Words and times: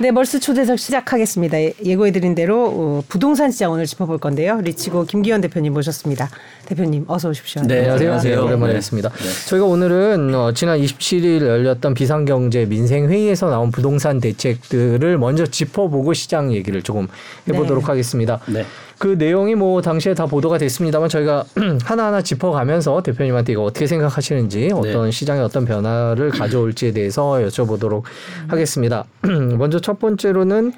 네, 0.00 0.12
멀스 0.12 0.38
초대석 0.38 0.78
시작하겠습니다. 0.78 1.60
예, 1.60 1.74
예고해드린 1.84 2.36
대로 2.36 2.66
어, 2.66 3.02
부동산 3.08 3.50
시장 3.50 3.72
오늘 3.72 3.84
짚어볼 3.84 4.18
건데요. 4.18 4.60
리치고 4.60 5.06
김기현 5.06 5.40
대표님 5.40 5.72
모셨습니다. 5.72 6.30
대표님 6.66 7.04
어서 7.08 7.30
오십시오. 7.30 7.62
네, 7.62 7.78
안녕하세요. 7.78 8.08
안녕하세요. 8.10 8.44
오랜만에 8.44 8.72
네. 8.74 8.76
뵙습니다. 8.76 9.10
저희가 9.48 9.66
오늘은 9.66 10.32
어, 10.36 10.52
지난 10.52 10.78
27일 10.78 11.40
열렸던 11.42 11.94
비상경제 11.94 12.66
민생회의에서 12.66 13.50
나온 13.50 13.72
부동산 13.72 14.20
대책들을 14.20 15.18
먼저 15.18 15.46
짚어보고 15.46 16.14
시장 16.14 16.52
얘기를 16.52 16.80
조금 16.84 17.08
해보도록 17.48 17.82
네. 17.82 17.90
하겠습니다. 17.90 18.38
네. 18.46 18.64
그 18.98 19.14
내용이 19.16 19.54
뭐 19.54 19.80
당시에 19.80 20.14
다 20.14 20.26
보도가 20.26 20.58
됐습니다만 20.58 21.08
저희가 21.08 21.44
하나하나 21.84 22.20
짚어가면서 22.20 23.02
대표님한테 23.02 23.52
이거 23.52 23.62
어떻게 23.62 23.86
생각하시는지 23.86 24.70
어떤 24.74 25.10
시장에 25.10 25.40
어떤 25.40 25.64
변화를 25.64 26.30
가져올지에 26.30 26.92
대해서 26.92 27.34
여쭤보도록 27.46 28.02
하겠습니다. 28.48 29.04
먼저 29.56 29.78
첫 29.80 30.00
번째로는 30.00 30.72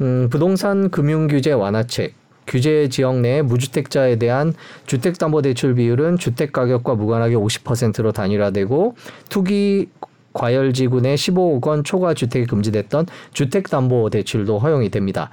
음, 0.00 0.28
부동산 0.30 0.90
금융 0.90 1.28
규제 1.28 1.52
완화책 1.52 2.14
규제 2.46 2.88
지역 2.88 3.20
내 3.20 3.42
무주택자에 3.42 4.16
대한 4.16 4.54
주택담보대출 4.86 5.74
비율은 5.74 6.16
주택 6.16 6.52
가격과 6.52 6.94
무관하게 6.94 7.34
50%로 7.34 8.12
단일화되고 8.12 8.94
투기 9.28 9.88
과열 10.32 10.72
지구 10.72 11.00
내 11.00 11.14
15억 11.14 11.66
원 11.66 11.84
초과 11.84 12.14
주택이 12.14 12.46
금지됐던 12.46 13.06
주택담보대출도 13.32 14.58
허용이 14.58 14.88
됩니다. 14.88 15.30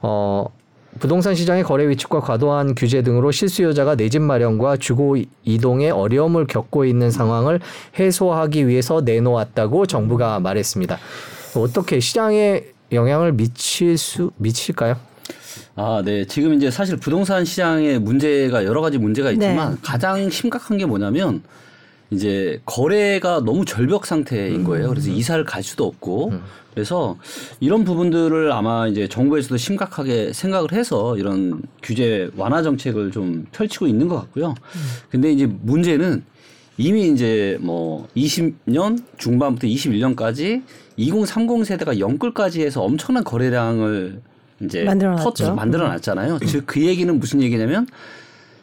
어, 0.00 0.46
부동산 1.00 1.34
시장의 1.34 1.64
거래 1.64 1.88
위축과 1.88 2.20
과도한 2.20 2.74
규제 2.74 3.02
등으로 3.02 3.30
실수요자가 3.32 3.96
내 3.96 4.08
집 4.08 4.22
마련과 4.22 4.76
주거 4.76 5.16
이동에 5.44 5.90
어려움을 5.90 6.46
겪고 6.46 6.84
있는 6.84 7.10
상황을 7.10 7.58
해소하기 7.98 8.68
위해서 8.68 9.00
내놓았다고 9.00 9.86
정부가 9.86 10.38
말했습니다. 10.40 10.98
어떻게 11.56 11.98
시장에 12.00 12.62
영향을 12.92 13.32
미칠 13.32 13.98
수 13.98 14.30
미칠까요? 14.36 14.96
아, 15.74 16.02
네. 16.04 16.24
지금 16.26 16.54
이제 16.54 16.70
사실 16.70 16.96
부동산 16.96 17.44
시장에 17.44 17.98
문제가 17.98 18.64
여러 18.64 18.80
가지 18.80 18.98
문제가 18.98 19.32
있지만 19.32 19.72
네. 19.72 19.76
가장 19.82 20.30
심각한 20.30 20.78
게 20.78 20.86
뭐냐면 20.86 21.42
이제 22.14 22.60
거래가 22.64 23.40
너무 23.44 23.64
절벽 23.64 24.06
상태인 24.06 24.64
거예요. 24.64 24.88
그래서 24.88 25.10
이사를 25.10 25.44
갈 25.44 25.62
수도 25.62 25.84
없고 25.86 26.32
그래서 26.74 27.16
이런 27.60 27.84
부분들을 27.84 28.50
아마 28.52 28.88
이제 28.88 29.06
정부에서도 29.08 29.56
심각하게 29.56 30.32
생각을 30.32 30.72
해서 30.72 31.16
이런 31.16 31.62
규제 31.82 32.28
완화 32.36 32.62
정책을 32.62 33.10
좀 33.12 33.46
펼치고 33.52 33.86
있는 33.86 34.08
것 34.08 34.16
같고요. 34.16 34.54
근데 35.10 35.30
이제 35.32 35.46
문제는 35.46 36.24
이미 36.76 37.08
이제 37.08 37.56
뭐 37.60 38.08
20년 38.16 39.02
중반부터 39.18 39.66
21년까지 39.68 40.62
2030 40.96 41.64
세대가 41.64 41.98
영끌까지 42.00 42.62
해서 42.62 42.82
엄청난 42.82 43.22
거래량을 43.22 44.20
이제 44.60 44.82
만들어 44.84 45.10
놨죠. 45.12 45.22
퍼- 45.50 45.54
만들어 45.54 45.86
놨잖아요. 45.88 46.38
즉 46.40 46.64
그 46.66 46.80
얘기는 46.84 47.16
무슨 47.18 47.40
얘기냐면 47.42 47.86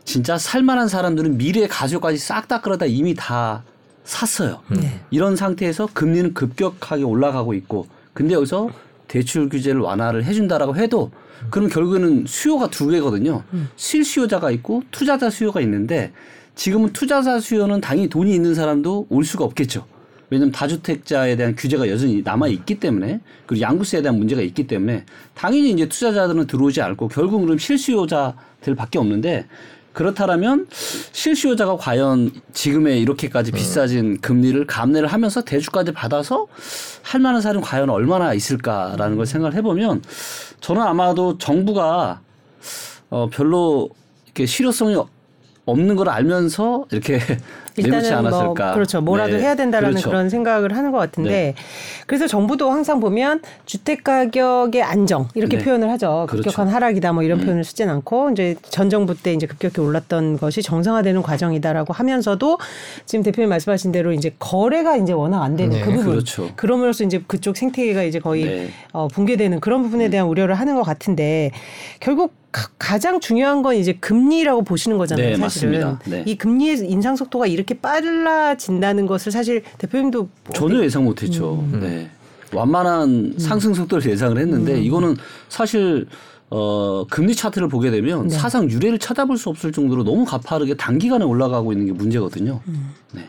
진짜 0.04 0.38
살만한 0.38 0.88
사람들은 0.88 1.38
미래 1.38 1.68
가족까지 1.68 2.18
싹 2.18 2.48
다 2.48 2.62
끌어다 2.62 2.86
이미 2.86 3.14
다 3.14 3.64
샀어요. 4.04 4.62
네. 4.70 5.00
이런 5.12 5.36
상태에서 5.36 5.88
금리는 5.94 6.34
급격하게 6.34 7.04
올라가고 7.04 7.54
있고 7.54 7.88
근데 8.14 8.34
여기서 8.34 8.70
대출 9.08 9.48
규제를 9.50 9.82
완화를 9.82 10.24
해준다라고 10.26 10.76
해도 10.76 11.12
그럼 11.50 11.70
결국에는 11.70 12.26
수요가 12.28 12.70
두 12.70 12.88
개거든요. 12.88 13.44
실수요자가 13.76 14.52
있고 14.52 14.84
투자자 14.92 15.30
수요가 15.30 15.62
있는데 15.62 16.12
지금은 16.56 16.94
투자자 16.94 17.40
수요는 17.40 17.82
당연히 17.82 18.10
돈이 18.10 18.34
있는 18.34 18.54
사람도 18.54 19.08
올 19.10 19.24
수가 19.24 19.46
없겠죠. 19.46 19.86
왜냐하면 20.30 20.52
다주택자에 20.54 21.36
대한 21.36 21.56
규제가 21.56 21.90
여전히 21.90 22.22
남아 22.24 22.48
있기 22.48 22.80
때문에 22.80 23.20
그리고 23.46 23.62
양도세에 23.62 24.02
대한 24.02 24.18
문제가 24.18 24.42
있기 24.42 24.66
때문에 24.66 25.06
당연히 25.34 25.72
이제 25.72 25.88
투자자들은 25.90 26.48
들어오지 26.48 26.82
않고 26.82 27.10
결국은 27.10 27.46
그럼 27.46 27.58
실수요자들밖에 27.58 28.98
없는데 28.98 29.46
그렇다라면 29.94 30.68
실수요자가 31.12 31.78
과연 31.78 32.32
지금의 32.54 33.02
이렇게까지 33.02 33.52
비싸진 33.52 34.20
금리를 34.22 34.66
감내를 34.66 35.08
하면서 35.08 35.42
대주까지 35.42 35.92
받아서 35.92 36.48
할 37.04 37.20
만한 37.20 37.42
사람이 37.42 37.64
과연 37.64 37.90
얼마나 37.90 38.34
있을까라는 38.34 39.18
걸 39.18 39.26
생각을 39.26 39.56
해보면 39.58 40.04
저는 40.62 40.82
아마도 40.82 41.38
정부가 41.38 42.22
어 43.10 43.28
별로 43.30 43.90
이렇게 44.26 44.46
실효성이 44.46 44.96
없는 45.66 45.96
걸 45.96 46.10
알면서 46.10 46.86
이렇게 46.92 47.20
내놓지 47.78 48.10
뭐 48.10 48.20
않았을까. 48.20 48.74
그렇죠. 48.74 49.00
뭐라도 49.02 49.38
네. 49.38 49.44
해야 49.44 49.56
된다라는 49.56 49.92
그렇죠. 49.92 50.10
그런 50.10 50.30
생각을 50.30 50.76
하는 50.76 50.92
것 50.92 50.98
같은데 50.98 51.30
네. 51.30 51.56
그래서 52.06 52.28
정부도 52.28 52.70
항상 52.70 53.00
보면 53.00 53.42
주택 53.66 54.04
가격의 54.04 54.82
안정 54.82 55.30
이렇게 55.36 55.58
네. 55.58 55.64
표현을 55.64 55.90
하죠. 55.92 56.26
그렇죠. 56.30 56.44
급격한 56.44 56.68
하락이다 56.68 57.14
뭐 57.14 57.24
이런 57.24 57.40
음. 57.40 57.46
표현을 57.46 57.64
쓰진 57.64 57.90
않고 57.90 58.32
이제 58.32 58.56
전 58.64 58.90
정부 58.90 59.16
때 59.16 59.34
이제 59.34 59.46
급격히 59.46 59.80
올랐던 59.82 60.38
것이 60.38 60.62
정상화되는 60.62 61.22
과정이다라고 61.22 61.94
하면서도 61.94 62.58
지금 63.06 63.24
대표님 63.24 63.50
말씀하신 63.50 63.92
대로 63.92 64.12
이제 64.12 64.34
거래가 64.40 64.98
이제 64.98 65.14
워낙 65.14 65.42
안 65.44 65.56
되는 65.56 65.78
네, 65.78 65.82
그 65.82 65.92
부분 65.92 66.12
그렇죠. 66.12 66.50
그럼으로써 66.56 67.04
이제 67.04 67.24
그쪽 67.28 67.56
생태계가 67.56 68.04
이제 68.04 68.20
거의 68.20 68.46
네. 68.46 68.70
어, 68.92 69.08
붕괴되는 69.08 69.60
그런 69.60 69.84
부분에 69.84 70.10
대한 70.10 70.28
우려를 70.28 70.56
하는 70.56 70.76
것 70.76 70.84
같은데 70.84 71.52
결국 72.00 72.41
가, 72.52 72.70
가장 72.78 73.20
중요한 73.20 73.62
건 73.62 73.76
이제 73.76 73.94
금리라고 73.94 74.64
보시는 74.64 74.98
거잖아요. 74.98 75.30
네, 75.30 75.36
사실은 75.38 75.80
맞습니다. 75.80 76.00
네. 76.10 76.24
이 76.26 76.38
금리의 76.38 76.80
인상 76.90 77.16
속도가 77.16 77.48
이렇게 77.48 77.74
빨라진다는 77.80 79.08
것을 79.08 79.32
사실 79.32 79.64
대표님도 79.78 80.30
전혀 80.54 80.84
예상 80.84 81.06
못했죠. 81.06 81.66
음. 81.74 81.80
네. 81.82 82.10
완만한 82.54 83.36
상승 83.38 83.74
속도를 83.74 84.12
예상을 84.12 84.38
했는데 84.38 84.74
음. 84.74 84.84
이거는 84.84 85.16
사실 85.48 86.08
어 86.50 87.06
금리 87.10 87.34
차트를 87.34 87.70
보게 87.70 87.92
되면 87.92 88.28
네. 88.28 88.36
사상 88.36 88.70
유례를 88.70 89.00
찾아볼 89.00 89.38
수 89.38 89.48
없을 89.48 89.72
정도로 89.72 90.04
너무 90.04 90.26
가파르게 90.26 90.76
단기간에 90.76 91.24
올라가고 91.24 91.72
있는 91.72 91.86
게 91.86 91.94
문제거든요. 91.94 92.60
음. 92.68 92.90
네. 93.14 93.26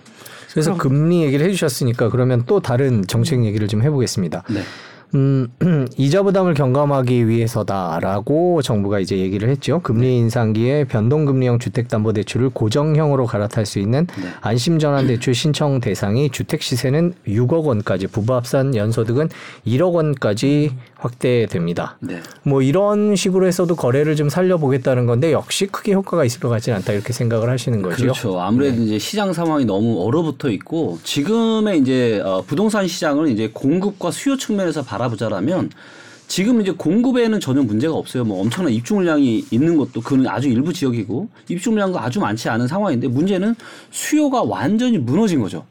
그래서 0.50 0.76
금리 0.76 1.22
얘기를 1.22 1.46
해주셨으니까 1.46 2.10
그러면 2.10 2.42
또 2.46 2.60
다른 2.60 3.06
정책 3.06 3.44
얘기를 3.44 3.68
좀 3.68 3.82
해보겠습니다. 3.82 4.42
네. 4.50 4.62
음, 5.14 5.48
이자 5.98 6.22
부담을 6.22 6.54
경감하기 6.54 7.28
위해서다라고 7.28 8.62
정부가 8.62 8.98
이제 8.98 9.18
얘기를 9.18 9.48
했죠. 9.48 9.80
금리 9.80 10.16
인상기에 10.18 10.84
변동금리형 10.84 11.58
주택담보대출을 11.58 12.50
고정형으로 12.50 13.26
갈아탈 13.26 13.66
수 13.66 13.78
있는 13.78 14.06
네. 14.06 14.28
안심전환대출 14.40 15.34
신청 15.34 15.80
대상이 15.80 16.30
주택 16.30 16.62
시세는 16.62 17.14
6억 17.26 17.64
원까지, 17.64 18.06
부부합산 18.06 18.74
연소득은 18.74 19.28
1억 19.66 19.92
원까지 19.92 20.72
확대됩니다. 21.02 21.96
네. 22.00 22.20
뭐 22.44 22.62
이런 22.62 23.16
식으로 23.16 23.46
해서도 23.46 23.74
거래를 23.74 24.14
좀 24.14 24.28
살려보겠다는 24.28 25.06
건데 25.06 25.32
역시 25.32 25.66
크게 25.66 25.92
효과가 25.92 26.24
있을 26.24 26.40
것 26.40 26.48
같지는 26.48 26.78
않다 26.78 26.92
이렇게 26.92 27.12
생각을 27.12 27.50
하시는 27.50 27.82
거죠. 27.82 27.96
그렇죠. 27.96 28.40
아무래도 28.40 28.78
네. 28.78 28.84
이제 28.84 28.98
시장 28.98 29.32
상황이 29.32 29.64
너무 29.64 30.00
얼어붙어 30.06 30.50
있고 30.50 30.98
지금의 31.02 31.80
이제 31.80 32.20
어, 32.24 32.42
부동산 32.46 32.86
시장을 32.86 33.28
이제 33.28 33.50
공급과 33.52 34.10
수요 34.12 34.36
측면에서 34.36 34.82
바라보자라면 34.82 35.70
지금 36.28 36.62
이제 36.62 36.70
공급에는 36.70 37.40
전혀 37.40 37.62
문제가 37.62 37.94
없어요. 37.94 38.24
뭐 38.24 38.40
엄청난 38.40 38.72
입주 38.72 38.94
물량이 38.94 39.46
있는 39.50 39.76
것도 39.76 40.00
그는 40.00 40.26
아주 40.28 40.48
일부 40.48 40.72
지역이고 40.72 41.28
입주 41.48 41.70
물량도 41.70 41.98
아주 41.98 42.20
많지 42.20 42.48
않은 42.48 42.68
상황인데 42.68 43.08
문제는 43.08 43.54
수요가 43.90 44.42
완전히 44.42 44.96
무너진 44.96 45.40
거죠. 45.40 45.66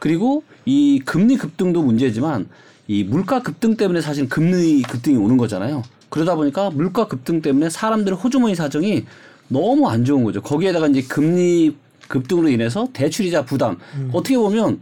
그리고 0.00 0.42
이 0.64 1.00
금리 1.04 1.36
급등도 1.36 1.82
문제지만 1.82 2.48
이 2.90 3.04
물가 3.04 3.40
급등 3.40 3.76
때문에 3.76 4.00
사실 4.00 4.28
금리 4.28 4.82
급등이 4.82 5.16
오는 5.16 5.36
거잖아요. 5.36 5.84
그러다 6.08 6.34
보니까 6.34 6.70
물가 6.70 7.06
급등 7.06 7.40
때문에 7.40 7.70
사람들의 7.70 8.18
호주머니 8.18 8.56
사정이 8.56 9.04
너무 9.46 9.88
안 9.88 10.04
좋은 10.04 10.24
거죠. 10.24 10.42
거기에다가 10.42 10.88
이제 10.88 11.02
금리 11.02 11.76
급등으로 12.08 12.48
인해서 12.48 12.88
대출이자 12.92 13.44
부담. 13.44 13.76
어떻게 14.12 14.36
보면 14.36 14.80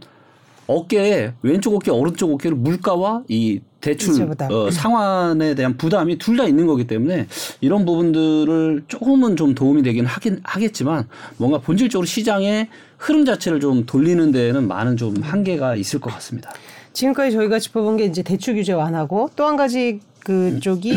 어깨에 0.65 1.33
왼쪽 1.43 1.75
어깨 1.75 1.91
오른쪽 1.91 2.33
어깨로 2.33 2.55
물가와 2.55 3.25
이 3.27 3.59
대출. 3.79 4.13
어, 4.51 4.71
상환에 4.71 5.53
대한 5.53 5.77
부담이 5.77 6.17
둘 6.17 6.35
다 6.35 6.47
있는 6.47 6.65
거기 6.65 6.87
때문에 6.87 7.27
이런 7.61 7.85
부분들을 7.85 8.85
조금은 8.87 9.35
좀 9.35 9.53
도움이 9.53 9.83
되긴 9.83 10.07
하긴 10.07 10.39
하겠지만 10.43 11.07
뭔가 11.37 11.59
본질적으로 11.59 12.07
시장의 12.07 12.69
흐름 12.97 13.23
자체를 13.25 13.59
좀 13.59 13.85
돌리는 13.85 14.31
데에는 14.31 14.67
많은 14.67 14.97
좀 14.97 15.15
한계가 15.21 15.75
있을 15.75 15.99
것 15.99 16.11
같습니다. 16.15 16.51
지금까지 16.93 17.31
저희가 17.35 17.59
짚어본 17.59 17.97
게 17.97 18.05
이제 18.05 18.21
대출 18.23 18.55
규제 18.55 18.73
완화고 18.73 19.29
또 19.35 19.45
한 19.45 19.55
가지 19.57 19.99
그쪽이 20.23 20.93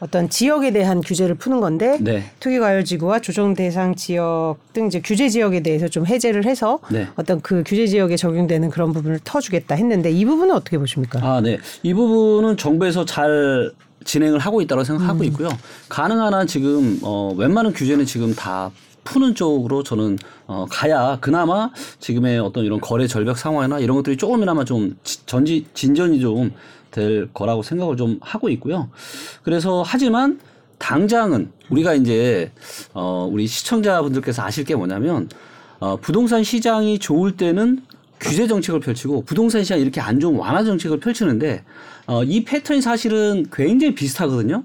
어떤 0.00 0.30
지역에 0.30 0.70
대한 0.72 1.02
규제를 1.02 1.34
푸는 1.34 1.60
건데 1.60 1.98
네. 2.00 2.24
투기 2.40 2.58
과열 2.58 2.84
지구와 2.84 3.18
조정 3.20 3.52
대상 3.54 3.94
지역 3.94 4.56
등 4.72 4.86
이제 4.86 5.00
규제 5.04 5.28
지역에 5.28 5.60
대해서 5.62 5.88
좀 5.88 6.06
해제를 6.06 6.46
해서 6.46 6.78
네. 6.90 7.06
어떤 7.16 7.40
그 7.42 7.62
규제 7.66 7.86
지역에 7.86 8.16
적용되는 8.16 8.70
그런 8.70 8.92
부분을 8.94 9.20
터주겠다 9.22 9.74
했는데 9.74 10.10
이 10.10 10.24
부분은 10.24 10.54
어떻게 10.54 10.78
보십니까? 10.78 11.20
아, 11.22 11.40
네. 11.42 11.58
이 11.82 11.92
부분은 11.92 12.56
정부에서 12.56 13.04
잘 13.04 13.72
진행을 14.04 14.38
하고 14.38 14.62
있다고 14.62 14.82
생각하고 14.84 15.22
있고요. 15.24 15.50
가능한 15.90 16.32
한 16.32 16.46
지금 16.46 16.98
어 17.02 17.34
웬만한 17.36 17.74
규제는 17.74 18.06
지금 18.06 18.34
다 18.34 18.70
푸는 19.04 19.34
쪽으로 19.34 19.82
저는 19.82 20.18
어 20.46 20.66
가야 20.70 21.18
그나마 21.20 21.70
지금의 21.98 22.38
어떤 22.40 22.64
이런 22.64 22.80
거래 22.80 23.06
절벽 23.06 23.38
상황이나 23.38 23.78
이런 23.80 23.96
것들이 23.96 24.16
조금이나마 24.16 24.64
좀 24.64 24.96
지- 25.04 25.24
전지 25.26 25.66
진전이 25.74 26.20
좀 26.20 26.52
될 26.90 27.32
거라고 27.32 27.62
생각을 27.62 27.96
좀 27.96 28.18
하고 28.20 28.48
있고요. 28.48 28.90
그래서 29.44 29.84
하지만 29.86 30.40
당장은 30.78 31.52
우리가 31.68 31.94
이제 31.94 32.50
어 32.94 33.28
우리 33.30 33.46
시청자분들께서 33.46 34.42
아실 34.42 34.64
게 34.64 34.74
뭐냐면 34.74 35.28
어 35.78 35.94
부동산 35.98 36.42
시장이 36.42 36.98
좋을 36.98 37.36
때는 37.36 37.82
규제 38.18 38.48
정책을 38.48 38.80
펼치고 38.80 39.22
부동산 39.22 39.62
시장이 39.62 39.82
이렇게 39.82 40.00
안 40.00 40.18
좋은 40.18 40.34
완화 40.36 40.64
정책을 40.64 40.98
펼치는데 40.98 41.62
어 42.08 42.24
이 42.24 42.42
패턴이 42.44 42.80
사실은 42.82 43.46
굉장히 43.52 43.94
비슷하거든요. 43.94 44.64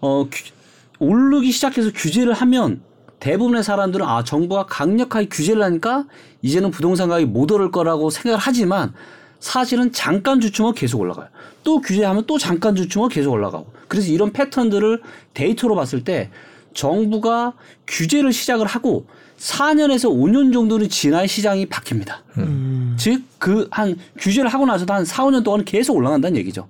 어 0.00 0.26
규- 0.30 0.52
오르기 1.00 1.52
시작해서 1.52 1.90
규제를 1.94 2.32
하면 2.32 2.80
대부분의 3.20 3.62
사람들은 3.64 4.06
아 4.06 4.22
정부가 4.24 4.66
강력하게 4.66 5.28
규제를 5.28 5.62
하니까 5.62 6.04
이제는 6.42 6.70
부동산 6.70 7.08
가격이 7.08 7.30
못 7.30 7.50
오를 7.50 7.70
거라고 7.70 8.10
생각을 8.10 8.38
하지만 8.40 8.92
사실은 9.40 9.92
잠깐 9.92 10.40
주춤하고 10.40 10.74
계속 10.74 11.00
올라가요. 11.00 11.28
또 11.64 11.80
규제하면 11.80 12.24
또 12.26 12.38
잠깐 12.38 12.74
주춤하고 12.74 13.08
계속 13.08 13.32
올라가고. 13.32 13.72
그래서 13.88 14.08
이런 14.10 14.32
패턴들을 14.32 15.02
데이터로 15.34 15.74
봤을 15.74 16.04
때 16.04 16.30
정부가 16.74 17.54
규제를 17.86 18.32
시작을 18.32 18.66
하고 18.66 19.06
4년에서 19.38 20.10
5년 20.10 20.52
정도는 20.52 20.88
지나야 20.88 21.26
시장이 21.26 21.66
바뀝니다. 21.66 22.16
즉그 22.96 23.68
한 23.70 23.96
규제를 24.18 24.52
하고 24.52 24.66
나서도 24.66 24.92
한 24.92 25.04
4, 25.04 25.24
5년 25.24 25.44
동안 25.44 25.64
계속 25.64 25.96
올라간다는 25.96 26.36
얘기죠. 26.38 26.68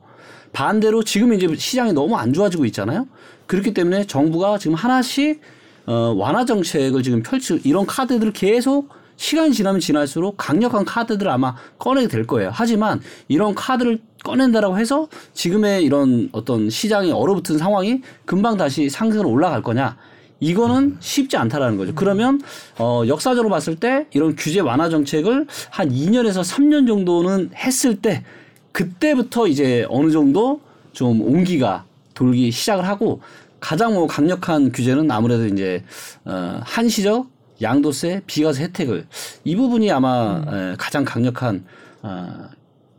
반대로 0.53 1.03
지금 1.03 1.33
이제 1.33 1.49
시장이 1.55 1.93
너무 1.93 2.17
안 2.17 2.33
좋아지고 2.33 2.65
있잖아요. 2.67 3.07
그렇기 3.47 3.75
때문에 3.75 4.07
정부가 4.07 4.59
지금 4.59 4.75
하나씩 4.75 5.41
어, 5.89 6.13
완화 6.15 6.45
정책을 6.45 7.03
지금 7.03 7.23
펼치 7.23 7.59
이런 7.65 7.87
카드들을 7.87 8.35
계속 8.35 8.91
시간이 9.17 9.55
지나면 9.55 9.81
지날수록 9.81 10.35
강력한 10.37 10.85
카드들을 10.85 11.31
아마 11.33 11.57
꺼내게 11.79 12.09
될 12.09 12.27
거예요. 12.27 12.51
하지만 12.53 13.01
이런 13.27 13.55
카드를 13.55 13.99
꺼낸다라고 14.23 14.79
해서 14.79 15.09
지금의 15.33 15.83
이런 15.83 16.29
어떤 16.33 16.69
시장이 16.69 17.11
얼어붙은 17.11 17.57
상황이 17.57 18.03
금방 18.27 18.59
다시 18.59 18.91
상승으로 18.91 19.31
올라갈 19.31 19.63
거냐? 19.63 19.97
이거는 20.41 20.99
쉽지 21.01 21.39
않다라는 21.39 21.79
거죠. 21.79 21.95
그러면 21.95 22.43
어 22.79 23.03
역사적으로 23.09 23.49
봤을 23.49 23.75
때 23.75 24.07
이런 24.13 24.37
규제 24.37 24.61
완화 24.61 24.91
정책을 24.91 25.47
한 25.71 25.89
2년에서 25.89 26.45
3년 26.45 26.87
정도는 26.87 27.51
했을 27.55 27.97
때 27.97 28.25
그때부터 28.73 29.49
이제 29.49 29.87
어느 29.89 30.11
정도 30.11 30.61
좀 30.93 31.23
온기가 31.23 31.87
돌기 32.13 32.51
시작을 32.51 32.87
하고 32.87 33.21
가장 33.61 33.95
뭐 33.95 34.07
강력한 34.07 34.73
규제는 34.73 35.11
아무래도 35.11 35.47
이제 35.47 35.85
어 36.25 36.61
한시적 36.63 37.29
양도세, 37.61 38.23
비과세 38.27 38.65
혜택을 38.65 39.07
이 39.45 39.57
부분이 39.57 39.91
아마 39.91 40.43
에, 40.47 40.77
가장 40.79 41.05
강력한 41.05 41.65
어 42.03 42.49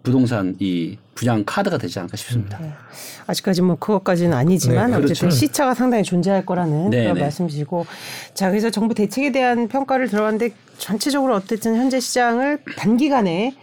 부동산 0.04 0.56
이 0.60 0.98
분양 1.14 1.44
카드가 1.46 1.78
되지 1.78 2.00
않을까 2.00 2.16
싶습니다. 2.18 2.60
아직까지 3.28 3.62
뭐 3.62 3.76
그것까지는 3.76 4.34
아니지만 4.34 4.92
네, 4.92 4.98
어쨌든 4.98 5.16
그렇죠. 5.28 5.30
시차가 5.36 5.74
상당히 5.74 6.04
존재할 6.04 6.46
거라는 6.46 6.90
네, 6.90 7.04
그런 7.04 7.16
네. 7.16 7.22
말씀이시고 7.22 7.86
자 8.34 8.50
그래서 8.50 8.70
정부 8.70 8.96
대책에 8.96 9.32
대한 9.32 9.68
평가를 9.68 10.08
들어봤는데 10.08 10.54
전체적으로 10.78 11.36
어쨌든 11.36 11.76
현재 11.76 12.00
시장을 12.00 12.60
단기간에 12.78 13.56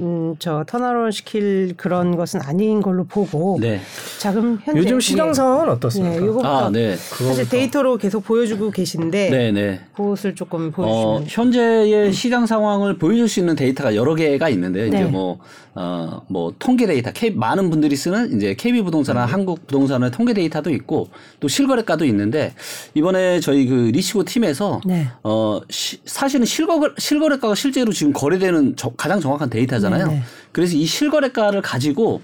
음, 0.00 0.34
저 0.40 0.64
턴어런 0.66 1.12
시킬 1.12 1.74
그런 1.76 2.16
것은 2.16 2.40
아닌 2.42 2.82
걸로 2.82 3.04
보고 3.04 3.58
네. 3.60 3.80
자 4.18 4.32
그럼 4.32 4.58
현재 4.64 4.80
요즘 4.80 4.98
시장 4.98 5.28
예. 5.28 5.32
상황은 5.34 5.68
어떻습니까? 5.68 6.18
네, 6.18 6.26
요거부터 6.26 6.48
아, 6.66 6.70
네. 6.70 6.96
사실 6.96 7.48
데이터로 7.48 7.96
계속 7.96 8.24
보여주고 8.24 8.70
계신데 8.72 9.30
네, 9.30 9.52
네. 9.52 9.80
그것을 9.94 10.34
조금 10.34 10.68
어, 10.68 10.70
보여주시면 10.70 11.24
현재의 11.28 12.12
시장 12.12 12.46
상황을 12.46 12.98
보여줄 12.98 13.28
수 13.28 13.38
있는 13.38 13.54
데이터가 13.54 13.94
여러 13.94 14.16
개가 14.16 14.48
있는데요. 14.48 14.86
이제 14.86 14.98
네. 14.98 15.04
뭐, 15.04 15.38
어, 15.76 16.22
뭐, 16.28 16.52
통계 16.58 16.86
데이터, 16.86 17.10
K, 17.12 17.30
많은 17.32 17.70
분들이 17.70 17.94
쓰는 17.96 18.36
이제 18.36 18.54
KB 18.54 18.82
부동산이나 18.82 19.26
한국 19.26 19.66
부동산의 19.66 20.10
통계 20.10 20.32
데이터도 20.34 20.70
있고 20.70 21.08
또 21.38 21.46
실거래가도 21.48 22.04
있는데 22.06 22.52
이번에 22.94 23.38
저희 23.40 23.66
그 23.66 23.90
리치고 23.92 24.24
팀에서 24.24 24.80
네. 24.84 25.06
어, 25.22 25.60
시, 25.70 25.98
사실은 26.04 26.44
실거래, 26.46 26.92
실거래가가 26.98 27.54
실제로 27.54 27.92
지금 27.92 28.12
거래되는 28.12 28.74
저- 28.76 28.90
가장 28.90 29.20
정확한 29.20 29.50
데이터 29.50 29.78
잖아요. 29.84 30.06
네, 30.08 30.14
네. 30.14 30.22
그래서 30.52 30.76
이 30.76 30.86
실거래가를 30.86 31.62
가지고 31.62 32.22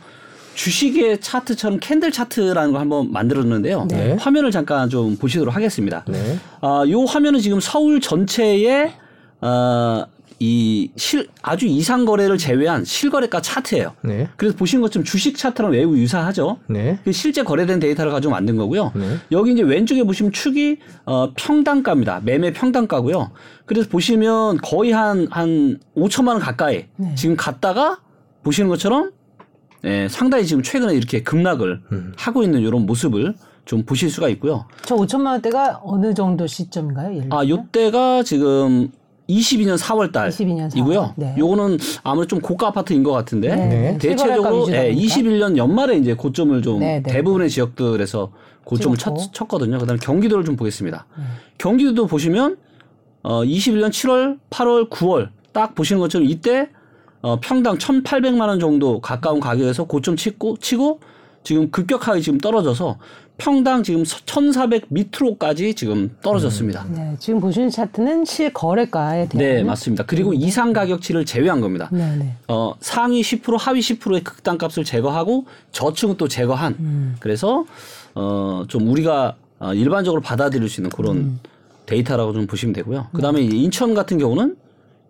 주식의 0.55 1.21
차트처럼 1.21 1.79
candle 1.81 2.11
chart라는 2.11 2.73
걸 2.73 2.81
한번 2.81 3.13
만들었는데요. 3.13 3.87
네. 3.89 4.17
화면을 4.19 4.51
잠깐 4.51 4.89
좀 4.89 5.17
보시도록 5.17 5.55
하겠습니다. 5.55 6.05
네. 6.09 6.39
아, 6.61 6.85
요 6.89 7.05
화면은 7.05 7.41
지금 7.41 7.61
서울 7.61 8.01
전체의 8.01 8.93
어, 9.41 10.05
이 10.43 10.91
실, 10.97 11.29
아주 11.43 11.67
이상 11.67 12.07
거래를 12.07 12.39
제외한 12.39 12.83
실거래가 12.83 13.43
차트예요. 13.43 13.93
네. 14.03 14.27
그래서 14.37 14.57
보시는 14.57 14.81
것처럼 14.81 15.05
주식 15.05 15.37
차트랑 15.37 15.73
매우 15.73 15.95
유사하죠. 15.95 16.59
네. 16.67 16.99
그 17.05 17.13
실제 17.13 17.43
거래된 17.43 17.79
데이터를 17.79 18.11
가지고 18.11 18.33
만든 18.33 18.57
거고요. 18.57 18.91
네. 18.95 19.19
여기 19.33 19.53
이제 19.53 19.63
왼쪽에 19.63 20.03
보시면 20.03 20.33
축이 20.33 20.79
어, 21.05 21.35
평당가입니다. 21.37 22.23
매매 22.25 22.55
평당가고요. 22.55 23.33
그래서 23.67 23.91
보시면 23.91 24.57
거의 24.63 24.93
한, 24.93 25.29
한 25.31 25.79
5천만 25.95 26.29
원 26.29 26.39
가까이 26.39 26.87
네. 26.97 27.15
지금 27.17 27.37
갔다가 27.37 28.01
보시는 28.43 28.71
것처럼 28.71 29.13
예, 29.85 30.09
상당히 30.09 30.47
지금 30.47 30.63
최근에 30.63 30.95
이렇게 30.95 31.23
급락을 31.23 31.83
음. 31.93 32.13
하고 32.17 32.43
있는 32.43 32.61
이런 32.61 32.87
모습을 32.87 33.35
좀 33.67 33.85
보실 33.85 34.11
수가 34.11 34.29
있고요. 34.31 34.67
저 34.85 34.97
5천만 34.97 35.33
원대가 35.33 35.81
어느 35.85 36.15
정도 36.15 36.47
시점인가요? 36.47 37.17
예를 37.17 37.29
아? 37.31 37.47
요때가 37.47 38.23
지금 38.23 38.91
22년 39.39 39.79
4월 39.79 40.11
22년 40.13 40.67
4월. 40.67 40.71
달이고요. 40.71 41.15
네. 41.17 41.35
요거는 41.39 41.79
아무래도 42.03 42.29
좀 42.29 42.41
고가 42.41 42.69
아파트인 42.69 43.03
것 43.03 43.13
같은데 43.13 43.55
네. 43.55 43.99
대체적으로 43.99 44.65
실거래가 44.67 44.85
예, 44.87 44.91
위주다 44.91 45.21
21년 45.21 45.57
연말에 45.57 45.97
이제 45.97 46.15
고점을 46.15 46.61
좀 46.63 46.81
네, 46.81 47.01
네. 47.01 47.13
대부분의 47.13 47.51
지역들에서 47.51 48.33
고점을 48.65 48.97
쳤. 48.97 49.17
쳤거든요. 49.33 49.79
그다음에 49.79 49.99
경기도를 50.03 50.45
좀 50.45 50.57
보겠습니다. 50.57 51.07
네. 51.17 51.25
경기도도 51.59 52.07
보시면 52.07 52.57
어 53.23 53.43
21년 53.43 53.91
7월, 53.91 54.39
8월, 54.51 54.89
9월 54.91 55.29
딱 55.53 55.75
보시는 55.75 56.01
것처럼 56.01 56.29
이때 56.29 56.69
어 57.23 57.39
평당 57.41 57.77
1,800만 57.77 58.49
원 58.49 58.61
정도 58.61 59.01
가까운 59.01 59.41
가격에서 59.41 59.85
고점 59.85 60.17
치고 60.17 60.57
치고 60.59 61.01
지금 61.43 61.71
급격하게 61.71 62.21
지금 62.21 62.39
떨어져서 62.39 62.99
평당 63.41 63.83
지금 63.83 64.05
1,400 64.05 64.87
밑으로까지 64.89 65.75
지금 65.75 66.15
떨어졌습니다. 66.23 66.85
네, 66.91 67.17
지금 67.19 67.41
보시는 67.41 67.71
차트는 67.71 68.27
실거래가에 68.27 69.29
대한 69.29 69.57
네, 69.57 69.65
맞습니다. 69.65 70.05
그리고 70.05 70.35
이상 70.35 70.73
가격치를 70.73 71.25
제외한 71.25 71.61
겁니다. 71.61 71.89
네, 71.91 72.17
네. 72.17 72.35
어, 72.49 72.75
상위 72.81 73.23
10% 73.23 73.57
하위 73.59 73.81
10%의 73.81 74.23
극단값을 74.23 74.85
제거하고 74.85 75.47
저층은 75.73 76.19
또 76.19 76.29
제거한 76.29 76.77
음. 76.79 77.17
그래서 77.19 77.65
어, 78.15 78.65
좀 78.69 78.89
우리가 78.89 79.37
어, 79.59 79.73
일반적으로 79.75 80.21
받아들일 80.21 80.69
수 80.69 80.81
있는 80.81 80.91
그런 80.91 81.17
음. 81.17 81.41
데이터라고 81.87 82.33
좀 82.35 82.47
보시면 82.47 82.75
되고요. 82.75 83.09
그다음에 83.13 83.41
네. 83.41 83.47
이 83.47 83.65
인천 83.65 83.95
같은 83.95 84.19
경우는 84.19 84.57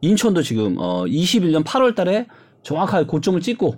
인천도 0.03 0.43
지금 0.43 0.77
어, 0.79 1.05
21년 1.05 1.65
8월 1.65 1.95
달에 1.95 2.27
정확하게 2.63 3.07
고점을 3.07 3.41
찍고 3.41 3.75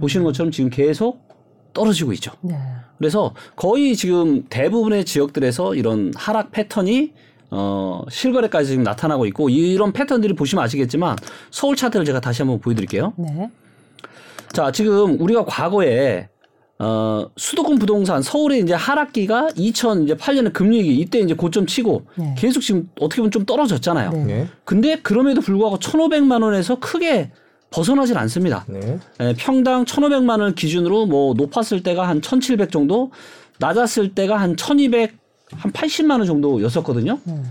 보시는 0.00 0.24
것처럼 0.24 0.52
지금 0.52 0.70
계속 0.70 1.25
떨어지고 1.76 2.14
있죠. 2.14 2.32
네. 2.40 2.56
그래서 2.96 3.34
거의 3.54 3.94
지금 3.94 4.44
대부분의 4.48 5.04
지역들에서 5.04 5.74
이런 5.74 6.12
하락 6.16 6.50
패턴이 6.50 7.12
어, 7.50 8.02
실거래까지 8.10 8.70
지금 8.70 8.82
나타나고 8.82 9.26
있고 9.26 9.50
이런 9.50 9.92
패턴들이 9.92 10.34
보시면 10.34 10.64
아시겠지만 10.64 11.16
서울 11.50 11.76
차트를 11.76 12.06
제가 12.06 12.20
다시 12.20 12.42
한번 12.42 12.58
보여드릴게요. 12.60 13.12
네. 13.16 13.50
자, 14.52 14.72
지금 14.72 15.20
우리가 15.20 15.44
과거에 15.44 16.28
어, 16.78 17.26
수도권 17.36 17.78
부동산 17.78 18.20
서울의 18.22 18.60
이제 18.60 18.74
하락기가 18.74 19.48
2008년에 19.56 20.52
금리기 20.52 20.96
이때 20.96 21.18
이제 21.20 21.34
고점 21.34 21.66
치고 21.66 22.02
네. 22.16 22.34
계속 22.36 22.60
지금 22.60 22.88
어떻게 23.00 23.20
보면 23.20 23.30
좀 23.30 23.44
떨어졌잖아요. 23.44 24.10
네. 24.10 24.24
네. 24.24 24.48
근데 24.64 24.96
그럼에도 24.96 25.40
불구하고 25.40 25.78
1,500만 25.78 26.42
원에서 26.42 26.78
크게 26.78 27.32
벗어나질 27.70 28.16
않습니다. 28.18 28.64
네. 28.68 28.98
예, 29.20 29.34
평당 29.36 29.84
1,500만 29.84 30.30
원을 30.30 30.54
기준으로 30.54 31.06
뭐 31.06 31.34
높았을 31.34 31.82
때가 31.82 32.08
한 32.08 32.20
1,700 32.20 32.70
정도, 32.70 33.10
낮았을 33.58 34.14
때가 34.14 34.38
한 34.38 34.56
1,200, 34.56 35.16
한 35.52 35.72
80만 35.72 36.12
원 36.12 36.26
정도였었거든요. 36.26 37.18
네. 37.24 37.42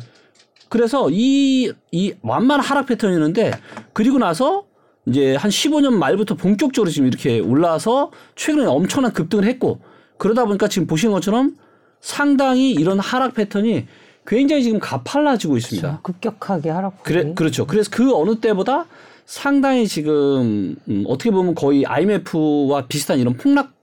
그래서 0.69 1.10
이, 1.12 1.72
이 1.91 2.13
완만 2.22 2.60
하락 2.60 2.88
패턴이었는데 2.88 3.51
그리고 3.93 4.17
나서 4.17 4.65
이제 5.05 5.36
한 5.36 5.51
15년 5.51 5.93
말부터 5.93 6.36
본격적으로 6.36 6.89
지금 6.89 7.07
이렇게 7.07 7.39
올라와서 7.39 8.12
최근에 8.36 8.65
엄청난 8.65 9.13
급등을 9.13 9.45
했고 9.45 9.79
그러다 10.17 10.45
보니까 10.45 10.67
지금 10.67 10.88
보시는 10.88 11.13
것처럼 11.13 11.55
상당히 12.01 12.72
이런 12.72 13.00
하락 13.00 13.36
패턴이 13.36 13.86
굉장히 14.25 14.63
지금 14.63 14.79
가팔라지고 14.79 15.57
있습니다. 15.57 16.00
급격하게 16.01 16.69
하락. 16.72 17.03
그래, 17.03 17.34
그렇죠. 17.36 17.67
그래서 17.67 17.91
그 17.93 18.15
어느 18.15 18.39
때보다 18.39 18.86
상당히 19.25 19.88
지금 19.88 20.75
음, 20.88 21.03
어떻게 21.08 21.32
보면 21.32 21.55
거의 21.55 21.86
IMF와 21.86 22.88
비슷한 22.88 23.20
이런 23.20 23.34
폭락 23.36 23.74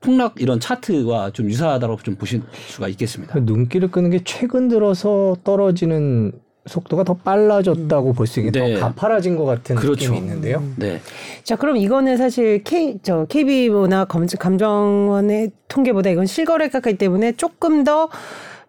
폭락 0.00 0.40
이런 0.40 0.60
차트와 0.60 1.30
좀 1.30 1.48
유사하다고 1.48 1.96
좀 2.02 2.16
보실 2.16 2.42
수가 2.68 2.88
있겠습니다. 2.88 3.34
그 3.34 3.38
눈길을 3.40 3.90
끄는 3.90 4.10
게 4.10 4.20
최근 4.24 4.68
들어서 4.68 5.36
떨어지는 5.42 6.32
속도가 6.66 7.04
더 7.04 7.14
빨라졌다고 7.14 8.12
볼수 8.12 8.40
있게 8.40 8.50
네. 8.50 8.74
더 8.74 8.80
가파라진 8.80 9.36
것 9.36 9.44
같은 9.44 9.76
그렇죠. 9.76 10.10
느낌이 10.10 10.18
있는데요. 10.18 10.62
네. 10.76 11.00
자, 11.44 11.56
그럼 11.56 11.76
이거는 11.76 12.16
사실 12.16 12.62
K 12.62 12.98
저 13.02 13.24
KB나 13.26 14.04
감정원의 14.04 15.52
통계보다 15.68 16.10
이건 16.10 16.26
실거래가기 16.26 16.92
가 16.92 16.98
때문에 16.98 17.32
조금 17.32 17.84
더 17.84 18.08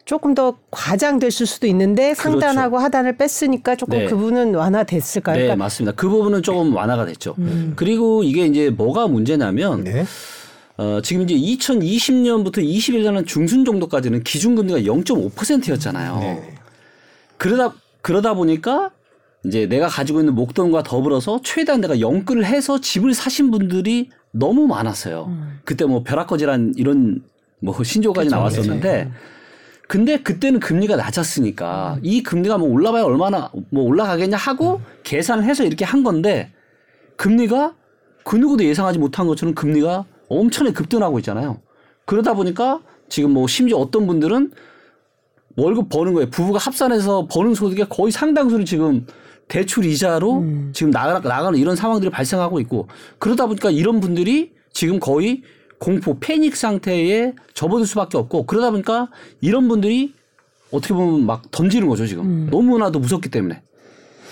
조금 0.07 0.33
더 0.33 0.57
과장됐을 0.71 1.45
수도 1.45 1.67
있는데 1.67 2.13
상단하고 2.13 2.77
하단을 2.77 3.17
뺐으니까 3.17 3.75
조금 3.75 3.99
네. 3.99 4.05
그 4.05 4.15
부분은 4.15 4.55
완화됐을까요? 4.55 5.35
네, 5.35 5.41
그러니까 5.43 5.61
맞습니다. 5.61 5.93
그 5.97 6.07
부분은 6.07 6.43
조금 6.43 6.73
완화가 6.73 7.05
됐죠. 7.05 7.35
그리고 7.75 8.23
이게 8.23 8.45
이제 8.45 8.69
뭐가 8.69 9.07
문제냐면 9.07 9.83
네. 9.83 10.05
어, 10.77 11.01
지금 11.03 11.23
이제 11.23 11.35
2020년부터 11.35 12.59
21년 12.59 13.27
중순 13.27 13.65
정도까지는 13.65 14.23
기준금리가 14.23 14.79
0.5%였잖아요. 14.79 16.19
네. 16.19 16.55
그러다 17.35 17.75
그러다 18.01 18.33
보니까 18.33 18.91
이제 19.45 19.65
내가 19.65 19.89
가지고 19.89 20.21
있는 20.21 20.35
목돈과 20.35 20.83
더불어서 20.83 21.41
최대한 21.43 21.81
내가 21.81 21.99
영끌을 21.99 22.45
해서 22.45 22.79
집을 22.79 23.13
사신 23.13 23.51
분들이 23.51 24.09
너무 24.31 24.67
많았어요. 24.67 25.35
그때 25.65 25.83
뭐 25.83 26.03
벼락거지란 26.03 26.75
이런 26.77 27.23
뭐 27.59 27.83
신조까지 27.83 28.29
나왔었는데 28.29 29.11
근데 29.87 30.17
그때는 30.17 30.59
금리가 30.59 30.97
낮았으니까 30.97 31.99
이 32.03 32.21
금리가 32.21 32.57
뭐 32.57 32.69
올라봐야 32.69 33.03
얼마나 33.03 33.49
뭐 33.69 33.83
올라가겠냐 33.85 34.35
하고 34.35 34.81
계산을 35.03 35.45
해서 35.45 35.63
이렇게 35.63 35.85
한 35.85 36.03
건데 36.03 36.51
금리가 37.15 37.73
그 38.23 38.35
누구도 38.35 38.65
예상하지 38.65 38.99
못한 38.99 39.27
것처럼 39.27 39.55
금리가 39.55 40.05
엄청나게 40.27 40.73
급등하고 40.73 41.19
있잖아요. 41.19 41.61
그러다 42.05 42.33
보니까 42.33 42.81
지금 43.07 43.31
뭐 43.31 43.47
심지어 43.47 43.77
어떤 43.77 44.05
분들은 44.07 44.51
월급 45.55 45.87
버는 45.89 46.13
거예요. 46.13 46.29
부부가 46.29 46.59
합산해서 46.59 47.27
버는 47.31 47.55
소득의 47.55 47.87
거의 47.89 48.11
상당수를 48.11 48.65
지금 48.65 49.07
대출 49.47 49.85
이자로 49.85 50.43
지금 50.73 50.91
나가, 50.91 51.19
나가는 51.19 51.57
이런 51.57 51.77
상황들이 51.77 52.11
발생하고 52.11 52.59
있고 52.59 52.89
그러다 53.17 53.47
보니까 53.47 53.71
이런 53.71 54.01
분들이 54.01 54.51
지금 54.73 54.99
거의 54.99 55.41
공포 55.79 56.17
패닉 56.19 56.55
상태에 56.55 57.33
접어들 57.53 57.85
수밖에 57.85 58.17
없고 58.17 58.45
그러다 58.45 58.71
보니까 58.71 59.09
이런 59.41 59.67
분들이 59.67 60.13
어떻게 60.71 60.93
보면 60.93 61.25
막 61.25 61.43
던지는 61.51 61.87
거죠 61.87 62.05
지금 62.07 62.47
너무나도 62.49 62.99
무섭기 62.99 63.29
때문에 63.29 63.61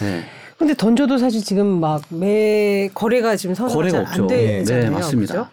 네. 0.02 0.24
근데 0.58 0.74
던져도 0.74 1.18
사실 1.18 1.44
지금 1.44 1.80
막 1.80 2.02
매 2.10 2.90
거래가 2.94 3.36
지금 3.36 3.54
서서 3.56 3.76
거래가 3.76 3.98
잘안 4.06 4.12
없죠. 4.12 4.28
되잖아요. 4.28 4.84
네, 4.86 4.90
맞습니다. 4.90 5.34
그죠? 5.34 5.48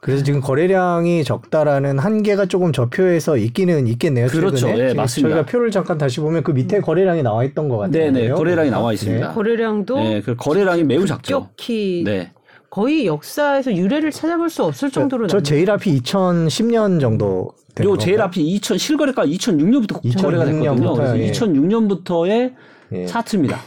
그래서 0.00 0.24
지금 0.24 0.40
거래량이 0.40 1.22
적다라는 1.22 1.98
한계가 1.98 2.46
조금 2.46 2.72
저 2.72 2.88
표에서 2.88 3.36
있기는 3.36 3.86
있겠네요. 3.86 4.26
그렇죠. 4.28 4.56
최근에. 4.56 4.86
네, 4.88 4.94
맞습니다. 4.94 5.34
저희가 5.36 5.46
표를 5.50 5.70
잠깐 5.70 5.96
다시 5.98 6.18
보면 6.20 6.42
그 6.42 6.50
밑에 6.50 6.80
거래량이 6.80 7.22
나와 7.22 7.44
있던 7.44 7.68
것 7.68 7.76
같아요. 7.78 8.10
네네 8.10 8.30
거래량이 8.30 8.70
나와 8.70 8.92
있습니다. 8.94 9.32
거래량도 9.32 9.96
네, 9.96 10.20
그 10.22 10.34
거래량이 10.34 10.82
매우 10.84 11.06
작죠. 11.06 11.42
급격히 11.48 12.02
네. 12.04 12.32
거의 12.72 13.06
역사에서 13.06 13.76
유례를 13.76 14.10
찾아볼 14.10 14.48
수 14.48 14.64
없을 14.64 14.90
정도로 14.90 15.26
저 15.26 15.36
낮네. 15.36 15.42
제일 15.42 15.70
앞이 15.70 16.00
2010년 16.00 17.02
정도 17.02 17.50
되는 17.74 17.90
요 17.90 17.98
제일? 17.98 18.22
앞이 18.22 18.40
2000 18.40 18.78
실거래가 18.78 19.26
2006년부터 19.26 20.02
2006 20.02 20.22
거래가 20.22 20.46
됐거든요. 20.46 20.70
년부터요, 20.70 20.94
그래서 20.94 21.18
예. 21.18 21.30
2006년부터의 21.32 22.54
예. 22.92 23.04
차트입니다. 23.04 23.60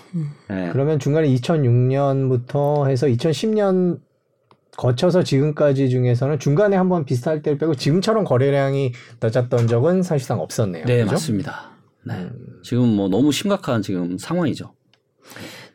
예. 0.50 0.70
그러면 0.72 0.98
중간에 0.98 1.28
2006년부터 1.36 2.90
해서 2.90 3.06
2010년 3.06 4.00
거쳐서 4.76 5.22
지금까지 5.22 5.92
중에서는 5.92 6.40
중간에 6.40 6.76
한번 6.76 7.06
비슷할 7.06 7.44
때를 7.44 7.60
빼고 7.60 7.76
지금처럼 7.76 8.24
거래량이 8.24 8.92
낮았던 9.20 9.68
적은 9.68 10.02
사실상 10.02 10.40
없었네요. 10.40 10.84
네, 10.86 11.02
그죠? 11.04 11.12
맞습니다. 11.12 11.74
네. 12.08 12.28
지금 12.64 12.88
뭐 12.88 13.08
너무 13.08 13.32
심각한 13.32 13.84
지금 13.84 14.18
상황이죠. 14.18 14.74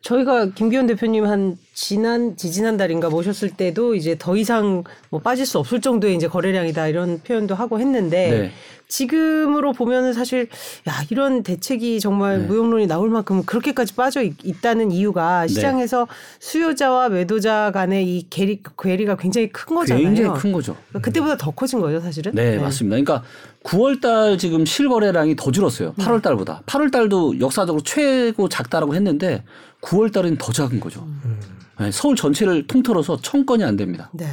저희가 0.03 0.51
김기현 0.55 0.87
대표님 0.87 1.27
한 1.27 1.59
지난 1.75 2.37
지지난 2.37 2.77
달인가 2.77 3.09
모셨을 3.11 3.51
때도 3.51 3.95
이제 3.95 4.17
더 4.19 4.37
이상 4.37 4.85
뭐 5.11 5.21
빠질 5.21 5.47
수 5.47 5.59
없을 5.59 5.81
정도의 5.81 6.17
이제 6.17 6.27
거래량이다 6.27 6.89
이런 6.89 7.21
표현도 7.23 7.55
하고 7.55 7.81
했는데 7.81 8.31
네. 8.31 8.51
지금으로 8.89 9.73
보면은 9.73 10.13
사실 10.13 10.49
야 10.89 10.93
이런 11.11 11.43
대책이 11.43 12.01
정말 12.01 12.41
네. 12.41 12.47
무용론이 12.47 12.87
나올 12.87 13.09
만큼 13.09 13.45
그렇게까지 13.45 13.95
빠져 13.95 14.23
있, 14.23 14.35
있다는 14.43 14.91
이유가 14.91 15.47
시장에서 15.47 16.09
수요자와 16.41 17.11
매도자 17.11 17.71
간의 17.73 18.05
이 18.05 18.27
괴리, 18.29 18.63
괴리가 18.79 19.17
굉장히 19.17 19.49
큰 19.51 19.77
거잖아요. 19.77 20.05
굉장히 20.05 20.41
큰 20.41 20.53
거죠. 20.53 20.77
그러니까 20.89 21.07
그때보다 21.07 21.37
더 21.37 21.53
커진 21.53 21.81
거죠, 21.81 22.01
사실은. 22.01 22.33
네, 22.35 22.59
맞습니다. 22.59 22.97
그러니까 22.97 23.23
9월 23.65 24.01
달 24.01 24.39
지금 24.39 24.65
실거래량이 24.65 25.37
더 25.37 25.51
줄었어요. 25.51 25.93
8월 25.95 26.23
달보다. 26.23 26.63
8월 26.67 26.91
달도 26.91 27.41
역사적으로 27.41 27.83
최고 27.83 28.49
작다라고 28.49 28.95
했는데 28.95 29.45
9월 29.83 30.13
달은 30.13 30.39
더 30.39 30.53
작은 30.53 30.81
거죠. 30.81 31.07
네, 31.79 31.91
서울 31.91 32.17
전체를 32.17 32.67
통틀어서 32.67 33.21
천 33.23 33.45
건이 33.47 33.65
안 33.65 33.77
됩니다. 33.77 34.11
네. 34.13 34.27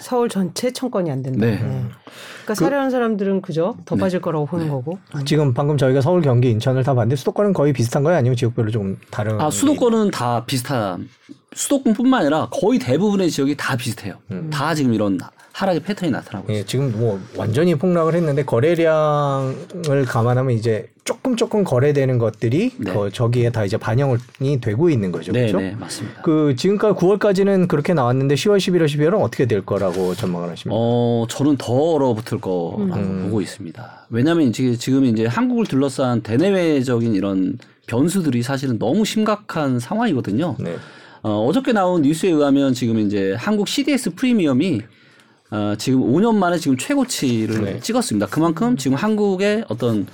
서울 0.00 0.28
전체 0.28 0.70
천 0.70 0.90
건이 0.90 1.10
안 1.10 1.22
된다. 1.22 1.46
네. 1.46 1.58
그러니까 1.58 2.54
사려는 2.54 2.90
사람들은 2.90 3.40
그죠 3.40 3.76
더 3.86 3.96
빠질 3.96 4.20
거라고 4.20 4.44
보는 4.44 4.68
거고. 4.68 4.98
지금 5.24 5.54
방금 5.54 5.78
저희가 5.78 6.02
서울, 6.02 6.20
경기, 6.20 6.50
인천을 6.50 6.82
다 6.84 6.92
봤는데 6.94 7.16
수도권은 7.16 7.54
거의 7.54 7.72
비슷한 7.72 8.02
거예요? 8.02 8.18
아니면 8.18 8.36
지역별로 8.36 8.70
좀 8.70 8.98
다른? 9.10 9.40
아, 9.40 9.50
수도권은 9.50 10.10
다 10.10 10.44
비슷한 10.44 11.08
수도권뿐만 11.54 12.20
아니라 12.20 12.48
거의 12.50 12.78
대부분의 12.78 13.30
지역이 13.30 13.56
다 13.56 13.76
비슷해요. 13.76 14.14
다 14.50 14.74
지금 14.74 14.92
이런 14.92 15.18
하락의 15.58 15.82
패턴이 15.82 16.12
나타나고 16.12 16.46
있어요. 16.52 16.60
예, 16.60 16.64
지금 16.64 16.92
뭐 16.96 17.20
완전히 17.36 17.74
폭락을 17.74 18.14
했는데 18.14 18.44
거래량을 18.44 20.04
감안하면 20.06 20.54
이제 20.56 20.88
조금 21.02 21.34
조금 21.34 21.64
거래되는 21.64 22.18
것들이 22.18 22.70
네. 22.78 22.92
거- 22.92 23.10
저기에 23.10 23.50
다 23.50 23.64
이제 23.64 23.76
반영이 23.76 24.60
되고 24.60 24.88
있는 24.88 25.10
거죠. 25.10 25.32
네, 25.32 25.40
그렇죠? 25.46 25.58
네, 25.58 25.74
맞습니다. 25.76 26.22
그 26.22 26.54
지금까지 26.56 26.94
9월까지는 26.94 27.66
그렇게 27.66 27.92
나왔는데 27.92 28.36
10월, 28.36 28.58
11월, 28.58 28.86
12월은 28.86 29.20
어떻게 29.20 29.46
될 29.46 29.66
거라고 29.66 30.14
전망을 30.14 30.50
하십니까? 30.50 30.76
어, 30.78 31.26
저는 31.28 31.56
더 31.56 31.72
얼어붙을 31.72 32.40
거라고 32.40 32.86
보고 33.24 33.40
있습니다. 33.40 34.06
왜냐하면 34.10 34.52
지금, 34.52 34.76
지금 34.76 35.04
이제 35.06 35.26
한국을 35.26 35.66
둘러싼 35.66 36.20
대내외적인 36.22 37.14
이런 37.14 37.58
변수들이 37.88 38.42
사실은 38.42 38.78
너무 38.78 39.04
심각한 39.04 39.80
상황이거든요. 39.80 40.54
네. 40.60 40.76
어, 41.22 41.44
어저께 41.46 41.72
나온 41.72 42.02
뉴스에 42.02 42.30
의하면 42.30 42.74
지금 42.74 43.00
이제 43.00 43.34
한국 43.36 43.66
CDS 43.66 44.14
프리미엄이 44.14 44.82
어, 45.50 45.74
지금 45.78 46.00
5년 46.00 46.36
만에 46.36 46.58
지금 46.58 46.76
최고치를 46.76 47.64
네. 47.64 47.80
찍었습니다. 47.80 48.26
그만큼 48.26 48.76
지금 48.76 48.96
한국의 48.96 49.64
어떤 49.68 50.06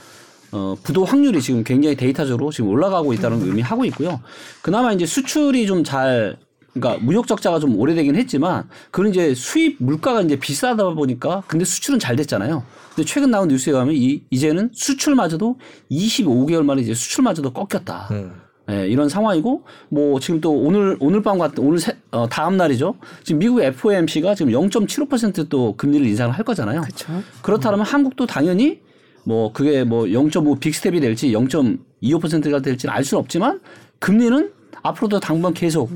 어, 0.53 0.77
부도 0.83 1.05
확률이 1.05 1.41
지금 1.43 1.65
굉장히 1.65 1.97
데이터적으로 1.97 2.53
지금 2.53 2.71
올라가고 2.71 3.13
있다는 3.13 3.41
걸 3.41 3.49
의미하고 3.49 3.85
있고요. 3.87 4.21
그나마 4.63 4.93
이제 4.93 5.05
수출이 5.07 5.67
좀 5.67 5.83
잘 5.83 6.37
그러니까 6.75 7.03
무역 7.05 7.27
적자가 7.27 7.61
좀 7.61 7.79
오래되긴 7.79 8.17
했지만 8.17 8.69
그런 8.91 9.11
이제 9.11 9.35
수입 9.35 9.77
물가가 9.79 10.21
이제 10.23 10.37
비싸다 10.37 10.83
보니까 10.91 11.45
근데 11.47 11.65
수출은 11.65 12.01
잘 12.01 12.17
됐잖아요. 12.17 12.65
근데 12.95 13.07
최근 13.09 13.31
나온 13.31 13.49
뉴스에 13.49 13.73
의하면 13.73 13.95
이, 13.95 14.23
이제는 14.31 14.71
수출마저도 14.73 15.59
25개월 15.91 16.65
만에 16.65 16.83
이제 16.83 16.95
수출마저도 16.95 17.53
꺾였다. 17.53 18.09
음. 18.11 18.33
예, 18.71 18.87
이런 18.89 19.09
상황이고 19.09 19.63
뭐 19.91 20.21
지금 20.21 20.41
또 20.41 20.53
오늘 20.53 20.97
오늘 21.01 21.23
밤 21.23 21.39
같은 21.39 21.63
오늘 21.63 21.79
세, 21.79 21.97
어, 22.11 22.27
다음 22.29 22.57
날이죠. 22.57 22.95
지금 23.23 23.39
미국 23.39 23.61
FOMC가 23.61 24.35
지금 24.35 24.53
0.75%또 24.53 25.75
금리를 25.77 26.07
인상을 26.07 26.35
할 26.35 26.45
거잖아요. 26.45 26.81
그렇죠. 26.81 27.23
그렇다면 27.43 27.83
한국도 27.83 28.27
당연히 28.27 28.81
뭐 29.25 29.53
그게 29.53 29.85
뭐 29.85 30.05
0.5 30.05 30.61
빅스텝이 30.61 31.01
될지 31.01 31.31
0.25%가 31.33 32.61
될지는 32.61 32.95
알 32.95 33.05
수는 33.05 33.21
없지만 33.21 33.61
금리는 33.99 34.53
앞으로도 34.83 35.21
당분 35.21 35.53
계속 35.55 35.91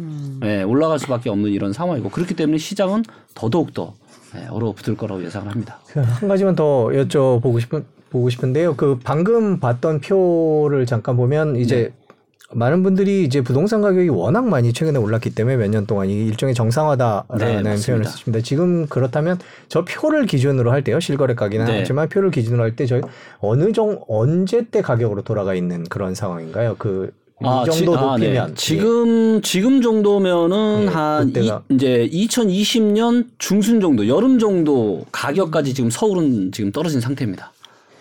예, 0.45 0.63
올라갈 0.63 0.99
수밖에 0.99 1.31
없는 1.31 1.51
이런 1.51 1.73
상황이고 1.73 2.11
그렇기 2.11 2.35
때문에 2.35 2.59
시장은 2.59 3.05
더더욱 3.35 3.73
더 3.73 3.95
예, 4.37 4.47
얼어붙을 4.49 4.97
거라고 4.97 5.25
예상을 5.25 5.51
합니다. 5.51 5.81
그한 5.87 6.29
가지만 6.29 6.55
더 6.55 6.89
여쭤보고 6.89 7.61
싶은 7.61 7.85
보고 8.11 8.31
싶은데요. 8.31 8.77
그 8.77 8.99
방금 9.03 9.61
봤던 9.61 10.01
표를 10.01 10.87
잠깐 10.87 11.17
보면 11.17 11.57
이제 11.57 11.93
많은 12.55 12.83
분들이 12.83 13.25
이제 13.25 13.43
부동산 13.43 13.83
가격이 13.83 14.09
워낙 14.09 14.49
많이 14.49 14.73
최근에 14.73 14.99
올랐기 14.99 15.35
때문에 15.35 15.57
몇 15.57 15.69
년 15.69 15.85
동안 15.87 16.09
이 16.09 16.15
일종의 16.27 16.55
네, 16.55 16.57
정상화다라는 16.57 17.63
맞습니다. 17.63 17.87
표현을 17.87 18.05
쓰십니다. 18.07 18.41
지금 18.43 18.87
그렇다면 18.87 19.39
저 19.69 19.85
표를 19.85 20.25
기준으로 20.25 20.73
할 20.73 20.83
때요. 20.83 20.99
실거래 20.99 21.35
가격이나 21.35 21.67
네. 21.67 21.79
하지만 21.81 22.09
표를 22.09 22.31
기준으로 22.31 22.63
할 22.63 22.75
때 22.75 22.87
저희 22.87 23.03
어느 23.41 23.73
정 23.73 24.01
언제 24.09 24.65
때 24.71 24.81
가격으로 24.81 25.23
돌아가 25.23 25.55
있는 25.55 25.85
그런 25.85 26.15
상황인가요? 26.15 26.77
그이 26.79 27.09
지- 27.71 27.85
정도 27.85 27.99
아, 27.99 28.17
네. 28.17 28.27
높이면 28.29 28.51
예. 28.51 28.55
지금 28.55 29.43
지금 29.43 29.83
정도면은 29.83 30.87
네, 30.87 30.91
한. 30.91 31.33
이, 31.37 31.53
이제 31.75 32.09
2020년 32.11 33.27
중순 33.39 33.81
정도 33.81 34.09
여름 34.09 34.39
정도 34.39 35.05
가격까지 35.13 35.75
지금 35.75 35.91
서울은 35.91 36.51
지금 36.53 36.73
떨어진 36.73 37.01
상태입니다. 37.03 37.53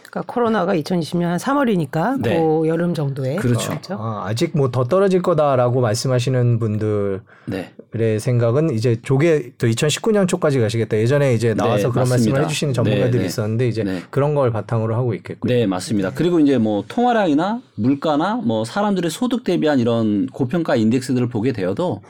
그러니까 0.09 0.23
코로나가 0.33 0.73
2020년 0.75 1.23
한 1.23 1.37
3월이니까 1.37 2.21
네. 2.21 2.37
그 2.37 2.67
여름 2.67 2.93
정도에 2.93 3.35
그렇죠. 3.35 3.73
아, 3.91 4.25
아직 4.27 4.55
뭐 4.55 4.67
더 4.71 4.83
떨어질 4.83 5.21
거다라고 5.21 5.81
말씀하시는 5.81 6.59
분들 6.59 7.21
네. 7.45 7.73
의 7.93 8.19
생각은 8.19 8.71
이제 8.71 8.97
조개 9.01 9.53
또 9.57 9.65
2019년 9.65 10.27
초까지 10.27 10.59
가시겠다. 10.59 10.97
예전에 10.97 11.33
이제 11.33 11.53
나와서 11.53 11.87
네, 11.87 11.91
그런 11.93 12.09
맞습니다. 12.09 12.09
말씀을 12.09 12.43
해주시는 12.43 12.73
전문가들이 12.73 13.11
네, 13.11 13.19
네. 13.19 13.25
있었는데 13.25 13.67
이제 13.67 13.83
네. 13.83 14.01
그런 14.09 14.35
걸 14.35 14.51
바탕으로 14.51 14.93
하고 14.95 15.13
있겠고요. 15.15 15.51
네, 15.51 15.65
맞습니다. 15.65 16.11
그리고 16.13 16.39
이제 16.39 16.57
뭐 16.57 16.83
통화량이나 16.87 17.61
물가나 17.75 18.35
뭐 18.35 18.65
사람들의 18.65 19.09
소득 19.09 19.43
대비한 19.43 19.79
이런 19.79 20.27
고평가 20.27 20.75
인덱스들을 20.75 21.27
보게 21.29 21.53
되어도 21.53 22.01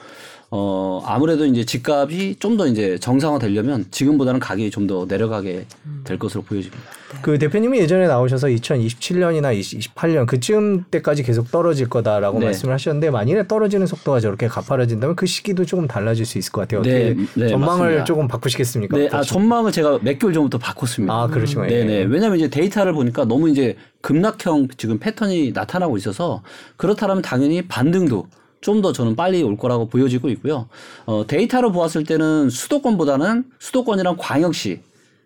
어 0.50 1.02
아무래도 1.06 1.46
이제 1.46 1.66
집값이 1.66 2.38
좀 2.40 2.58
더 2.58 2.66
이제 2.68 2.98
정상화 2.98 3.38
되려면 3.40 3.86
지금보다는 3.92 4.40
가격이 4.40 4.72
좀 4.72 4.88
더 4.88 5.06
내려가게 5.06 5.66
될 6.06 6.18
것으로 6.18 6.42
보여집니다. 6.44 6.82
그 7.22 7.38
대표님이 7.38 7.80
예전에 7.80 8.08
나오셔서 8.08 8.48
2027년이나 8.48 9.58
28년 9.60 10.26
그쯤 10.26 10.86
때까지 10.90 11.24
계속 11.24 11.52
떨어질 11.52 11.90
거다라고 11.90 12.40
네. 12.40 12.46
말씀을 12.46 12.74
하셨는데 12.74 13.10
만일에 13.12 13.48
떨어지는 13.48 13.86
속도가 13.88 14.22
저렇게 14.22 14.48
가파라진다면 14.48 15.16
그 15.18 15.26
시기도 15.26 15.66
조금 15.66 15.88
달라질 15.88 16.26
수 16.26 16.38
있을 16.38 16.52
것 16.54 16.62
같아요. 16.62 16.82
네, 16.84 17.16
네, 17.36 17.48
전망을 17.50 17.80
맞습니다. 17.86 18.04
조금 18.06 18.28
바꾸시겠습니까? 18.30 18.98
네, 18.98 19.10
아? 19.12 19.22
전망을 19.22 19.72
제가 19.74 20.00
몇 20.02 20.18
개월 20.20 20.34
전부터 20.34 20.58
바꿨습니다. 20.58 21.14
아, 21.14 21.28
그러시군요. 21.28 21.68
네네. 21.68 21.94
예. 21.94 22.04
왜냐하면 22.04 22.38
이제 22.40 22.50
데이터를 22.50 22.94
보니까 22.94 23.26
너무 23.26 23.50
이제 23.50 23.76
급락형 24.02 24.70
지금 24.78 25.00
패턴이 25.00 25.52
나타나고 25.54 25.98
있어서 25.98 26.42
그렇다면 26.78 27.22
당연히 27.22 27.62
반등도 27.68 28.28
좀 28.62 28.82
더 28.82 28.92
저는 28.92 29.16
빨리 29.16 29.42
올 29.44 29.58
거라고 29.58 29.88
보여지고 29.88 30.30
있고요. 30.30 30.68
어, 31.06 31.26
데이터로 31.28 31.72
보았을 31.72 32.04
때는 32.04 32.50
수도권보다는 32.50 33.46
수도권이랑 33.60 34.16
광역시 34.18 34.82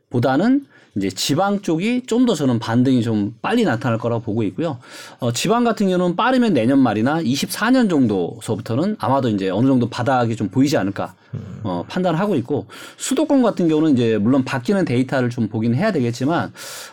보다는 0.09 0.65
이제 0.97 1.09
지방 1.09 1.61
쪽이 1.61 2.03
좀 2.05 2.25
더 2.25 2.35
저는 2.35 2.59
반등이 2.59 3.01
좀 3.01 3.33
빨리 3.41 3.63
나타날 3.63 3.97
거라고 3.97 4.21
보고 4.21 4.43
있고요. 4.43 4.77
어, 5.19 5.31
지방 5.31 5.63
같은 5.63 5.87
경우는 5.87 6.17
빠르면 6.17 6.53
내년 6.53 6.79
말이나 6.79 7.21
24년 7.21 7.89
정도서부터는 7.89 8.97
아마도 8.99 9.29
이제 9.29 9.49
어느 9.49 9.67
정도 9.67 9.89
바닥이 9.89 10.35
좀 10.35 10.49
보이지 10.49 10.75
않을까 10.75 11.15
어, 11.63 11.85
판단하고 11.87 12.35
있고 12.35 12.65
수도권 12.97 13.41
같은 13.41 13.69
경우는 13.69 13.93
이제 13.93 14.17
물론 14.17 14.43
바뀌는 14.43 14.83
데이터를 14.83 15.29
좀 15.29 15.47
보긴 15.47 15.75
해야 15.75 15.93
되겠지만 15.93 16.51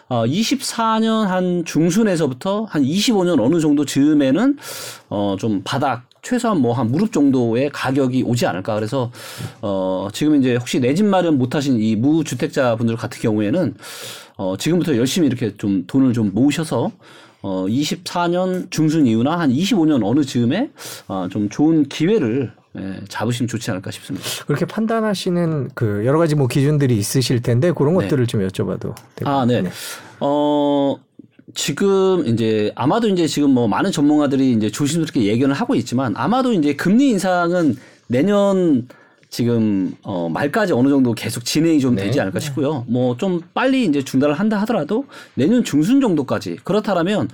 어, 0.09 0.25
24년 0.25 1.25
한 1.25 1.64
중순에서부터 1.64 2.64
한 2.71 2.83
25년 2.85 3.40
어느 3.40 3.59
정도 3.59 3.85
즈음에는 3.85 4.59
어, 5.09 5.37
좀 5.40 5.62
바닥 5.64 6.08
최소한 6.29 6.61
뭐 6.61 6.75
한 6.75 6.91
무릎 6.91 7.13
정도의 7.13 7.71
가격이 7.73 8.23
오지 8.25 8.47
않을까. 8.47 8.75
그래서 8.75 9.11
어 9.63 10.09
지금 10.13 10.37
이제 10.39 10.57
혹시 10.57 10.79
내 10.81 10.95
집 10.95 11.07
마련 11.07 11.39
못 11.39 11.55
하신 11.55 11.81
이 11.81 11.97
무주택자 11.97 12.77
분들 12.77 12.97
같은 12.97 13.21
경우에는 13.23 13.75
어 14.37 14.57
지금부터 14.59 14.97
열심히 14.97 15.27
이렇게 15.29 15.57
좀 15.57 15.85
돈을 15.87 16.13
좀 16.13 16.33
모으셔서 16.35 16.91
어 17.41 17.67
24년 17.69 18.71
중순 18.71 19.07
이후나 19.07 19.39
한 19.39 19.51
25년 19.51 20.05
어느 20.05 20.23
즈음에 20.25 20.71
어좀 21.07 21.49
좋은 21.49 21.85
기회를 21.89 22.53
예, 22.77 23.01
잡으시면 23.09 23.49
좋지 23.49 23.71
않을까 23.71 23.91
싶습니다. 23.93 24.27
그렇게 24.47 24.67
판단하시는 24.67 25.71
그 25.75 26.05
여러 26.05 26.19
가지 26.19 26.35
뭐 26.35 26.47
기준들이 26.47 26.97
있으실 26.99 27.41
텐데 27.43 27.73
그런 27.73 27.97
네. 27.97 28.05
것들을 28.05 28.27
좀 28.27 28.47
여쭤봐도 28.47 28.95
될까요? 29.17 29.37
아, 29.37 29.45
네. 29.47 29.65
어, 30.21 30.97
지금 31.55 32.26
이제 32.26 32.73
아마도 32.75 33.09
이제 33.09 33.26
지금 33.26 33.50
뭐 33.50 33.69
많은 33.69 33.90
전문가들이 33.90 34.52
이제 34.52 34.71
조심스럽게 34.71 35.25
예견을 35.25 35.55
하고 35.55 35.75
있지만 35.75 36.14
아마도 36.17 36.52
이제 36.52 36.75
금리 36.75 37.09
인상은 37.11 37.76
내년 38.07 38.87
지금 39.31 39.93
어 40.02 40.28
말까지 40.28 40.73
어느 40.73 40.88
정도 40.88 41.12
계속 41.12 41.45
진행이 41.45 41.81
좀 41.81 41.95
네. 41.95 42.05
되지 42.05 42.21
않을까 42.21 42.38
싶고요. 42.40 42.85
뭐 42.88 43.17
좀 43.17 43.40
빨리 43.55 43.85
이제 43.85 44.02
중단을 44.02 44.35
한다 44.35 44.59
하더라도 44.62 45.05
내년 45.35 45.64
중순 45.64 46.00
정도까지 46.00 46.57
그렇다면 46.64 47.28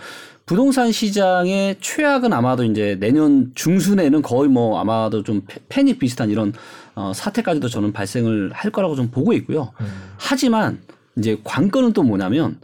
부동산 0.46 0.92
시장의 0.92 1.76
최악은 1.80 2.32
아마도 2.32 2.64
이제 2.64 2.96
내년 3.00 3.52
중순에는 3.54 4.22
거의 4.22 4.48
뭐 4.50 4.78
아마도 4.78 5.22
좀 5.22 5.42
패- 5.46 5.60
패닉 5.68 5.98
비슷한 5.98 6.30
이런 6.30 6.52
어 6.94 7.12
사태까지도 7.14 7.68
저는 7.68 7.92
발생을 7.92 8.50
할 8.52 8.70
거라고 8.70 8.94
좀 8.96 9.08
보고 9.10 9.32
있고요. 9.32 9.70
하지만 10.18 10.80
이제 11.16 11.38
관건은 11.44 11.92
또 11.92 12.02
뭐냐면 12.02 12.58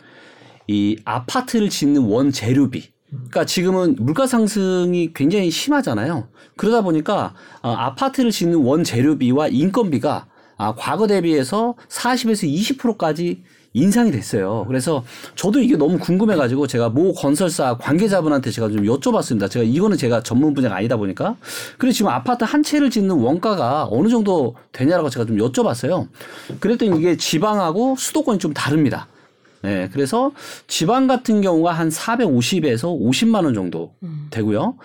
이 0.70 0.96
아파트를 1.04 1.68
짓는 1.68 2.02
원 2.02 2.30
재료비. 2.30 2.90
그러니까 3.10 3.44
지금은 3.44 3.96
물가 3.98 4.28
상승이 4.28 5.12
굉장히 5.14 5.50
심하잖아요. 5.50 6.28
그러다 6.56 6.82
보니까 6.82 7.34
어, 7.60 7.72
아파트를 7.72 8.30
짓는 8.30 8.60
원 8.60 8.84
재료비와 8.84 9.48
인건비가 9.48 10.26
아, 10.58 10.74
과거 10.76 11.08
대비해서 11.08 11.74
40에서 11.88 12.48
20%까지 12.78 13.42
인상이 13.72 14.12
됐어요. 14.12 14.64
그래서 14.68 15.02
저도 15.34 15.58
이게 15.60 15.76
너무 15.76 15.98
궁금해가지고 15.98 16.68
제가 16.68 16.88
모 16.88 17.14
건설사 17.14 17.76
관계자분한테 17.76 18.52
제가 18.52 18.68
좀 18.68 18.84
여쭤봤습니다. 18.84 19.50
제가 19.50 19.64
이거는 19.64 19.96
제가 19.96 20.22
전문 20.22 20.54
분야가 20.54 20.76
아니다 20.76 20.96
보니까. 20.96 21.34
그래서 21.78 21.96
지금 21.96 22.12
아파트 22.12 22.44
한 22.44 22.62
채를 22.62 22.90
짓는 22.90 23.16
원가가 23.16 23.88
어느 23.90 24.08
정도 24.08 24.54
되냐라고 24.70 25.10
제가 25.10 25.26
좀 25.26 25.36
여쭤봤어요. 25.36 26.06
그랬더니 26.60 26.96
이게 26.96 27.16
지방하고 27.16 27.96
수도권이 27.98 28.38
좀 28.38 28.54
다릅니다. 28.54 29.08
네, 29.62 29.88
그래서 29.92 30.32
지방 30.66 31.06
같은 31.06 31.42
경우가 31.42 31.72
한 31.72 31.90
450에서 31.90 32.84
50만 32.98 33.44
원 33.44 33.54
정도 33.54 33.94
되고요. 34.30 34.76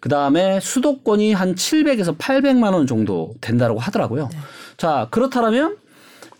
그 0.00 0.08
다음에 0.08 0.58
수도권이 0.60 1.32
한 1.32 1.54
700에서 1.54 2.16
800만 2.16 2.72
원 2.72 2.86
정도 2.86 3.34
된다라고 3.40 3.78
하더라고요. 3.78 4.30
자, 4.76 5.08
그렇다면 5.10 5.76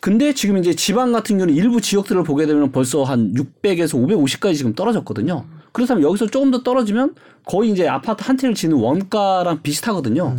근데 0.00 0.34
지금 0.34 0.56
이제 0.58 0.74
지방 0.74 1.12
같은 1.12 1.36
경우는 1.38 1.54
일부 1.54 1.80
지역들을 1.80 2.24
보게 2.24 2.46
되면 2.46 2.72
벌써 2.72 3.04
한 3.04 3.34
600에서 3.34 3.94
550까지 3.94 4.56
지금 4.56 4.74
떨어졌거든요. 4.74 5.44
그렇다면 5.70 6.02
여기서 6.02 6.26
조금 6.26 6.50
더 6.50 6.62
떨어지면 6.62 7.14
거의 7.44 7.70
이제 7.70 7.86
아파트 7.86 8.24
한 8.24 8.36
채를 8.36 8.54
짓는 8.54 8.76
원가랑 8.76 9.62
비슷하거든요. 9.62 10.36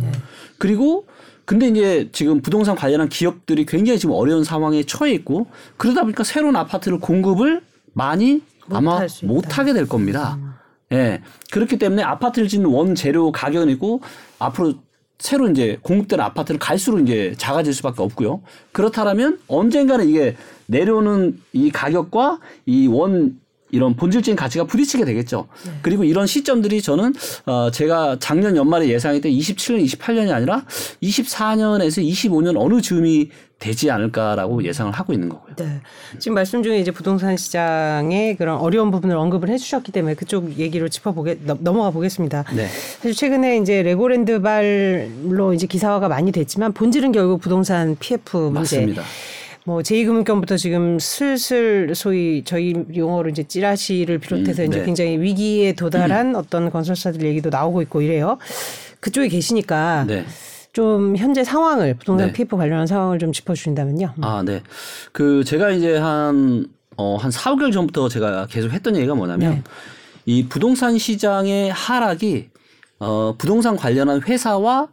그리고 0.58 1.06
근데 1.44 1.68
이제 1.68 2.08
지금 2.12 2.40
부동산 2.40 2.74
관련한 2.74 3.08
기업들이 3.08 3.66
굉장히 3.66 3.98
지금 3.98 4.14
어려운 4.14 4.44
상황에 4.44 4.82
처해 4.82 5.12
있고 5.12 5.46
그러다 5.76 6.02
보니까 6.02 6.24
새로운 6.24 6.56
아파트를 6.56 6.98
공급을 7.00 7.62
많이 7.92 8.42
아마 8.70 9.06
수 9.08 9.24
있다. 9.24 9.34
못하게 9.34 9.72
될 9.72 9.86
겁니다. 9.86 10.38
예. 10.92 11.22
그렇기 11.50 11.78
때문에 11.78 12.02
아파트를 12.02 12.48
짓는 12.48 12.68
원재료 12.70 13.32
가격은 13.32 13.68
있고 13.70 14.00
앞으로 14.38 14.74
새로 15.18 15.48
이제 15.48 15.78
공급되는 15.82 16.22
아파트를 16.24 16.58
갈수록 16.58 16.98
이제 17.00 17.34
작아질 17.38 17.72
수밖에 17.74 18.02
없고요. 18.02 18.42
그렇다면 18.72 19.38
언젠가는 19.46 20.08
이게 20.08 20.36
내려오는 20.66 21.38
이 21.52 21.70
가격과 21.70 22.40
이 22.66 22.86
원 22.88 23.38
이런 23.74 23.96
본질적인 23.96 24.36
가치가 24.36 24.64
부딪히게 24.64 25.04
되겠죠. 25.04 25.48
그리고 25.82 26.04
이런 26.04 26.26
시점들이 26.26 26.80
저는 26.80 27.12
어 27.46 27.70
제가 27.72 28.16
작년 28.20 28.56
연말에 28.56 28.88
예상했던 28.88 29.32
27년, 29.32 29.84
28년이 29.84 30.30
아니라 30.32 30.64
24년에서 31.02 32.02
25년 32.08 32.54
어느 32.56 32.80
즈음이 32.80 33.30
되지 33.58 33.90
않을까라고 33.90 34.62
예상을 34.64 34.92
하고 34.92 35.12
있는 35.12 35.28
거고요. 35.28 35.54
네. 35.56 35.80
지금 36.18 36.34
말씀 36.34 36.62
중에 36.62 36.78
이제 36.80 36.90
부동산 36.90 37.36
시장의 37.36 38.36
그런 38.36 38.58
어려운 38.58 38.90
부분을 38.90 39.16
언급을 39.16 39.48
해주셨기 39.48 39.90
때문에 39.92 40.14
그쪽 40.14 40.58
얘기로 40.58 40.88
짚어보게 40.88 41.38
넘- 41.44 41.58
넘어가 41.62 41.90
보겠습니다. 41.90 42.44
네. 42.54 42.66
사실 42.66 43.14
최근에 43.14 43.58
이제 43.58 43.82
레고랜드 43.82 44.40
발로 44.42 45.54
이제 45.54 45.66
기사화가 45.66 46.08
많이 46.08 46.30
됐지만 46.32 46.72
본질은 46.72 47.12
결국 47.12 47.40
부동산 47.40 47.96
PF 47.98 48.36
문제. 48.36 48.76
맞습니다. 48.78 49.02
뭐 49.66 49.78
제2금융권부터 49.78 50.58
지금 50.58 50.98
슬슬 50.98 51.94
소위 51.94 52.42
저희 52.44 52.74
용어로 52.94 53.30
이제 53.30 53.42
찌라시를 53.42 54.18
비롯해서 54.18 54.62
음, 54.62 54.68
이제 54.68 54.78
네. 54.80 54.84
굉장히 54.84 55.18
위기에 55.18 55.72
도달한 55.72 56.36
어떤 56.36 56.70
건설사들 56.70 57.22
얘기도 57.22 57.48
나오고 57.48 57.80
있고 57.82 58.02
이래요. 58.02 58.36
그쪽에 59.00 59.28
계시니까 59.28 60.04
네. 60.06 60.26
좀 60.74 61.16
현재 61.16 61.44
상황을 61.44 61.94
부동산 61.94 62.26
네. 62.28 62.32
PF 62.34 62.56
관련한 62.56 62.86
상황을 62.86 63.18
좀 63.18 63.32
짚어주신다면요. 63.32 64.14
아, 64.20 64.42
네. 64.44 64.62
그 65.12 65.44
제가 65.44 65.70
이제 65.70 65.96
한 65.96 66.66
어, 66.96 67.16
한 67.16 67.30
4, 67.30 67.54
5개월 67.54 67.72
전부터 67.72 68.08
제가 68.10 68.46
계속 68.46 68.70
했던 68.70 68.96
얘기가 68.96 69.14
뭐냐면 69.14 69.54
네. 69.54 69.62
이 70.26 70.46
부동산 70.46 70.98
시장의 70.98 71.72
하락이 71.72 72.50
어, 72.98 73.34
부동산 73.38 73.76
관련한 73.76 74.22
회사와 74.22 74.88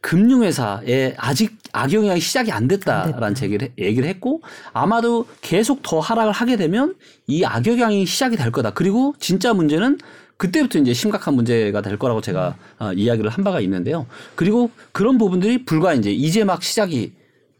금융회사에 0.00 1.14
아직 1.16 1.58
악영향이 1.72 2.20
시작이 2.20 2.52
안 2.52 2.68
됐다라는 2.68 3.34
제기를, 3.34 3.72
얘기를 3.78 4.08
했고 4.08 4.40
아마도 4.72 5.26
계속 5.40 5.82
더 5.82 5.98
하락을 6.00 6.32
하게 6.32 6.56
되면 6.56 6.94
이 7.26 7.44
악영향이 7.44 8.06
시작이 8.06 8.36
될 8.36 8.52
거다. 8.52 8.70
그리고 8.70 9.14
진짜 9.18 9.52
문제는 9.52 9.98
그때부터 10.36 10.78
이제 10.78 10.92
심각한 10.92 11.34
문제가 11.34 11.80
될 11.80 11.98
거라고 11.98 12.20
제가 12.20 12.56
어, 12.78 12.92
이야기를 12.92 13.30
한 13.30 13.42
바가 13.42 13.60
있는데요. 13.60 14.06
그리고 14.34 14.70
그런 14.92 15.18
부분들이 15.18 15.64
불과 15.64 15.94
이제 15.94 16.10
이제 16.12 16.44
막 16.44 16.62
시작이 16.62 17.12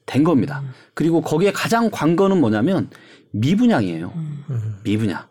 된 0.05 0.23
겁니다. 0.23 0.63
그리고 0.95 1.21
거기에 1.21 1.53
가장 1.53 1.91
관건은 1.91 2.39
뭐냐면 2.39 2.91
미분양이에요. 3.33 4.13
미분양. 4.85 5.25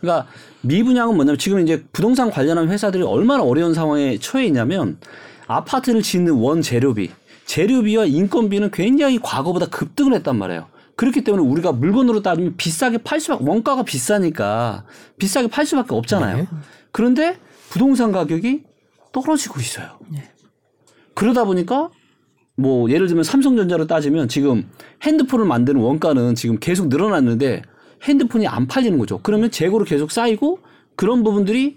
그러니까 0.00 0.26
미분양은 0.62 1.14
뭐냐면 1.14 1.38
지금 1.38 1.60
이제 1.60 1.84
부동산 1.92 2.30
관련한 2.30 2.68
회사들이 2.68 3.02
얼마나 3.02 3.42
어려운 3.42 3.74
상황에 3.74 4.18
처해 4.18 4.46
있냐면 4.46 4.98
아파트를 5.46 6.02
짓는 6.02 6.34
원 6.34 6.62
재료비, 6.62 7.10
재료비와 7.46 8.06
인건비는 8.06 8.70
굉장히 8.72 9.18
과거보다 9.22 9.66
급등을 9.66 10.14
했단 10.14 10.36
말이에요. 10.36 10.66
그렇기 10.96 11.24
때문에 11.24 11.44
우리가 11.44 11.72
물건으로 11.72 12.22
따지면 12.22 12.56
비싸게 12.56 12.98
팔 12.98 13.20
수밖에 13.20 13.44
원가가 13.46 13.82
비싸니까 13.82 14.84
비싸게 15.18 15.48
팔 15.48 15.66
수밖에 15.66 15.94
없잖아요. 15.94 16.36
네. 16.38 16.48
그런데 16.90 17.38
부동산 17.68 18.12
가격이 18.12 18.62
떨어지고 19.12 19.60
있어요. 19.60 19.98
그러다 21.14 21.44
보니까 21.44 21.90
뭐 22.56 22.90
예를 22.90 23.06
들면 23.06 23.24
삼성전자로 23.24 23.86
따지면 23.86 24.28
지금 24.28 24.68
핸드폰을 25.02 25.44
만드는 25.44 25.80
원가는 25.80 26.34
지금 26.34 26.58
계속 26.58 26.88
늘어났는데 26.88 27.62
핸드폰이 28.02 28.46
안 28.46 28.66
팔리는 28.66 28.98
거죠. 28.98 29.20
그러면 29.22 29.50
재고로 29.50 29.84
계속 29.84 30.10
쌓이고 30.10 30.60
그런 30.96 31.22
부분들이 31.22 31.76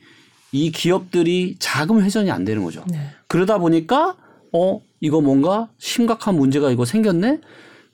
이 0.52 0.72
기업들이 0.72 1.56
자금 1.60 2.02
회전이 2.02 2.32
안 2.32 2.46
되는 2.46 2.64
거죠. 2.64 2.84
네. 2.90 3.00
그러다 3.28 3.58
보니까 3.58 4.16
어 4.52 4.82
이거 5.00 5.22
뭔가 5.22 5.70
심각한 5.78 6.36
문제가 6.36 6.72
이거 6.72 6.86
생겼네. 6.86 7.40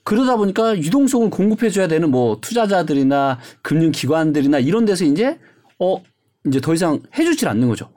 그러다 0.04 0.36
보니까 0.36 0.78
유동성을 0.78 1.30
공급해 1.30 1.68
줘야 1.70 1.88
되는 1.88 2.10
뭐 2.10 2.38
투자자들이나 2.40 3.38
금융기관들이나 3.62 4.60
이런 4.60 4.84
데서 4.84 5.04
이제 5.04 5.38
어 5.78 6.00
이제 6.46 6.60
더 6.60 6.74
이상 6.74 7.00
해주질 7.18 7.48
않는 7.48 7.68
거죠. 7.68 7.90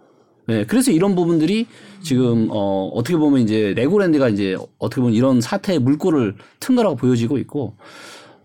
네, 0.47 0.65
그래서 0.65 0.91
이런 0.91 1.13
부분들이 1.13 1.67
지금 2.01 2.47
어 2.49 2.87
어떻게 2.95 3.15
보면 3.15 3.41
이제 3.41 3.73
레고랜드가 3.75 4.29
이제 4.29 4.57
어떻게 4.79 4.99
보면 5.01 5.15
이런 5.15 5.41
사태의 5.41 5.77
물꼬를 5.77 6.35
튼 6.59 6.75
거라고 6.75 6.95
보여지고 6.95 7.37
있고 7.37 7.75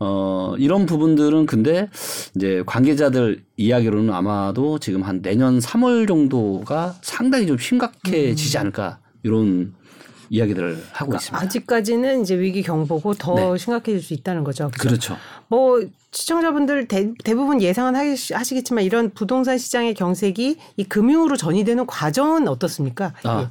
어 0.07 0.55
이런 0.59 0.85
부분들은 0.85 1.47
근데 1.47 1.89
이제 2.37 2.63
관계자들 2.67 3.43
이야기로는 3.57 4.13
아마도 4.13 4.79
지금 4.79 5.03
한 5.03 5.23
내년 5.23 5.59
3월 5.59 6.07
정도가 6.07 6.97
상당히 7.01 7.47
좀 7.47 7.57
심각해지지 7.57 8.59
않을까 8.59 8.99
이런 9.23 9.73
이야기들을 10.29 10.85
하고 10.93 11.15
있습니다. 11.15 11.43
아직까지는 11.43 12.23
이제 12.23 12.39
위기 12.39 12.63
경보고 12.63 13.15
더 13.15 13.35
네. 13.35 13.59
심각해질 13.59 14.03
수 14.03 14.13
있다는 14.15 14.45
거죠. 14.45 14.71
그죠? 14.73 14.89
그렇죠. 14.89 15.17
뭐 15.49 15.81
시청자분들 16.13 16.87
대, 16.89 17.13
대부분 17.25 17.63
예상은 17.63 17.95
하시- 17.95 18.35
하시겠지만 18.35 18.85
이런 18.85 19.11
부동산 19.15 19.57
시장의 19.59 19.95
경색이 19.95 20.57
이 20.77 20.85
금융으로 20.85 21.37
전이되는 21.37 21.87
과정은 21.87 22.49
어떻습니까? 22.49 23.13
아, 23.23 23.51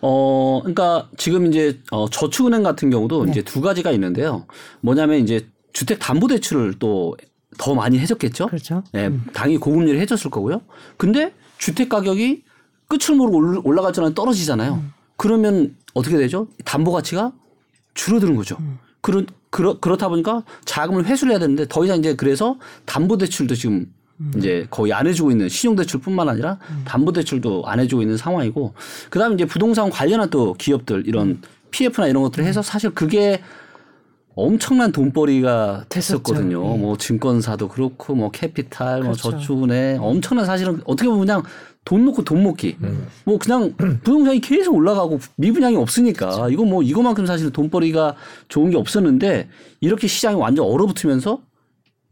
어, 0.00 0.60
그러니까 0.62 1.08
지금 1.16 1.46
이제 1.46 1.80
어, 1.90 2.08
저축은행 2.08 2.62
같은 2.62 2.90
경우도 2.90 3.24
네. 3.26 3.30
이제 3.32 3.42
두 3.42 3.60
가지가 3.60 3.90
있는데요. 3.92 4.46
뭐냐면 4.80 5.18
이제 5.20 5.48
주택 5.76 5.98
담보 5.98 6.26
대출을 6.28 6.74
또 6.78 7.14
더 7.58 7.74
많이 7.74 7.98
해줬겠죠. 7.98 8.48
그렇죠. 8.48 8.82
예, 8.94 9.10
당연히 9.32 9.56
고금리를 9.58 9.98
해줬을 10.00 10.30
거고요. 10.30 10.60
근데 10.98 11.32
주택 11.56 11.88
가격이 11.88 12.42
끝을 12.86 13.14
모르고 13.14 13.36
올- 13.38 13.60
올라가잖아요. 13.64 14.12
떨어지잖아요. 14.12 14.74
음. 14.74 14.92
그러면 15.16 15.74
어떻게 15.94 16.18
되죠? 16.18 16.48
담보 16.66 16.92
가치가 16.92 17.32
줄어드는 17.94 18.36
거죠. 18.36 18.56
음. 18.60 18.78
그렇, 19.00 19.22
그렇, 19.48 19.80
그렇다 19.80 20.08
보니까 20.08 20.42
자금을 20.66 21.06
회수를 21.06 21.32
해야 21.32 21.38
되는데 21.38 21.66
더 21.66 21.82
이상 21.86 21.98
이제 22.00 22.14
그래서 22.14 22.58
담보 22.84 23.16
대출도 23.16 23.54
지금 23.54 23.86
음. 24.20 24.32
이제 24.36 24.66
거의 24.70 24.92
안 24.92 25.06
해주고 25.06 25.30
있는 25.30 25.48
신용대출뿐만 25.48 26.28
아니라 26.28 26.58
담보대출도 26.84 27.62
안 27.66 27.80
해주고 27.80 28.02
있는 28.02 28.18
상황이고 28.18 28.74
그다음에 29.08 29.34
이제 29.36 29.46
부동산 29.46 29.88
관련한 29.88 30.28
또 30.28 30.52
기업들 30.54 31.04
이런 31.06 31.28
음. 31.28 31.42
PF나 31.70 32.08
이런 32.08 32.22
것들을 32.22 32.44
해서 32.44 32.60
사실 32.60 32.90
그게 32.90 33.40
엄청난 34.36 34.92
돈벌이가 34.92 35.86
됐었거든요. 35.88 36.74
예. 36.74 36.78
뭐 36.78 36.96
증권사도 36.98 37.68
그렇고 37.68 38.14
뭐 38.14 38.30
캐피탈, 38.30 39.00
그렇죠. 39.00 39.30
뭐 39.30 39.38
저축은행 39.38 40.02
엄청난 40.02 40.44
사실은 40.44 40.80
어떻게 40.84 41.08
보면 41.08 41.26
그냥 41.26 41.42
돈 41.86 42.04
놓고 42.04 42.22
돈 42.22 42.42
먹기. 42.42 42.76
음. 42.82 43.06
뭐 43.24 43.38
그냥 43.38 43.72
부동산이 44.04 44.40
계속 44.42 44.74
올라가고 44.74 45.18
미분양이 45.36 45.76
없으니까 45.76 46.50
이거 46.50 46.66
뭐 46.66 46.82
이거만큼 46.82 47.24
사실 47.24 47.50
돈벌이가 47.50 48.14
좋은 48.48 48.70
게 48.70 48.76
없었는데 48.76 49.48
이렇게 49.80 50.06
시장이 50.06 50.36
완전 50.36 50.66
얼어붙으면서 50.66 51.40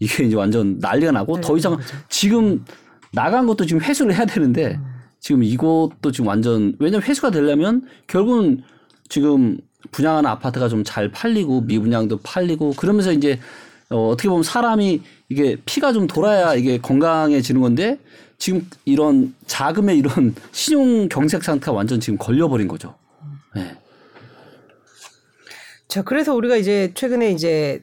이게 0.01 0.25
이제 0.25 0.35
완전 0.35 0.79
난리가 0.81 1.13
나고 1.13 1.43
더 1.43 1.59
이상 1.59 1.77
지금 2.09 2.65
나간 3.13 3.47
것도 3.47 3.67
지금 3.67 3.83
회수를 3.83 4.15
해야 4.15 4.25
되는데 4.25 4.81
지금 5.21 5.43
이것도 5.43 6.11
지금 6.11 6.29
완전 6.29 6.75
왜냐면 6.79 7.03
회수가 7.07 7.31
되려면 7.31 7.83
결국은 8.07 8.63
지금 9.11 9.59
분양하는 9.91 10.29
아파트가 10.29 10.69
좀 10.69 10.85
잘 10.85 11.11
팔리고 11.11 11.63
미분양도 11.63 12.19
팔리고 12.23 12.75
그러면서 12.77 13.13
이제 13.13 13.41
어, 13.91 14.09
어떻게 14.09 14.29
보면 14.29 14.43
사람이 14.43 15.03
이게 15.29 15.57
피가 15.65 15.93
좀 15.93 16.07
돌아야 16.07 16.55
이게 16.55 16.79
건강해지는 16.79 17.61
건데 17.61 17.99
지금 18.39 18.69
이런 18.85 19.35
자금의 19.47 19.99
이런 19.99 20.35
신용 20.53 21.09
경색 21.09 21.43
상태가 21.43 21.73
완전 21.73 22.01
지금 22.01 22.19
걸려버린 22.19 22.69
거죠. 22.69 22.95
네. 23.55 23.77
자, 25.89 26.03
그래서 26.03 26.35
우리가 26.35 26.57
이제 26.57 26.91
최근에 26.95 27.31
이제 27.31 27.83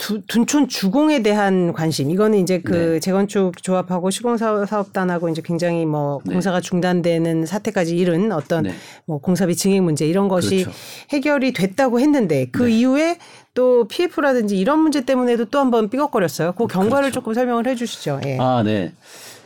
두, 0.00 0.22
둔촌 0.22 0.68
주공에 0.68 1.22
대한 1.22 1.74
관심 1.74 2.10
이거는 2.10 2.38
이제 2.38 2.58
그 2.62 2.72
네. 2.72 3.00
재건축 3.00 3.62
조합하고 3.62 4.08
시공 4.08 4.38
사업단하고 4.38 5.28
이제 5.28 5.42
굉장히 5.44 5.84
뭐 5.84 6.20
네. 6.24 6.32
공사가 6.32 6.62
중단되는 6.62 7.44
사태까지 7.44 7.98
이른 7.98 8.32
어떤 8.32 8.62
네. 8.62 8.72
뭐 9.04 9.18
공사비 9.18 9.54
증액 9.54 9.82
문제 9.82 10.06
이런 10.06 10.28
것이 10.28 10.62
그렇죠. 10.62 10.78
해결이 11.10 11.52
됐다고 11.52 12.00
했는데 12.00 12.46
그 12.50 12.62
네. 12.62 12.78
이후에 12.78 13.18
또 13.52 13.86
PF라든지 13.88 14.58
이런 14.58 14.78
문제 14.78 15.04
때문에도 15.04 15.44
또 15.44 15.58
한번 15.58 15.90
삐걱거렸어요. 15.90 16.52
그 16.52 16.66
경과를 16.66 17.10
그렇죠. 17.10 17.20
조금 17.20 17.34
설명을 17.34 17.66
해주시죠. 17.66 18.20
예. 18.24 18.38
아, 18.40 18.62
네. 18.64 18.94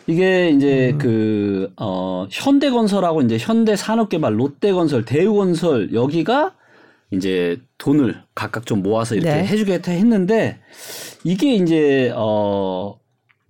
이게 0.06 0.50
이제 0.50 0.90
음. 0.92 0.98
그, 0.98 1.72
어, 1.76 2.28
현대건설하고 2.30 3.22
이제 3.22 3.38
현대산업개발, 3.38 4.38
롯데건설, 4.38 5.04
대우건설 5.04 5.94
여기가 5.94 6.52
이제 7.16 7.59
돈을 7.79 8.16
각각 8.35 8.66
좀 8.66 8.83
모아서 8.83 9.14
이렇게 9.14 9.31
네. 9.33 9.46
해주겠다 9.46 9.92
했는데 9.92 10.59
이게 11.24 11.55
이제, 11.55 12.12
어, 12.16 12.98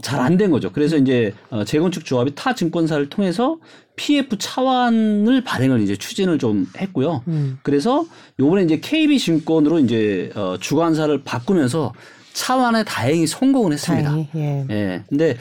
잘 0.03 0.21
안 0.21 0.37
된 0.37 0.51
거죠. 0.51 0.71
그래서 0.73 0.97
이제 0.97 1.33
어, 1.51 1.65
재건축 1.65 2.05
조합이 2.05 2.35
타 2.35 2.55
증권사를 2.55 3.09
통해서 3.09 3.59
PF 3.97 4.37
차환을 4.39 5.45
발행을 5.45 5.81
이제 5.83 5.97
추진을 5.97 6.39
좀 6.39 6.67
했고요. 6.77 7.23
음. 7.29 7.59
그래서 7.63 8.05
요번에 8.39 8.65
이제 8.65 8.81
KB 8.81 9.19
증권으로 9.19 9.79
이제 9.79 10.31
어, 10.35 10.57
주관사를 10.61 11.23
바꾸면서 11.23 11.95
차환에 12.35 12.85
다행히 12.85 13.27
성공을 13.27 13.73
했습니다. 13.73 14.11
다행히 14.11 14.29
예. 14.35 14.67
예. 14.69 15.03
근데 15.09 15.37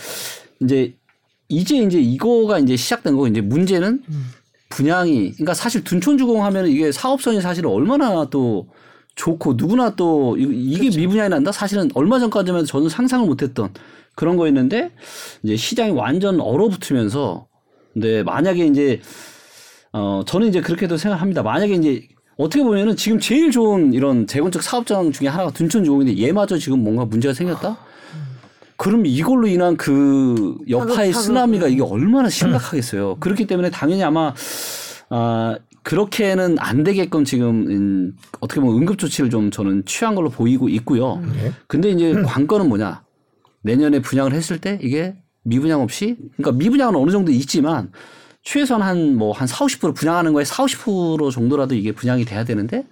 이제 0.62 0.94
이제 1.50 1.78
이제 1.78 2.00
이거가 2.00 2.60
이제 2.60 2.76
시작된 2.78 3.14
거고 3.14 3.28
이제 3.28 3.42
문제는 3.42 4.04
음. 4.08 4.26
분양이 4.74 5.32
그러니까 5.34 5.54
사실 5.54 5.84
둔촌주공 5.84 6.44
하면 6.46 6.68
이게 6.68 6.92
사업성이 6.92 7.40
사실은 7.42 7.70
얼마나 7.70 8.26
또 8.30 8.68
좋고 9.16 9.54
누구나 9.54 9.96
또 9.96 10.36
이- 10.38 10.44
이게 10.72 10.80
그렇죠. 10.82 11.00
미분양이 11.00 11.30
난다 11.30 11.52
사실은 11.52 11.90
얼마 11.94 12.20
전까지만 12.20 12.66
저는 12.66 12.90
상상을 12.90 13.26
못했던 13.28 13.70
그런 14.16 14.36
거였는데 14.38 14.92
이제 15.44 15.56
시장이 15.56 15.92
완전 15.92 16.40
얼어붙으면서 16.42 17.48
근데 17.94 18.24
만약에 18.24 18.66
이제 18.66 19.02
어 19.92 20.24
저는 20.26 20.48
이제 20.48 20.62
그렇게도 20.62 20.98
생각합니다. 20.98 21.44
만약에 21.44 21.74
이제 21.76 22.08
어떻게 22.38 22.64
보면은 22.64 22.96
지금 22.96 23.20
제일 23.20 23.52
좋은 23.52 23.94
이런 23.94 24.26
재건축 24.26 24.64
사업장 24.64 25.12
중에 25.12 25.28
하나가 25.28 25.52
둔촌주공인데 25.52 26.18
얘마저 26.18 26.58
지금 26.58 26.84
뭔가 26.84 27.06
문제가 27.06 27.34
생겼다. 27.36 27.78
그럼 28.78 29.06
이걸로 29.06 29.48
인한 29.48 29.78
그 29.78 30.58
여파의 30.70 31.12
파급. 31.12 31.16
쓰나미가 31.26 31.68
이게 31.68 31.82
얼마나 31.82 32.30
심각하겠어요. 32.30 33.18
그렇기 33.20 33.48
때문에 33.48 33.70
당연히 33.70 34.04
아마 34.04 34.34
아 35.10 35.58
그렇게는 35.84 36.58
안 36.60 36.84
되게끔 36.84 37.26
지금 37.26 37.68
음, 37.68 38.18
어떻게 38.40 38.62
보면 38.62 38.78
응급 38.78 38.98
조치를 38.98 39.30
좀 39.30 39.52
저는 39.52 39.84
취한 39.86 40.16
걸로 40.16 40.30
보이고 40.30 40.70
있고요. 40.70 41.18
네. 41.18 41.52
근데 41.68 41.90
이제 41.90 42.14
관건은 42.26 42.70
뭐냐? 42.70 43.04
내년에 43.62 44.00
분양을 44.02 44.34
했을 44.34 44.60
때 44.60 44.80
이게 44.82 45.16
미분양 45.44 45.82
없이 45.82 46.18
그러니까 46.38 46.58
미분양은 46.58 46.96
어느 46.96 47.12
정도 47.12 47.32
있지만 47.32 47.92
최소한 48.44 48.82
한 48.82 49.16
뭐한 49.16 49.48
4, 49.48 49.66
50% 49.66 49.96
분양하는 49.96 50.34
거에 50.34 50.44
4, 50.44 50.66
50% 50.66 51.32
정도라도 51.32 51.76
이게 51.76 51.94
분양이 51.94 52.26
돼야 52.26 52.44
되는데 52.44 52.86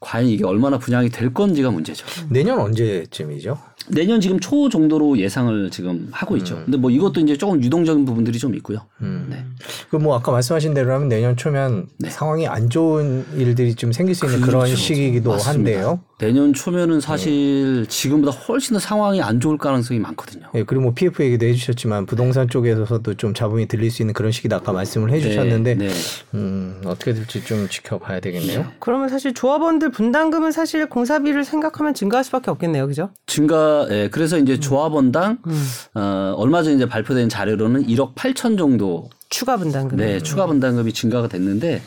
과연 0.00 0.26
이게 0.26 0.44
얼마나 0.44 0.78
분양이 0.78 1.10
될 1.10 1.34
건지가 1.34 1.70
문제죠. 1.70 2.06
내년 2.30 2.58
언제쯤이죠? 2.58 3.58
내년 3.88 4.20
지금 4.20 4.40
초 4.40 4.68
정도로 4.68 5.18
예상을 5.18 5.70
지금 5.70 6.08
하고 6.10 6.36
있죠. 6.38 6.56
근데 6.64 6.76
뭐 6.76 6.90
이것도 6.90 7.20
이제 7.20 7.36
조금 7.36 7.62
유동적인 7.62 8.04
부분들이 8.04 8.38
좀 8.38 8.54
있고요. 8.56 8.80
음. 9.02 9.26
네. 9.30 9.44
그뭐 9.90 10.16
아까 10.16 10.32
말씀하신 10.32 10.74
대로라면 10.74 11.08
내년 11.08 11.36
초면 11.36 11.86
네. 11.98 12.10
상황이 12.10 12.46
안 12.46 12.70
좋은 12.70 13.24
일들이 13.36 13.74
좀 13.74 13.92
생길 13.92 14.14
수 14.14 14.26
있는 14.26 14.40
그런 14.40 14.64
그렇죠. 14.64 14.76
시기이기도 14.76 15.30
맞습니다. 15.30 15.50
한데요. 15.52 16.00
내년 16.18 16.54
초면은 16.54 17.00
사실 17.00 17.84
지금보다 17.88 18.36
훨씬 18.36 18.72
더 18.72 18.80
상황이 18.80 19.20
안 19.20 19.38
좋을 19.38 19.58
가능성이 19.58 20.00
많거든요. 20.00 20.46
예, 20.54 20.62
그리고 20.62 20.84
뭐 20.84 20.94
PF 20.94 21.22
얘기도 21.22 21.44
해주셨지만 21.44 22.06
부동산 22.06 22.48
쪽에서도 22.48 23.14
좀 23.14 23.34
잡음이 23.34 23.68
들릴 23.68 23.90
수 23.90 24.00
있는 24.02 24.14
그런 24.14 24.32
시기다 24.32 24.56
아까 24.56 24.72
말씀을 24.72 25.10
해주셨는데 25.10 25.74
네, 25.74 25.88
네. 25.88 25.94
음, 26.34 26.80
어떻게 26.86 27.12
될지 27.12 27.44
좀 27.44 27.68
지켜봐야 27.68 28.20
되겠네요. 28.20 28.64
그러면 28.78 29.10
사실 29.10 29.34
조합원들 29.34 29.90
분담금은 29.90 30.52
사실 30.52 30.88
공사비를 30.88 31.44
생각하면 31.44 31.92
증가할 31.92 32.24
수밖에 32.24 32.50
없겠네요, 32.50 32.86
그죠? 32.86 33.10
증가, 33.26 33.75
예, 33.90 34.08
그래서 34.10 34.38
이제 34.38 34.58
조합원당, 34.58 35.38
음. 35.46 35.66
어, 35.94 36.34
얼마 36.36 36.62
전에 36.62 36.76
이제 36.76 36.86
발표된 36.86 37.28
자료로는 37.28 37.86
1억 37.86 38.14
8천 38.14 38.56
정도, 38.58 39.10
추가 39.28 39.56
분담금. 39.56 39.98
네, 39.98 40.20
추가 40.20 40.46
분담금이 40.46 40.92
증가가 40.92 41.28
됐는데, 41.28 41.82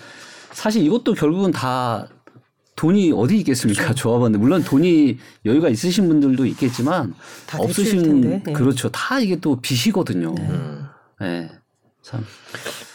사실 0.52 0.84
이것도 0.84 1.14
결국은 1.14 1.52
다 1.52 2.08
돈이 2.76 3.12
어디 3.14 3.38
있겠습니까? 3.40 3.84
그렇죠. 3.84 4.02
조합원들. 4.04 4.40
물론 4.40 4.64
돈이 4.64 5.18
여유가 5.46 5.70
있으신 5.70 6.08
분들도 6.08 6.46
있겠지만, 6.46 7.14
다 7.46 7.58
없으신, 7.60 8.04
텐데. 8.04 8.44
예. 8.48 8.54
그렇죠. 8.54 8.90
다 8.90 9.20
이게 9.20 9.36
또 9.38 9.60
빚이거든요. 9.60 10.34
음. 10.38 10.86
예. 11.22 11.50
참. 12.02 12.26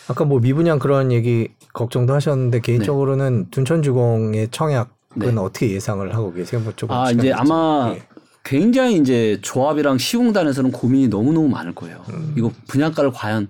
아까 0.09 0.25
뭐 0.25 0.41
미분양 0.41 0.79
그런 0.79 1.13
얘기 1.13 1.49
걱정도 1.73 2.15
하셨는데 2.15 2.61
개인적으로는 2.61 3.49
둔천주공의 3.51 4.49
청약은 4.51 4.89
네. 5.17 5.33
어떻게 5.37 5.71
예상을 5.71 6.15
하고 6.15 6.33
계세요? 6.33 6.61
뭐 6.61 6.73
조금 6.77 6.95
아 6.95 7.11
이제. 7.11 7.33
아마 7.33 7.95
예. 7.95 8.03
굉장히 8.45 8.97
이제 8.97 9.39
조합이랑 9.43 9.99
시공단에서는 9.99 10.71
고민이 10.71 11.09
너무 11.09 11.33
너무 11.33 11.49
많을 11.49 11.75
거예요. 11.75 12.05
음. 12.11 12.35
이거 12.37 12.53
분양가를 12.69 13.11
과연 13.11 13.49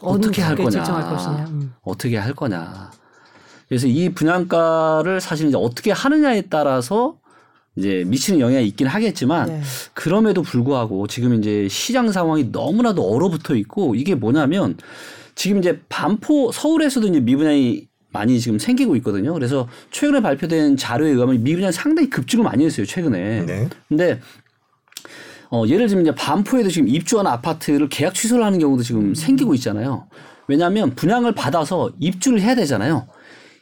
어떻게 0.00 0.40
할 0.40 0.54
거냐. 0.56 1.46
음. 1.50 1.74
어떻게 1.82 2.16
할 2.16 2.32
거냐. 2.32 2.90
그래서 3.68 3.88
이 3.88 4.08
분양가를 4.10 5.20
사실 5.20 5.48
이제 5.48 5.56
어떻게 5.56 5.90
하느냐에 5.90 6.42
따라서 6.42 7.18
이제 7.74 8.04
미치는 8.06 8.40
영향이 8.40 8.66
있긴 8.68 8.86
하겠지만 8.86 9.48
네. 9.48 9.60
그럼에도 9.92 10.42
불구하고 10.42 11.08
지금 11.08 11.34
이제 11.34 11.66
시장 11.68 12.10
상황이 12.12 12.44
너무나도 12.50 13.02
얼어붙어 13.02 13.56
있고 13.56 13.96
이게 13.96 14.14
뭐냐면 14.14 14.76
지금 15.34 15.58
이제 15.58 15.80
반포 15.88 16.52
서울에서도 16.52 17.08
이제 17.08 17.20
미분양이 17.20 17.88
많이 18.16 18.40
지금 18.40 18.58
생기고 18.58 18.96
있거든요. 18.96 19.32
그래서 19.34 19.68
최근에 19.90 20.20
발표된 20.20 20.76
자료에 20.76 21.10
의하면 21.10 21.42
미분양 21.42 21.70
상당히 21.72 22.08
급증을 22.10 22.44
많이 22.44 22.64
했어요. 22.64 22.86
최근에. 22.86 23.42
네. 23.46 23.68
근데 23.88 24.20
어, 25.50 25.64
예를 25.66 25.86
들면 25.86 26.06
이제 26.06 26.14
반포에도 26.14 26.68
지금 26.70 26.88
입주한 26.88 27.26
아파트를 27.26 27.88
계약 27.88 28.14
취소를 28.14 28.44
하는 28.44 28.58
경우도 28.58 28.82
지금 28.82 29.14
생기고 29.14 29.54
있잖아요. 29.54 30.08
왜냐하면 30.48 30.94
분양을 30.94 31.32
받아서 31.32 31.92
입주를 31.98 32.40
해야 32.40 32.54
되잖아요. 32.54 33.06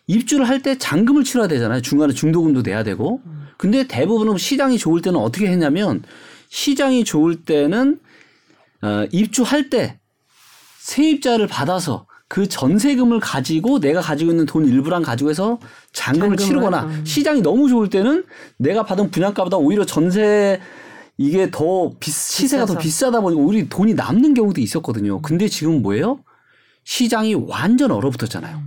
입주를 0.07 0.49
할 0.49 0.61
때 0.63 0.77
잔금을 0.79 1.25
치러야 1.25 1.49
되잖아요. 1.49 1.81
중간에 1.83 2.13
중도금도 2.13 2.63
내야 2.63 2.83
되고. 2.85 3.21
근데 3.57 3.87
대부분은 3.87 4.37
시장이 4.39 4.79
좋을 4.79 5.01
때는 5.03 5.19
어떻게 5.19 5.47
했냐면 5.47 6.03
시장이 6.49 7.05
좋을 7.05 7.45
때는 7.45 7.99
어, 8.83 9.07
입주할 9.13 9.71
때 9.71 9.99
세입자를 10.81 11.47
받아서 11.47 12.07
그 12.29 12.49
전세금을 12.49 13.21
가지고 13.21 13.81
내가 13.81 14.01
가지고 14.01 14.31
있는 14.31 14.47
돈 14.47 14.67
일부랑 14.67 15.03
가지고 15.03 15.31
해서 15.31 15.59
잔금을 15.93 16.37
잔금을, 16.37 16.39
치르거나 16.39 16.85
음. 16.85 17.05
시장이 17.05 17.43
너무 17.43 17.69
좋을 17.69 17.91
때는 17.91 18.25
내가 18.59 18.83
받은 18.85 19.11
분양가보다 19.11 19.57
오히려 19.57 19.85
전세 19.85 20.61
이게 21.17 21.51
더 21.51 21.93
비, 22.01 22.11
시세가 22.11 22.67
더 22.67 22.73
비싸서. 22.73 22.83
비싸다 22.83 23.21
보니까 23.21 23.41
오히려 23.41 23.67
돈이 23.69 23.95
남는 23.95 24.35
경우도 24.35 24.61
있었거든요. 24.61 25.23
근데 25.23 25.49
지금 25.49 25.83
뭐예요? 25.83 26.21
시장이 26.85 27.35
완전 27.35 27.93
얼어붙었잖아요. 27.93 28.61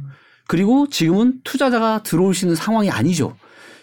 그리고 0.48 0.88
지금은 0.90 1.42
투자자가 1.44 2.04
들어올 2.04 2.34
수 2.34 2.46
있는 2.46 2.56
상황이 2.56 2.90
아니죠. 2.90 3.36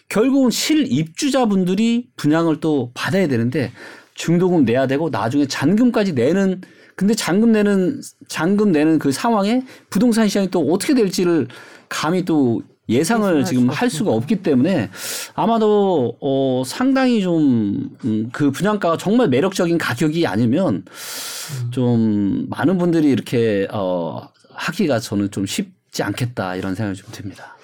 결국은 0.08 0.50
실입주자분들이 0.50 2.08
분양을 2.16 2.60
또 2.60 2.90
받아야 2.94 3.28
되는데 3.28 3.72
중도금 4.14 4.64
내야 4.64 4.86
되고 4.86 5.10
나중에 5.10 5.46
잔금까지 5.46 6.12
내는 6.12 6.60
근데 6.96 7.14
잔금 7.14 7.52
내는 7.52 8.00
잔금 8.28 8.70
내는 8.70 8.98
그 8.98 9.10
상황에 9.10 9.62
부동산 9.90 10.28
시장이 10.28 10.50
또 10.50 10.60
어떻게 10.72 10.94
될지를 10.94 11.48
감히 11.88 12.24
또 12.24 12.62
예상을 12.88 13.44
지금 13.44 13.68
할 13.70 13.88
수가 13.88 14.10
없기 14.12 14.42
때문에 14.42 14.90
아마도 15.34 16.16
어 16.20 16.62
상당히 16.66 17.22
좀 17.22 17.84
그 18.32 18.50
분양가가 18.50 18.96
정말 18.96 19.28
매력적인 19.28 19.78
가격이 19.78 20.26
아니면 20.26 20.84
좀 21.70 22.46
많은 22.50 22.78
분들이 22.78 23.08
이렇게 23.10 23.66
어 23.70 24.28
하기가 24.50 25.00
저는 25.00 25.30
좀 25.30 25.46
쉽지 25.46 26.02
않겠다 26.02 26.56
이런 26.56 26.74
생각이 26.74 26.98
좀 26.98 27.08
듭니다. 27.12 27.56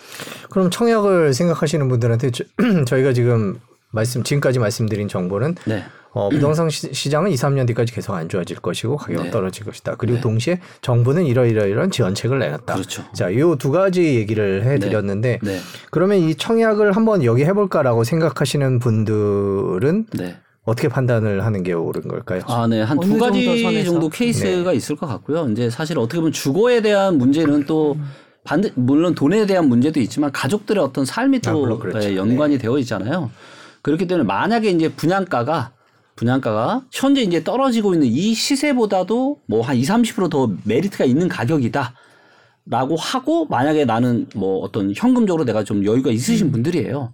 그럼 0.51 0.71
청약을 0.71 1.35
생각하시는 1.35 1.89
분들한테 1.89 2.31
저, 2.31 2.45
저희가 2.87 3.13
지금 3.13 3.61
말씀 3.91 4.23
지금까지 4.23 4.59
말씀드린 4.59 5.09
정보는 5.09 5.55
네. 5.67 5.85
어, 6.13 6.29
부동산 6.31 6.69
시, 6.71 6.93
시장은 6.93 7.31
2, 7.31 7.35
3년 7.35 7.67
뒤까지 7.69 7.93
계속 7.93 8.15
안 8.15 8.29
좋아질 8.29 8.57
것이고 8.59 8.97
가격은 8.97 9.25
네. 9.27 9.31
떨어질 9.31 9.65
것이다. 9.65 9.95
그리고 9.97 10.21
동시에 10.21 10.61
정부는 10.83 11.25
이러이러이런 11.27 11.91
지원책을 11.91 12.39
내놨다. 12.39 12.75
그렇죠. 12.75 13.05
자, 13.13 13.33
요 13.37 13.55
두 13.57 13.71
가지 13.71 14.03
얘기를 14.17 14.65
해드렸는데 14.65 15.39
네. 15.43 15.59
그러면 15.91 16.19
이 16.19 16.35
청약을 16.35 16.93
한번 16.93 17.25
여기 17.25 17.45
해볼까라고 17.45 18.05
생각하시는 18.05 18.79
분들은 18.79 20.07
네. 20.15 20.37
어떻게 20.65 20.89
판단을 20.89 21.45
하는 21.45 21.63
게 21.63 21.73
옳은 21.73 22.07
걸까요? 22.09 22.43
아, 22.47 22.67
네. 22.67 22.83
한두 22.83 23.09
정도 23.09 23.25
가지 23.25 23.63
선에서? 23.63 23.91
정도 23.93 24.09
케이스가 24.09 24.73
있을 24.73 24.97
것 24.97 25.07
같고요. 25.07 25.49
이제 25.51 25.71
사실 25.71 25.99
어떻게 25.99 26.19
보면 26.19 26.33
주거에 26.33 26.81
대한 26.83 27.19
문제는 27.19 27.65
또 27.67 27.97
반대 28.45 28.71
물론 28.75 29.15
돈에 29.15 29.47
대한 29.47 29.69
문제도 29.69 29.99
있지만 30.01 30.31
가족들의 30.33 30.83
어떤 30.83 31.05
삶이 31.05 31.39
아, 31.47 31.51
또 31.53 31.61
물론 31.61 31.79
그렇죠. 31.79 32.09
예, 32.11 32.17
연관이 32.17 32.57
되어 32.59 32.79
있잖아요. 32.79 33.31
그렇기 33.83 34.07
때문에 34.07 34.27
만약에 34.27 34.71
이제 34.71 34.89
분양가가 34.91 35.73
분양가가 36.21 36.83
현재 36.93 37.23
이제 37.23 37.43
떨어지고 37.43 37.95
있는 37.95 38.07
이 38.07 38.35
시세보다도 38.35 39.39
뭐 39.47 39.63
한 39.63 39.77
2, 39.77 39.83
30%더 39.83 40.51
메리트가 40.65 41.05
있는 41.07 41.29
가격이다. 41.29 41.95
라고 42.67 42.95
하고 42.97 43.47
만약에 43.47 43.85
나는 43.87 44.27
뭐 44.35 44.59
어떤 44.61 44.93
현금적으로 44.95 45.45
내가 45.45 45.65
좀 45.65 45.85
여유가 45.85 46.11
있으신 46.11 46.49
음. 46.49 46.53
분들이에요. 46.53 47.13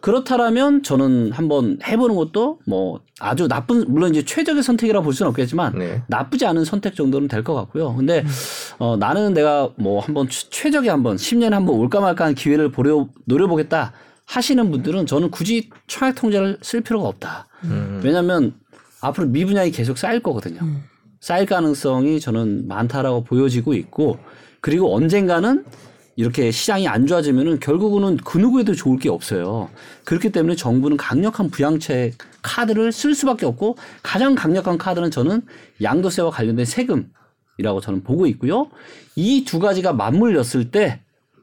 그렇다라면 0.00 0.82
저는 0.82 1.32
한번 1.32 1.78
해보는 1.84 2.14
것도 2.14 2.60
뭐 2.66 3.00
아주 3.18 3.48
나쁜 3.48 3.84
물론 3.88 4.10
이제 4.14 4.22
최적의 4.24 4.62
선택이라 4.62 5.00
볼 5.00 5.14
수는 5.14 5.30
없겠지만 5.30 5.78
네. 5.78 6.02
나쁘지 6.08 6.46
않은 6.46 6.64
선택 6.64 6.94
정도는 6.94 7.26
될 7.26 7.42
것 7.42 7.54
같고요. 7.54 7.94
근데 7.96 8.24
어 8.78 8.96
나는 8.96 9.34
내가 9.34 9.70
뭐 9.76 10.00
한번 10.00 10.28
최- 10.28 10.46
최적의 10.50 10.90
한번 10.90 11.16
10년에 11.16 11.50
한번 11.50 11.76
올까 11.76 12.00
말까 12.00 12.24
하는 12.24 12.34
기회를 12.34 12.70
보려 12.70 13.08
노려보겠다 13.24 13.92
하시는 14.26 14.70
분들은 14.70 15.06
저는 15.06 15.30
굳이 15.30 15.70
청약 15.86 16.14
통장을 16.14 16.58
쓸 16.62 16.80
필요가 16.80 17.08
없다. 17.08 17.46
음. 17.64 18.00
왜냐하면 18.02 18.54
앞으로 19.00 19.28
미분양이 19.28 19.70
계속 19.70 19.98
쌓일 19.98 20.20
거거든요. 20.20 20.60
쌓일 21.20 21.46
가능성이 21.46 22.20
저는 22.20 22.66
많다라고 22.68 23.24
보여지고 23.24 23.74
있고 23.74 24.18
그리고 24.60 24.94
언젠가는 24.94 25.64
이렇게 26.16 26.50
시장이 26.50 26.86
안 26.86 27.06
좋아지면은 27.06 27.58
결국은 27.58 28.16
그 28.18 28.38
누구에도 28.38 28.74
좋을 28.74 28.98
게 28.98 29.08
없어요. 29.08 29.68
그렇기 30.04 30.30
때문에 30.30 30.54
정부는 30.54 30.96
강력한 30.96 31.50
부양책 31.50 32.14
카드를 32.42 32.92
쓸 32.92 33.14
수밖에 33.14 33.46
없고 33.46 33.76
가장 34.02 34.34
강력한 34.34 34.78
카드는 34.78 35.10
저는 35.10 35.42
양도세와 35.82 36.30
관련된 36.30 36.64
세금이라고 36.66 37.80
저는 37.82 38.04
보고 38.04 38.26
있고요. 38.26 38.70
이 39.16 39.44
두 39.44 39.58
가지가 39.58 39.92
맞물렸을 39.92 40.70
때 40.70 41.00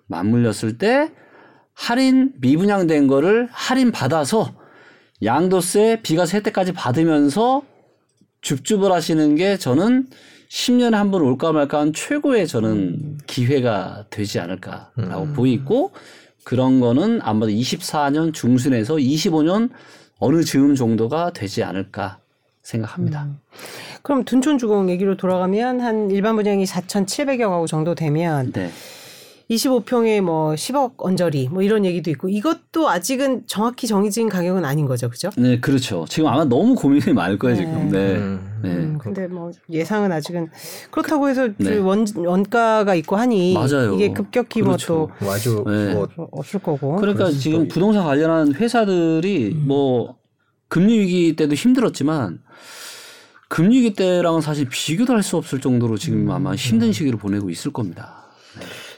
맞물렸을 0.07 0.77
때 0.77 1.11
할인 1.81 2.31
미분양된 2.39 3.07
거를 3.07 3.47
할인 3.51 3.91
받아서 3.91 4.53
양도세 5.23 6.01
비과세 6.03 6.37
혜택까지 6.37 6.73
받으면서 6.73 7.63
줍줍을 8.41 8.91
하시는 8.91 9.35
게 9.35 9.57
저는 9.57 10.07
10년에 10.47 10.91
한 10.91 11.09
번 11.09 11.21
올까 11.23 11.51
말까 11.51 11.79
한 11.79 11.91
최고의 11.93 12.47
저는 12.47 13.17
기회가 13.25 14.05
되지 14.11 14.39
않을까라고 14.39 15.27
보이고 15.33 15.91
그런 16.43 16.79
거는 16.79 17.19
아마도 17.23 17.51
24년 17.51 18.31
중순에서 18.31 18.95
25년 18.95 19.69
어느 20.19 20.43
즈음 20.43 20.75
정도가 20.75 21.33
되지 21.33 21.63
않을까 21.63 22.19
생각합니다. 22.61 23.27
그럼 24.03 24.23
둔촌주공 24.23 24.89
얘기로 24.91 25.17
돌아가면 25.17 25.81
한 25.81 26.11
일반 26.11 26.35
분양이 26.35 26.63
4,700여 26.63 27.49
가구 27.49 27.65
정도 27.65 27.95
되면 27.95 28.51
네. 28.51 28.69
25평에 29.55 30.21
뭐 30.21 30.53
10억 30.53 30.93
언저리 30.97 31.49
뭐 31.49 31.61
이런 31.61 31.83
얘기도 31.83 32.09
있고 32.11 32.29
이것도 32.29 32.89
아직은 32.89 33.43
정확히 33.47 33.85
정해진 33.85 34.29
가격은 34.29 34.63
아닌 34.63 34.85
거죠, 34.85 35.09
그죠? 35.09 35.29
네, 35.37 35.59
그렇죠. 35.59 36.05
지금 36.07 36.29
아마 36.29 36.45
너무 36.45 36.73
고민이 36.73 37.11
많을 37.13 37.37
거예요, 37.37 37.57
지금. 37.57 37.89
네. 37.89 38.15
음. 38.15 38.59
네. 38.63 38.69
음, 38.69 38.97
근데 38.97 39.27
뭐 39.27 39.51
예상은 39.69 40.11
아직은 40.11 40.49
그렇다고 40.91 41.27
해서 41.27 41.49
네. 41.57 41.77
원 41.79 42.05
원가가 42.15 42.95
있고 42.95 43.17
하니 43.17 43.53
맞아요. 43.53 43.95
이게 43.95 44.13
급격히 44.13 44.61
그렇죠. 44.61 45.09
뭐뭐 45.19 45.33
아주 45.33 45.63
네. 45.67 45.93
뭐또 45.95 46.29
없을 46.31 46.59
거고. 46.61 46.95
그러니까 46.97 47.29
지금 47.31 47.63
있- 47.65 47.67
부동산 47.69 48.05
관련한 48.05 48.53
회사들이 48.53 49.55
뭐 49.65 50.15
금리 50.69 50.97
위기 50.99 51.35
때도 51.35 51.55
힘들었지만 51.55 52.39
금리 53.49 53.79
위기 53.79 53.93
때랑은 53.95 54.39
사실 54.39 54.69
비교도 54.69 55.11
할 55.13 55.23
수 55.23 55.35
없을 55.35 55.59
정도로 55.59 55.97
지금 55.97 56.29
아마 56.31 56.55
힘든 56.55 56.93
시기를 56.93 57.19
보내고 57.19 57.49
있을 57.49 57.73
겁니다. 57.73 58.27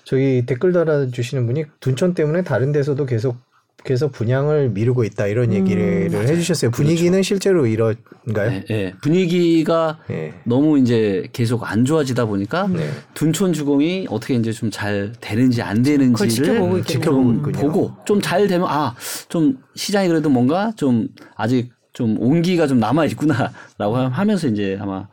저기 0.05 0.43
댓글 0.45 0.73
달아주시는 0.73 1.45
분이 1.47 1.65
둔촌 1.79 2.13
때문에 2.13 2.43
다른 2.43 2.71
데서도 2.71 3.05
계속 3.05 3.37
계속 3.85 4.13
분양을 4.13 4.69
미루고 4.69 5.03
있다 5.03 5.27
이런 5.27 5.51
얘기를 5.51 6.09
해주셨어요. 6.09 6.71
분위기는 6.71 7.21
실제로 7.21 7.65
이런가요? 7.67 8.49
네, 8.49 8.63
네. 8.69 8.93
분위기가 9.01 9.99
네. 10.07 10.33
너무 10.45 10.79
이제 10.79 11.27
계속 11.33 11.69
안 11.69 11.83
좋아지다 11.83 12.25
보니까 12.25 12.67
네. 12.67 12.89
둔촌 13.13 13.51
주공이 13.51 14.07
어떻게 14.09 14.35
이제 14.35 14.53
좀 14.53 14.71
잘 14.71 15.11
되는지 15.19 15.61
안 15.61 15.81
되는지를 15.81 16.29
지켜보고. 16.29 16.81
지켜보고. 16.83 17.51
보고 17.51 17.91
좀 18.05 18.21
잘 18.21 18.47
되면 18.47 18.67
아 18.69 18.95
좀 19.27 19.57
시장이 19.75 20.07
그래도 20.07 20.29
뭔가 20.29 20.71
좀 20.77 21.09
아직 21.35 21.71
좀 21.91 22.15
온기가 22.21 22.67
좀 22.67 22.79
남아 22.79 23.05
있구나라고 23.07 23.97
하면서 23.97 24.47
이제 24.47 24.77
아마 24.79 25.07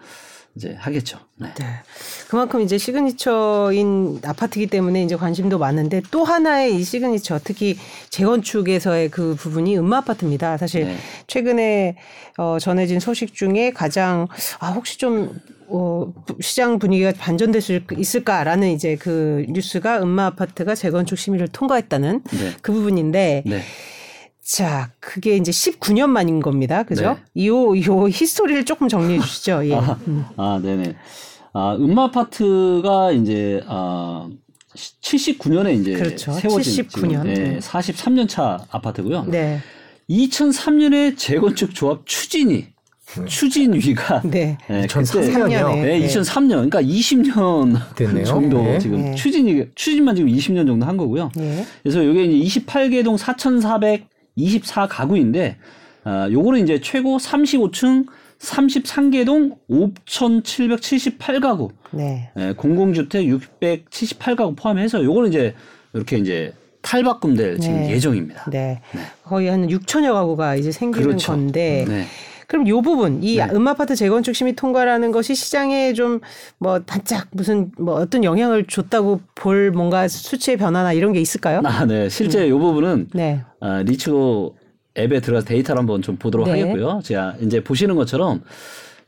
이제 0.56 0.74
하겠죠. 0.78 1.18
네. 1.36 1.48
네. 1.58 1.66
그만큼 2.28 2.60
이제 2.60 2.76
시그니처인 2.76 4.20
아파트이기 4.24 4.68
때문에 4.68 5.02
이제 5.04 5.16
관심도 5.16 5.58
많은데 5.58 6.02
또 6.10 6.24
하나의 6.24 6.76
이 6.76 6.84
시그니처 6.84 7.40
특히 7.44 7.76
재건축에서의 8.10 9.10
그 9.10 9.34
부분이 9.36 9.78
음마 9.78 9.98
아파트입니다. 9.98 10.56
사실 10.56 10.86
네. 10.86 10.96
최근에 11.28 11.96
어 12.36 12.58
전해진 12.60 13.00
소식 13.00 13.34
중에 13.34 13.70
가장 13.70 14.26
아 14.58 14.70
혹시 14.70 14.98
좀 14.98 15.40
어, 15.68 16.12
시장 16.40 16.80
분위기가 16.80 17.12
반전될 17.16 17.62
수 17.62 17.80
있을까라는 17.96 18.70
이제 18.72 18.96
그 18.96 19.46
뉴스가 19.48 20.02
음마 20.02 20.26
아파트가 20.26 20.74
재건축 20.74 21.16
심의를 21.16 21.46
통과했다는 21.48 22.22
네. 22.24 22.56
그 22.60 22.72
부분인데 22.72 23.44
네. 23.46 23.62
자, 24.42 24.90
그게 25.00 25.36
이제 25.36 25.50
19년 25.52 26.08
만인 26.08 26.40
겁니다. 26.40 26.82
그죠? 26.82 27.16
네. 27.34 27.46
요, 27.46 27.76
요 27.76 28.08
히스토리를 28.08 28.64
조금 28.64 28.88
정리해 28.88 29.20
주시죠. 29.20 29.66
예. 29.68 29.74
아, 29.76 29.98
아, 30.36 30.60
네네. 30.62 30.96
아, 31.52 31.76
음마 31.78 32.04
아파트가 32.04 33.12
이제 33.12 33.62
아 33.66 34.28
79년에 35.02 35.80
이제 35.80 35.92
그렇죠. 35.94 36.32
세워진 36.32 36.84
79년. 36.84 37.10
지금, 37.22 37.26
예, 37.28 37.34
네. 37.34 37.58
43년 37.58 38.28
차 38.28 38.64
아파트고요. 38.70 39.24
네. 39.28 39.60
2003년에 40.08 41.16
재건축 41.16 41.74
조합 41.74 42.02
추진위 42.06 42.66
추진위가 43.26 44.22
네. 44.24 44.56
예, 44.70 44.84
2003 44.84 45.20
그때- 45.24 45.38
년이요? 45.38 45.68
네. 45.74 45.98
네, 45.98 46.06
2003년 46.06 46.48
그러니까 46.70 46.80
20년 46.82 47.80
됐네요. 47.96 48.24
정도 48.24 48.62
네. 48.62 48.78
지금 48.78 49.02
네. 49.02 49.14
추진이 49.16 49.64
추진만 49.74 50.14
지금 50.14 50.30
20년 50.30 50.66
정도 50.66 50.86
한 50.86 50.96
거고요. 50.96 51.30
예. 51.40 51.64
그래서 51.82 52.02
이게 52.02 52.24
이제 52.24 52.60
28개동 52.60 53.16
4,424 54.40 54.88
가구인데 54.88 55.56
아, 56.04 56.28
요거는 56.30 56.62
이제 56.62 56.80
최고 56.80 57.18
35층 57.18 58.06
33개동 58.38 59.56
5,778가구, 59.70 61.70
네. 61.90 62.30
예, 62.38 62.54
공공주택 62.56 63.26
678가구 63.26 64.56
포함해서 64.56 65.04
요거는 65.04 65.28
이제 65.28 65.54
이렇게 65.92 66.16
이제 66.16 66.54
탈바꿈될 66.80 67.60
지금 67.60 67.76
네. 67.76 67.90
예정입니다. 67.90 68.46
네. 68.50 68.80
거의 69.24 69.48
한 69.48 69.68
6천여 69.68 70.14
가구가 70.14 70.56
이제 70.56 70.72
생기는 70.72 71.06
그렇죠. 71.06 71.32
건데 71.32 71.84
네. 71.86 72.06
그럼 72.50 72.66
요 72.66 72.82
부분 72.82 73.22
이 73.22 73.36
네. 73.36 73.48
음아파트 73.52 73.94
재건축 73.94 74.34
심의 74.34 74.56
통과라는 74.56 75.12
것이 75.12 75.34
시장에 75.34 75.92
좀 75.94 76.20
뭐 76.58 76.80
반짝 76.84 77.28
무슨 77.32 77.70
뭐 77.78 77.94
어떤 77.94 78.24
영향을 78.24 78.64
줬다고 78.66 79.20
볼 79.34 79.70
뭔가 79.70 80.08
수치의 80.08 80.56
변화나 80.56 80.92
이런 80.92 81.12
게 81.12 81.20
있을까요? 81.20 81.62
아, 81.64 81.86
네. 81.86 82.08
실제 82.08 82.48
요 82.48 82.58
부분은 82.58 83.08
네. 83.14 83.42
아, 83.60 83.82
리치고 83.82 84.56
앱에 84.98 85.20
들어가서 85.20 85.46
데이터를 85.46 85.78
한번 85.78 86.02
좀 86.02 86.16
보도록 86.16 86.46
네. 86.46 86.60
하겠고요. 86.60 87.00
제가 87.04 87.36
이제 87.40 87.62
보시는 87.62 87.94
것처럼 87.94 88.42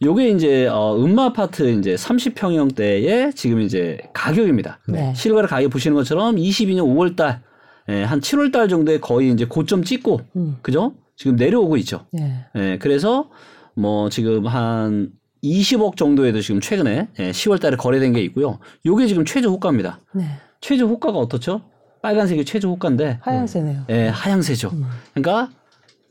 요게 0.02 0.30
이제 0.30 0.66
어 0.68 0.96
음마 0.96 1.26
아파트 1.26 1.68
이제 1.78 1.94
30평형대의 1.94 3.34
지금 3.36 3.60
이제 3.60 3.98
가격입니다. 4.12 4.78
네. 4.88 5.12
실거래 5.14 5.46
가격 5.46 5.70
보시는 5.70 5.94
것처럼 5.94 6.36
22년 6.36 6.84
5월 6.84 7.16
달, 7.16 7.42
예, 7.88 8.02
한 8.02 8.20
7월 8.20 8.52
달 8.52 8.68
정도에 8.68 8.98
거의 8.98 9.30
이제 9.30 9.44
고점 9.44 9.84
찍고 9.84 10.20
음. 10.36 10.56
그죠? 10.62 10.94
지금 11.22 11.36
내려오고 11.36 11.76
있죠. 11.76 12.04
네. 12.10 12.44
예, 12.56 12.78
그래서 12.78 13.30
뭐 13.74 14.08
지금 14.08 14.44
한 14.48 15.12
20억 15.44 15.96
정도에도 15.96 16.40
지금 16.40 16.60
최근에 16.60 17.10
예, 17.20 17.30
10월 17.30 17.60
달에 17.60 17.76
거래된 17.76 18.12
게 18.12 18.20
있고요. 18.22 18.58
요게 18.84 19.06
지금 19.06 19.24
최저 19.24 19.48
호가입니다. 19.48 20.00
네. 20.14 20.24
최저 20.60 20.84
호가가 20.84 21.16
어떻죠? 21.18 21.62
빨간색이 22.02 22.44
최저 22.44 22.66
호가인데 22.70 23.20
하얀새네요. 23.22 23.84
예, 23.90 24.08
하향세죠. 24.08 24.70
음. 24.72 24.84
그러니까 25.14 25.52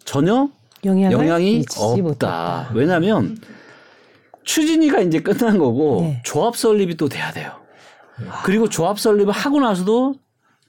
전혀 0.06 0.48
영향이 0.86 1.66
없다. 1.78 2.72
왜냐하면 2.74 3.38
추진위가 4.46 5.02
이제 5.02 5.20
끝난 5.20 5.58
거고 5.58 6.04
네. 6.04 6.22
조합 6.24 6.56
설립이 6.56 6.96
또 6.96 7.10
돼야 7.10 7.34
돼요. 7.34 7.52
그리고 8.46 8.70
조합 8.70 8.98
설립을 8.98 9.34
하고 9.34 9.60
나서도 9.60 10.16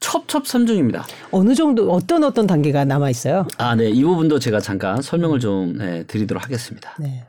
첩첩산중입니다. 0.02 1.06
어느 1.30 1.54
정도 1.54 1.90
어떤 1.90 2.24
어떤 2.24 2.46
단계가 2.46 2.84
남아 2.84 3.08
있어요? 3.10 3.46
아, 3.56 3.74
네. 3.74 3.88
이 3.88 4.02
부분도 4.04 4.38
제가 4.38 4.60
잠깐 4.60 5.00
설명을 5.00 5.40
좀 5.40 5.78
예, 5.80 6.04
드리도록 6.06 6.44
하겠습니다. 6.44 6.94
네. 7.00 7.24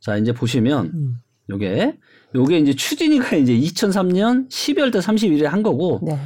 자, 0.00 0.16
이제 0.16 0.32
보시면 0.32 0.90
음. 0.94 1.14
요게 1.50 1.96
요게 2.34 2.58
이제 2.58 2.74
추진위가 2.74 3.36
이제 3.36 3.52
2003년 3.54 4.48
12월 4.50 4.92
달 4.92 5.00
31일에 5.02 5.44
한 5.44 5.62
거고 5.62 6.00
네. 6.02 6.18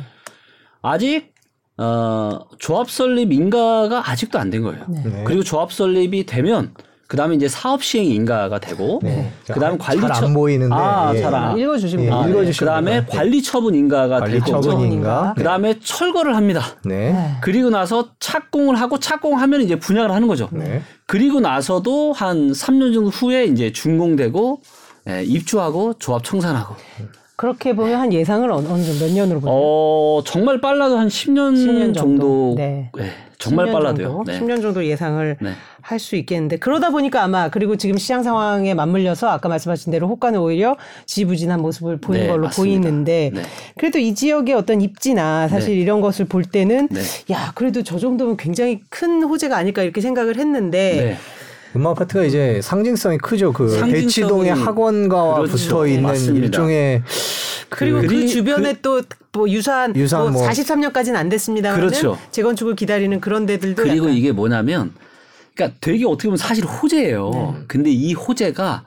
아직 0.81 1.35
어, 1.77 2.41
조합 2.59 2.91
설립 2.91 3.33
인가가 3.33 4.09
아직도 4.11 4.39
안 4.39 4.51
된 4.51 4.63
거예요. 4.63 4.87
네. 4.89 5.03
네. 5.05 5.25
그리고 5.25 5.43
조합 5.43 5.73
설립이 5.73 6.25
되면 6.27 6.75
그다음에 7.11 7.35
이제 7.35 7.49
사업 7.49 7.83
시행 7.83 8.07
인가가 8.07 8.61
되고 8.61 9.01
네. 9.03 9.33
그다음에 9.49 9.77
관리 9.79 10.01
잘 10.01 10.13
처- 10.13 10.27
안 10.27 10.33
보이는데 10.33 10.73
아, 10.73 11.11
예. 11.13 11.21
잘 11.21 11.35
안- 11.35 11.59
읽어 11.59 11.77
주시면 11.77 12.07
예. 12.07 12.11
아, 12.13 12.25
네. 12.25 12.31
읽어 12.31 12.45
주시면 12.45 12.55
그다음에. 12.85 13.05
관리 13.07 13.43
처분 13.43 13.75
인가가 13.75 14.21
관리 14.21 14.35
되고 14.41 14.61
처분 14.61 14.93
인가? 14.93 15.35
그다음에 15.37 15.75
철거를 15.83 16.37
합니다. 16.37 16.63
네. 16.85 17.13
네. 17.13 17.31
그리고 17.41 17.69
나서 17.69 18.11
착공을 18.21 18.77
하고 18.81 19.01
착공하면 19.01 19.63
이제 19.63 19.75
분양을 19.75 20.13
하는 20.13 20.29
거죠. 20.29 20.49
네. 20.53 20.83
그리고 21.07 21.41
나서도 21.41 22.13
한 22.13 22.53
3년 22.53 22.95
정도 22.95 23.11
후에 23.11 23.47
이제 23.47 23.73
준공되고 23.73 24.61
예, 25.09 25.25
입주하고 25.25 25.95
조합 25.99 26.23
청산하고. 26.23 26.77
그렇게 27.35 27.75
보면 27.75 27.99
한 27.99 28.13
예상을 28.13 28.49
어느 28.53 28.67
정도 28.69 29.05
몇 29.05 29.11
년으로 29.13 29.41
보나요? 29.41 29.57
어, 29.59 30.23
정말 30.25 30.61
빨라도 30.61 30.97
한 30.97 31.09
10년, 31.09 31.55
10년 31.57 31.93
정도. 31.93 31.95
정도. 31.95 32.55
네. 32.57 32.91
예, 33.01 33.11
정말 33.39 33.67
10년 33.67 33.73
빨라도요. 33.73 34.07
정도, 34.09 34.25
네. 34.31 34.39
10년 34.39 34.63
정도 34.63 34.85
예상을 34.85 35.37
네. 35.41 35.51
할 35.83 35.99
수 35.99 36.17
있겠는데 36.17 36.57
그러다 36.59 36.91
보니까 36.91 37.23
아마 37.23 37.49
그리고 37.49 37.77
지금 37.77 37.97
시장 37.99 38.23
상황에 38.23 38.75
맞물려서 38.75 39.29
아까 39.29 39.49
말씀하신 39.49 39.93
대로 39.93 40.09
호가는 40.09 40.39
오히려 40.41 40.77
지부진한 41.07 41.61
모습을 41.61 41.99
보이는 41.99 42.27
네, 42.27 42.31
걸로 42.33 42.45
맞습니다. 42.45 42.81
보이는데 42.83 43.31
네. 43.35 43.43
그래도 43.79 43.99
이 43.99 44.15
지역의 44.15 44.55
어떤 44.55 44.81
입지나 44.81 45.49
사실 45.49 45.77
이런 45.77 46.01
것을 46.01 46.25
볼 46.27 46.45
때는 46.45 46.89
네. 46.91 47.01
야 47.33 47.53
그래도 47.55 47.83
저 47.83 47.99
정도면 47.99 48.37
굉장히 48.37 48.81
큰 48.89 49.23
호재가 49.23 49.57
아닐까 49.57 49.83
이렇게 49.83 50.01
생각을 50.01 50.37
했는데 50.39 50.95
네. 50.97 51.17
음악 51.77 51.91
아파트가 51.93 52.25
이제 52.25 52.61
상징성이 52.63 53.19
크죠. 53.19 53.53
그 53.53 53.69
상징성이 53.69 54.03
대치동의 54.03 54.55
학원가와 54.55 55.35
그렇죠. 55.37 55.53
붙어 55.57 55.87
있는 55.87 56.03
맞습니다. 56.03 56.47
일종의 56.47 57.03
그리고 57.69 58.01
그, 58.01 58.07
그리- 58.09 58.29
주변에 58.29 58.75
또뭐 58.83 59.49
유사한, 59.49 59.95
유사한 59.95 60.33
뭐 60.33 60.43
뭐- 60.43 60.51
43년까지는 60.51 61.15
안 61.15 61.29
됐습니다만 61.29 61.79
그렇죠. 61.79 62.19
재건축을 62.33 62.75
기다리는 62.75 63.21
그런 63.21 63.47
데들도 63.47 63.81
그리고 63.83 64.07
약간 64.07 64.17
이게 64.17 64.33
뭐냐면 64.33 64.93
그러니까 65.61 65.79
되게 65.81 66.07
어떻게 66.07 66.29
보면 66.29 66.39
사실 66.39 66.65
호재예요. 66.65 67.31
네. 67.31 67.65
근데 67.69 67.91
이 67.91 68.15
호재가 68.15 68.85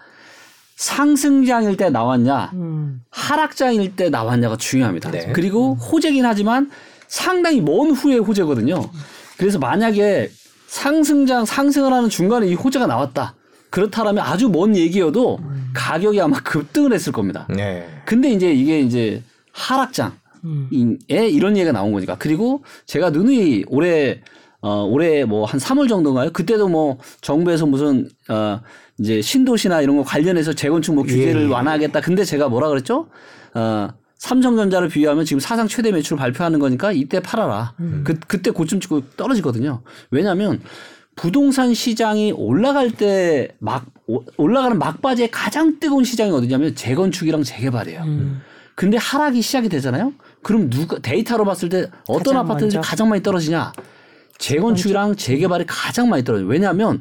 상승장일 0.75 1.77
때 1.77 1.89
나왔냐, 1.91 2.51
음, 2.53 3.01
하락장일 3.11 3.95
때 3.95 4.09
나왔냐가 4.09 4.57
중요합니다. 4.57 5.11
네. 5.11 5.31
그리고 5.33 5.75
호재긴 5.75 6.25
하지만 6.25 6.71
상당히 7.07 7.61
먼 7.61 7.91
후의 7.91 8.17
호재거든요. 8.19 8.89
그래서 9.37 9.59
만약에 9.59 10.31
상승장 10.67 11.45
상승을 11.45 11.93
하는 11.93 12.09
중간에 12.09 12.47
이 12.47 12.55
호재가 12.55 12.87
나왔다. 12.87 13.35
그렇다라면 13.69 14.23
아주 14.23 14.49
먼 14.49 14.75
얘기여도 14.75 15.39
가격이 15.73 16.19
아마 16.21 16.39
급등을 16.39 16.93
했을 16.93 17.11
겁니다. 17.11 17.47
네. 17.49 17.87
근데 18.05 18.31
이제 18.31 18.51
이게 18.51 18.79
이제 18.79 19.21
하락장. 19.51 20.13
음. 20.45 20.97
에 21.09 21.29
이런 21.29 21.55
얘기가 21.55 21.71
나온 21.71 21.91
거니까. 21.93 22.17
그리고 22.17 22.63
제가 22.85 23.11
누누이 23.11 23.65
올해 23.67 24.21
어 24.63 24.83
올해 24.85 25.25
뭐 25.25 25.45
한 25.45 25.59
3월 25.59 25.89
정도인가요? 25.89 26.31
그때도 26.31 26.69
뭐 26.69 26.97
정부에서 27.21 27.65
무슨 27.65 28.07
어 28.29 28.61
이제 28.97 29.21
신도시나 29.21 29.81
이런 29.81 29.97
거 29.97 30.03
관련해서 30.03 30.53
재건축 30.53 30.95
뭐 30.95 31.03
규제를 31.03 31.41
예, 31.41 31.45
예. 31.45 31.49
완화하겠다. 31.51 31.99
근데 31.99 32.23
제가 32.23 32.47
뭐라 32.47 32.69
그랬죠? 32.69 33.07
어 33.53 33.89
삼성전자를 34.17 34.87
비유하면 34.87 35.25
지금 35.25 35.41
사상 35.41 35.67
최대 35.67 35.91
매출 35.91 36.15
발표하는 36.17 36.59
거니까 36.59 36.93
이때 36.93 37.19
팔아라. 37.19 37.73
그 38.05 38.17
그때 38.25 38.51
고점 38.51 38.79
찍고 38.79 39.01
떨어지거든요. 39.17 39.81
왜냐하면 40.11 40.61
부동산 41.17 41.73
시장이 41.73 42.31
올라갈 42.31 42.89
때 42.91 43.49
막 43.59 43.85
올라가는 44.37 44.77
막바지에 44.79 45.27
가장 45.29 45.77
뜨거운 45.79 46.05
시장이 46.05 46.31
어디냐면 46.31 46.73
재건축이랑 46.73 47.43
재개발이에요. 47.43 48.01
음. 48.03 48.41
근데 48.75 48.97
하락이 48.97 49.41
시작이 49.41 49.67
되잖아요. 49.69 50.13
그럼 50.41 50.69
누가 50.69 50.97
데이터로 50.99 51.43
봤을 51.45 51.67
때 51.69 51.89
어떤 52.07 52.37
아파트들이. 52.37 52.81
가장 52.81 53.09
많이 53.09 53.21
떨어지냐? 53.21 53.71
재건축이랑 54.37 55.15
재개발이 55.15 55.65
가장 55.67 56.09
많이 56.09 56.23
떨어져요. 56.23 56.47
왜냐하면 56.47 56.99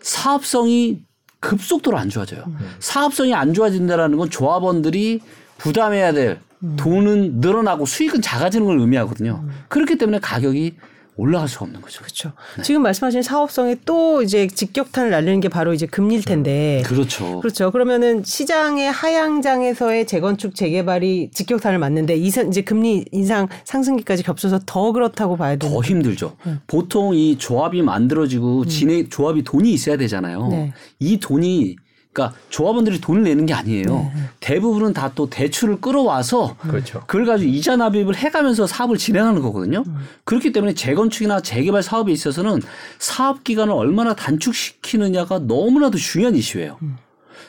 사업성이 0.00 1.02
급속도로 1.40 1.98
안 1.98 2.08
좋아져요. 2.08 2.44
음. 2.46 2.58
사업성이 2.78 3.34
안 3.34 3.52
좋아진다라는 3.54 4.16
건 4.18 4.30
조합원들이 4.30 5.20
부담해야 5.58 6.12
될 6.12 6.40
음. 6.62 6.76
돈은 6.76 7.40
늘어나고 7.40 7.86
수익은 7.86 8.22
작아지는 8.22 8.66
걸 8.66 8.78
의미하거든요. 8.78 9.44
그렇기 9.68 9.96
때문에 9.96 10.18
가격이 10.20 10.76
올라갈 11.16 11.46
수가 11.46 11.66
없는 11.66 11.82
거죠. 11.82 12.00
그렇죠. 12.02 12.32
지금 12.62 12.82
말씀하신 12.82 13.22
사업성에 13.22 13.76
또 13.84 14.22
이제 14.22 14.46
직격탄을 14.46 15.10
날리는 15.10 15.40
게 15.40 15.48
바로 15.48 15.74
이제 15.74 15.84
금리일 15.86 16.24
텐데. 16.24 16.82
그렇죠. 16.86 17.40
그렇죠. 17.40 17.70
그러면은 17.70 18.24
시장의 18.24 18.90
하향장에서의 18.90 20.06
재건축 20.06 20.54
재개발이 20.54 21.30
직격탄을 21.32 21.78
맞는데 21.78 22.16
이제 22.16 22.62
금리 22.62 23.04
인상 23.12 23.48
상승기까지 23.64 24.22
겹쳐서 24.22 24.60
더 24.64 24.92
그렇다고 24.92 25.36
봐야 25.36 25.56
되는. 25.56 25.74
더 25.74 25.82
힘들죠. 25.82 26.36
보통 26.66 27.14
이 27.14 27.36
조합이 27.36 27.82
만들어지고 27.82 28.66
진행 28.66 29.08
조합이 29.10 29.42
돈이 29.42 29.70
있어야 29.70 29.98
되잖아요. 29.98 30.48
네. 30.48 30.72
이 30.98 31.20
돈이 31.20 31.76
그러니까 32.12 32.38
조합원들이 32.50 33.00
돈을 33.00 33.22
내는 33.22 33.46
게 33.46 33.54
아니에요. 33.54 33.84
네. 33.86 34.12
대부분은 34.40 34.92
다 34.92 35.12
또 35.14 35.28
대출을 35.28 35.80
끌어와서 35.80 36.56
그렇죠. 36.58 37.00
그걸 37.06 37.26
가지고 37.26 37.50
이자 37.50 37.76
납입을 37.76 38.16
해가면서 38.16 38.66
사업을 38.66 38.96
진행하는 38.96 39.42
거거든요. 39.42 39.84
음. 39.86 39.96
그렇기 40.24 40.52
때문에 40.52 40.72
재건축이나 40.74 41.40
재개발 41.40 41.82
사업에 41.82 42.12
있어서는 42.12 42.62
사업 42.98 43.44
기간을 43.44 43.74
얼마나 43.74 44.14
단축시키느냐가 44.14 45.40
너무나도 45.40 45.98
중요한 45.98 46.34
이슈예요. 46.34 46.78
음. 46.82 46.96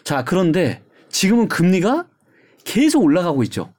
자 0.04 0.26
그런데 0.26 0.82
지금은 1.10 1.48
금리가 1.48 2.06
계속 2.66 3.04
올라가고 3.04 3.44
있죠. 3.44 3.72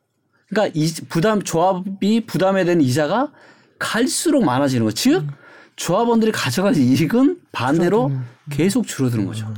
그러니까 0.48 0.72
이 0.74 0.90
부담 1.08 1.42
조합이 1.42 2.24
부담에 2.26 2.64
대한 2.64 2.80
이자가 2.80 3.30
갈수록 3.78 4.44
많아지는 4.44 4.86
거. 4.86 4.92
즉 4.92 5.22
음. 5.22 5.30
조합원들이 5.76 6.32
가져갈 6.32 6.76
이익은 6.76 7.40
반대로 7.52 8.12
계속 8.50 8.86
줄어드는 8.86 9.26
거죠. 9.26 9.52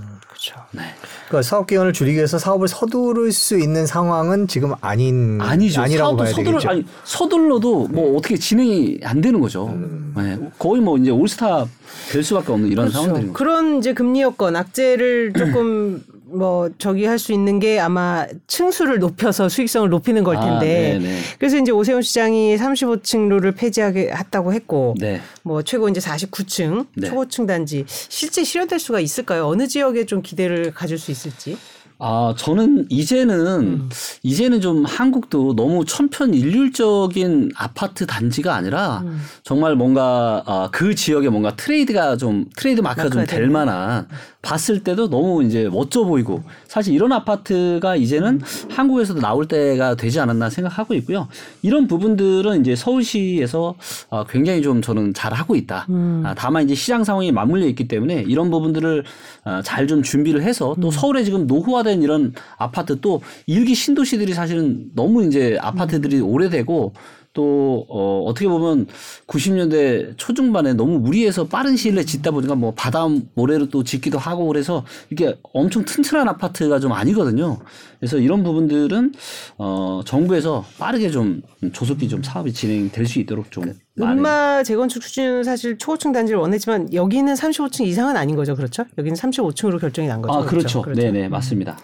그렇죠. 0.47 0.55
네. 0.73 0.83
그러니까 1.29 1.43
사업 1.43 1.67
기간을 1.67 1.93
줄이기 1.93 2.17
위해서 2.17 2.39
사업을 2.39 2.69
서두를 2.69 3.33
수 3.33 3.59
있는 3.59 3.87
상황은 3.87 4.47
지금 4.49 4.73
아닌 4.81 5.41
아니죠. 5.41 5.83
아니라고 5.83 6.17
봐야 6.17 6.29
서둘러, 6.31 6.51
되겠죠. 6.53 6.69
아니, 6.69 6.85
서둘러도 7.05 7.89
뭐 7.89 8.11
네. 8.11 8.17
어떻게 8.17 8.37
진행이 8.37 9.01
안 9.05 9.21
되는 9.21 9.41
거죠. 9.41 9.67
음. 9.69 10.15
네. 10.17 10.39
거의 10.59 10.81
뭐 10.81 10.97
이제 10.99 11.11
올스타 11.11 11.67
될 12.11 12.23
수밖에 12.23 12.53
없는 12.53 12.69
이런 12.71 12.87
그렇죠. 12.87 12.93
상황들인 12.99 13.33
거죠. 13.33 13.33
그런 13.33 13.79
이제 13.79 13.93
금리 13.93 14.23
여건 14.23 14.57
악재를 14.57 15.33
조금 15.33 16.03
뭐 16.29 16.69
저기 16.79 17.05
할 17.05 17.17
수 17.19 17.33
있는 17.33 17.59
게 17.59 17.79
아마 17.81 18.27
층수를 18.47 18.99
높여서 18.99 19.49
수익성을 19.49 19.89
높이는 19.89 20.23
걸 20.23 20.37
아, 20.37 20.41
텐데 20.41 20.99
아, 21.01 21.37
그래서 21.39 21.57
이제 21.57 21.73
오세훈 21.73 22.03
시장이 22.03 22.57
35층 22.57 23.29
룰을 23.29 23.53
폐지하게 23.53 24.11
했다고 24.13 24.53
했고 24.53 24.95
네. 24.99 25.21
뭐 25.43 25.63
최고 25.63 25.89
이제 25.89 25.99
49층 26.01 26.87
네. 26.95 27.09
초고층 27.09 27.47
단지 27.47 27.85
실제 27.87 28.45
실현될 28.45 28.79
수가 28.79 29.01
있을까요? 29.01 29.47
어느 29.47 29.67
지역에 29.67 30.05
좀 30.05 30.21
기대를 30.21 30.73
가질 30.75 30.99
수 30.99 31.11
있을지? 31.11 31.57
아, 31.99 32.35
저는 32.37 32.87
이제는, 32.91 33.47
음. 33.47 33.89
이제는 34.23 34.61
좀 34.61 34.85
한국도 34.85 35.57
너무 35.57 35.85
천편일률적인 35.85 37.53
아파트 37.57 38.07
단지가 38.07 38.55
아니라 38.55 39.03
음. 39.05 39.21
정말 39.43 39.77
뭔가, 39.77 40.43
아, 40.47 40.69
그 40.73 40.95
지역에 40.95 41.29
뭔가 41.29 41.57
트레이드가 41.57 42.17
좀, 42.17 42.47
트레이드 42.57 42.81
마크가 42.81 43.09
좀 43.09 43.27
될 43.27 43.49
만한 43.49 44.07
봤을 44.47 44.85
때도 44.85 45.11
너무 45.11 45.43
이제 45.43 45.69
멋져 45.69 46.05
보이고 46.05 46.43
사실 46.69 46.95
이런 46.95 47.11
아파트가 47.13 47.97
이제는 47.97 48.41
한국에서도 48.71 49.21
나올 49.21 49.49
때가 49.49 49.97
되지 49.97 50.21
않았나 50.21 50.51
생각하고 50.51 50.95
있고요. 50.95 51.27
이런 51.63 51.89
부분들은 51.89 52.61
이제 52.61 52.77
서울시에서 52.77 53.75
어, 54.11 54.25
굉장히 54.25 54.63
좀 54.63 54.83
저는 54.83 55.15
잘 55.15 55.33
하고 55.33 55.57
있다. 55.57 55.87
음. 55.91 56.23
아, 56.25 56.35
다만 56.37 56.63
이제 56.65 56.77
시장 56.77 57.03
상황이 57.03 57.33
맞물려 57.33 57.67
있기 57.67 57.89
때문에 57.89 58.25
이런 58.29 58.51
부분들을 58.51 59.03
어, 59.45 59.61
잘좀 59.65 60.05
준비를 60.05 60.43
해서 60.43 60.77
또 60.81 60.89
음. 60.89 60.91
서울에 60.93 61.25
지금 61.25 61.49
노후화 61.49 61.83
된 61.87 62.03
이런 62.03 62.35
아파트 62.59 63.01
또 63.01 63.23
일기 63.47 63.75
신도시들이 63.75 64.35
사실은 64.35 64.91
너무 64.95 65.25
이제 65.25 65.57
아파트들이 65.61 66.19
음. 66.19 66.29
오래되고 66.29 66.93
또, 67.37 67.85
어, 67.91 68.23
어떻게 68.25 68.49
보면 68.49 68.87
90년대 69.27 70.15
초중반에 70.17 70.73
너무 70.73 70.99
무리해서 70.99 71.47
빠른 71.47 71.77
시일 71.77 71.95
내에 71.95 72.05
짓다 72.05 72.31
보니까 72.31 72.55
뭐 72.55 72.73
바다 72.75 73.07
모래로 73.35 73.69
또 73.69 73.85
짓기도 73.85 74.19
하고 74.19 74.47
그래서 74.47 74.87
이게 75.13 75.37
엄청 75.53 75.85
튼튼한 75.85 76.27
아파트가 76.29 76.81
좀 76.81 76.93
아니거든요. 76.93 77.59
그래서 78.01 78.19
이런 78.19 78.43
부분들은, 78.43 79.13
어, 79.59 80.01
정부에서 80.07 80.65
빠르게 80.79 81.11
좀 81.11 81.43
조속히 81.75 82.09
좀 82.09 82.23
사업이 82.23 82.55
진행될 82.55 83.07
수 83.07 83.19
있도록 83.21 83.51
좀. 83.51 83.65
음마 84.01 84.63
재건축 84.63 85.01
추진은 85.03 85.45
사실 85.45 85.79
초고층 85.79 86.13
단지를 86.13 86.39
원했지만 86.41 86.93
여기는 86.93 87.33
35층 87.35 87.87
이상은 87.87 88.17
아닌 88.17 88.37
거죠. 88.37 88.55
그렇죠? 88.55 88.85
여기는 88.99 89.17
35층으로 89.17 89.81
결정이 89.81 90.09
난 90.09 90.21
거죠. 90.23 90.39
아, 90.39 90.45
그렇죠. 90.45 90.83
그렇죠. 90.83 91.01
네네, 91.01 91.29
맞습니다. 91.29 91.73
음. 91.73 91.77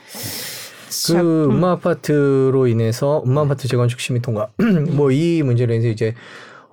그 1.06 1.44
음. 1.50 1.60
마 1.60 1.72
아파트로 1.72 2.66
인해서 2.66 3.22
음마 3.26 3.42
아파트 3.42 3.66
재건축 3.66 3.98
심의 4.00 4.20
통과 4.20 4.48
뭐 4.92 5.10
이 5.10 5.42
문제로 5.42 5.72
인해서 5.72 5.88
이제 5.88 6.14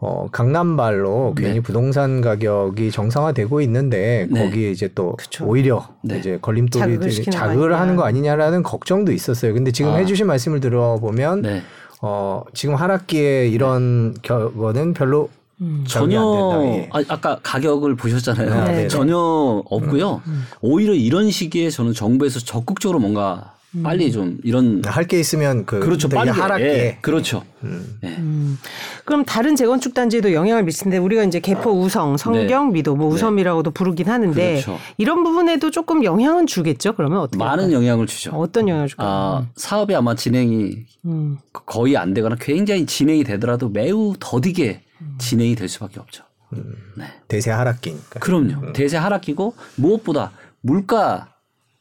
어, 0.01 0.27
강남발로 0.31 1.33
네. 1.35 1.43
괜히 1.43 1.59
부동산 1.59 2.21
가격이 2.21 2.91
정상화되고 2.91 3.59
있는데 3.61 4.27
네. 4.29 4.45
거기에 4.45 4.71
이제 4.71 4.89
또 4.95 5.15
그쵸. 5.17 5.45
오히려 5.45 5.89
네. 6.03 6.19
이제 6.19 6.37
걸림돌이 6.41 7.25
자극을 7.25 7.77
하는 7.77 7.95
거 7.97 8.03
아니냐라는 8.03 8.63
걱정도 8.63 9.11
있었어요. 9.11 9.53
근데 9.53 9.71
지금 9.71 9.91
아. 9.91 9.97
해주신 9.97 10.27
말씀을 10.27 10.61
들어보면 10.61 11.41
네. 11.41 11.61
어, 12.01 12.43
지금 12.53 12.75
하락기에 12.75 13.47
이런 13.49 14.15
결과는 14.21 14.93
별로 14.93 15.29
음. 15.61 15.83
전혀 15.85 16.21
예. 16.63 16.89
아, 16.93 17.03
아까 17.09 17.39
가격을 17.43 17.95
보셨잖아요. 17.95 18.53
아, 18.53 18.65
네. 18.71 18.87
전혀 18.87 19.17
없고요. 19.17 20.21
음. 20.25 20.31
음. 20.31 20.45
오히려 20.61 20.93
이런 20.93 21.29
시기에 21.29 21.69
저는 21.69 21.93
정부에서 21.93 22.39
적극적으로 22.39 22.99
뭔가 22.99 23.53
음. 23.55 23.58
빨리 23.83 24.11
좀 24.11 24.39
이런 24.43 24.81
할 24.83 25.05
게 25.05 25.19
있으면 25.19 25.65
그 25.65 25.79
그렇죠 25.79 26.09
빨리 26.09 26.29
하락에 26.29 26.63
예, 26.63 26.97
그렇죠. 27.01 27.43
음. 27.63 27.99
예. 28.03 28.07
음. 28.17 28.57
그럼 29.05 29.25
다른 29.25 29.55
재건축 29.55 29.93
단지에도 29.93 30.33
영향을 30.33 30.63
미치는데 30.63 30.97
우리가 30.97 31.23
이제 31.23 31.39
개포 31.39 31.71
우성, 31.79 32.17
성경, 32.17 32.67
네. 32.69 32.73
미도 32.73 32.95
뭐 32.95 33.09
네. 33.09 33.15
우섬이라고도 33.15 33.71
부르긴 33.71 34.07
하는데 34.09 34.51
그렇죠. 34.53 34.79
이런 34.97 35.23
부분에도 35.23 35.69
조금 35.71 36.03
영향은 36.03 36.47
주겠죠. 36.47 36.93
그러면 36.93 37.19
어떻게 37.19 37.37
많은 37.37 37.65
할까요? 37.65 37.77
영향을 37.77 38.07
주죠. 38.07 38.31
어떤 38.31 38.67
영향을 38.67 38.87
줄까요? 38.87 39.07
아, 39.07 39.47
사업이 39.55 39.93
아마 39.95 40.15
진행이 40.15 40.85
음. 41.05 41.37
거의 41.51 41.95
안 41.97 42.13
되거나 42.15 42.35
굉장히 42.39 42.85
진행이 42.87 43.23
되더라도 43.23 43.69
매우 43.69 44.15
더디게 44.19 44.81
음. 45.01 45.15
진행이 45.19 45.55
될 45.55 45.67
수밖에 45.69 45.99
없죠. 45.99 46.23
음. 46.53 46.73
네. 46.97 47.05
대세 47.27 47.51
하락기니까. 47.51 48.19
그럼요. 48.19 48.73
대세 48.73 48.97
하락기고 48.97 49.53
무엇보다 49.75 50.31
물가 50.61 51.33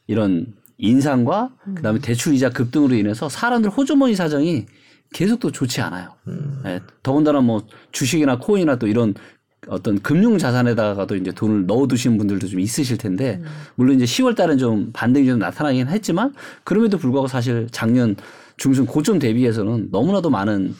이런 0.07 0.47
인상과 0.79 1.51
음. 1.67 1.75
그다음에 1.75 1.99
대출 1.99 2.33
이자 2.33 2.49
급등으로 2.49 2.95
인해서 2.95 3.29
사람들 3.29 3.69
호주머니 3.69 4.15
사정이 4.15 4.65
계속 5.13 5.39
또 5.39 5.51
좋지 5.51 5.81
않아요. 5.81 6.13
음. 6.27 6.61
네, 6.63 6.79
더군다나 7.03 7.41
뭐 7.41 7.65
주식이나 7.91 8.39
코인이나 8.39 8.77
또 8.77 8.87
이런 8.87 9.13
어떤 9.67 9.99
금융 10.01 10.37
자산에다가도 10.37 11.17
이제 11.17 11.31
돈을 11.31 11.65
넣어두시는 11.65 12.17
분들도 12.17 12.47
좀 12.47 12.59
있으실 12.59 12.97
텐데 12.97 13.39
음. 13.43 13.45
물론 13.75 13.99
이제 13.99 14.05
10월 14.05 14.35
달은 14.35 14.57
좀 14.57 14.91
반등이 14.93 15.27
좀 15.27 15.39
나타나긴 15.39 15.87
했지만 15.89 16.33
그럼에도 16.63 16.97
불구하고 16.97 17.27
사실 17.27 17.67
작년 17.71 18.15
중순 18.57 18.85
고점 18.85 19.19
대비해서는 19.19 19.89
너무나도 19.91 20.29
많은 20.29 20.75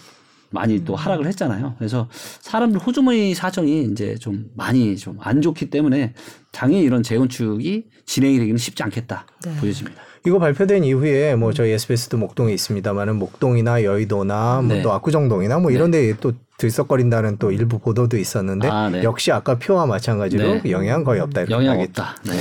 많이 0.51 0.83
또 0.83 0.93
음. 0.93 0.95
하락을 0.95 1.27
했잖아요. 1.27 1.75
그래서 1.77 2.07
사람들 2.41 2.79
호주머니 2.79 3.35
사정이 3.35 3.83
이제 3.91 4.15
좀 4.15 4.49
많이 4.55 4.97
좀 4.97 5.17
안 5.21 5.41
좋기 5.41 5.69
때문에 5.69 6.13
당연히 6.51 6.83
이런 6.83 7.03
재건축이 7.03 7.85
진행이 8.05 8.39
되기는 8.39 8.57
쉽지 8.57 8.81
않겠다 8.83 9.25
네. 9.45 9.55
보여집니다. 9.59 10.01
이거 10.25 10.39
발표된 10.39 10.83
이후에 10.83 11.35
뭐 11.35 11.53
저희 11.53 11.71
SBS도 11.71 12.17
목동에 12.17 12.53
있습니다만은 12.53 13.15
목동이나 13.17 13.83
여의도나 13.83 14.61
뭐또 14.61 14.89
네. 14.89 14.95
압구정동이나 14.95 15.59
뭐 15.59 15.71
이런 15.71 15.91
네. 15.91 16.07
데또 16.13 16.33
들썩거린다는 16.59 17.37
또 17.37 17.51
일부 17.51 17.79
보도도 17.79 18.17
있었는데 18.17 18.67
아, 18.67 18.89
네. 18.89 19.01
역시 19.03 19.31
아까 19.31 19.57
표와 19.57 19.85
마찬가지로 19.85 20.61
네. 20.61 20.71
영향 20.71 21.03
거의 21.03 21.21
없다 21.21 21.41
이렇게 21.41 21.53
영향 21.53 21.79
없다. 21.79 22.17
네. 22.25 22.33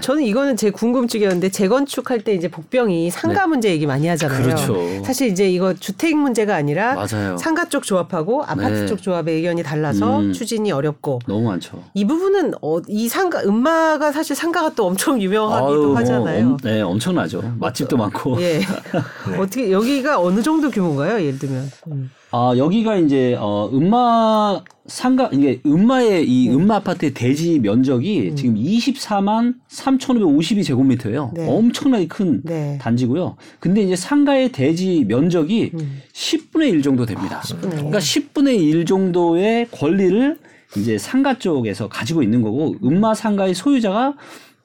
저는 0.00 0.22
이거는 0.22 0.56
제 0.56 0.70
궁금증이었는데 0.70 1.50
재건축할 1.50 2.24
때 2.24 2.32
이제 2.34 2.48
복병이 2.48 3.10
상가 3.10 3.42
네. 3.42 3.46
문제 3.46 3.70
얘기 3.70 3.86
많이 3.86 4.08
하잖아요. 4.08 4.42
그렇죠. 4.42 5.04
사실 5.04 5.28
이제 5.28 5.48
이거 5.50 5.74
주택 5.74 6.16
문제가 6.16 6.56
아니라 6.56 6.94
맞아요. 6.94 7.36
상가 7.36 7.66
쪽 7.66 7.82
조합하고 7.82 8.42
아파트 8.42 8.72
네. 8.72 8.86
쪽 8.86 9.02
조합의 9.02 9.36
의견이 9.36 9.62
달라서 9.62 10.20
음. 10.20 10.32
추진이 10.32 10.72
어렵고 10.72 11.20
너무 11.26 11.48
많죠. 11.48 11.82
이 11.92 12.06
부분은 12.06 12.54
어, 12.62 12.78
이 12.88 13.08
상가 13.08 13.42
음마가 13.42 14.12
사실 14.12 14.34
상가가 14.34 14.70
또 14.74 14.86
엄청 14.86 15.20
유명하기도 15.22 15.68
아유, 15.68 15.86
뭐 15.88 15.96
하잖아요. 15.98 16.46
엄, 16.46 16.56
네, 16.62 16.80
엄청나죠. 16.80 17.56
맛집도 17.58 17.98
많고. 17.98 18.40
예. 18.40 18.60
어떻게 19.38 19.70
여기가 19.70 20.20
어느 20.20 20.40
정도 20.42 20.70
규모인가요? 20.70 21.20
예를 21.22 21.38
들면. 21.38 21.70
음. 21.88 22.10
아, 22.30 22.52
여기가 22.56 22.96
이제, 22.96 23.36
어, 23.40 23.70
음마 23.72 24.62
상가, 24.86 25.30
이게 25.32 25.60
음마의 25.64 26.28
이 26.28 26.48
네. 26.48 26.54
음마 26.54 26.76
아파트의 26.76 27.14
대지 27.14 27.58
면적이 27.58 28.30
음. 28.30 28.36
지금 28.36 28.54
24만 28.56 29.54
3,552 29.68 30.62
제곱미터예요. 30.62 31.32
네. 31.34 31.48
엄청나게 31.48 32.06
큰 32.06 32.42
네. 32.44 32.76
단지고요. 32.80 33.36
근데 33.60 33.82
이제 33.82 33.96
상가의 33.96 34.52
대지 34.52 35.04
면적이 35.08 35.70
음. 35.74 36.02
10분의 36.12 36.68
1 36.70 36.82
정도 36.82 37.06
됩니다. 37.06 37.38
아, 37.38 37.40
10분의 37.40 37.70
그러니까 37.70 37.98
10분의 37.98 38.60
1 38.60 38.84
정도의 38.84 39.68
권리를 39.70 40.38
이제 40.76 40.98
상가 40.98 41.38
쪽에서 41.38 41.88
가지고 41.88 42.22
있는 42.22 42.42
거고, 42.42 42.76
음마 42.84 43.14
상가의 43.14 43.54
소유자가 43.54 44.14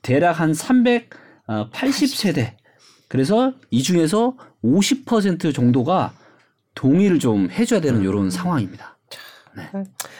대략 0.01 0.41
한 0.41 0.51
380세대. 0.51 2.55
그래서 3.07 3.53
이 3.71 3.81
중에서 3.81 4.33
50% 4.65 5.53
정도가 5.53 6.11
동의를 6.75 7.19
좀 7.19 7.49
해줘야 7.51 7.81
되는 7.81 7.99
음. 7.99 8.03
이런 8.03 8.29
상황입니다. 8.29 8.97
네. 9.55 9.69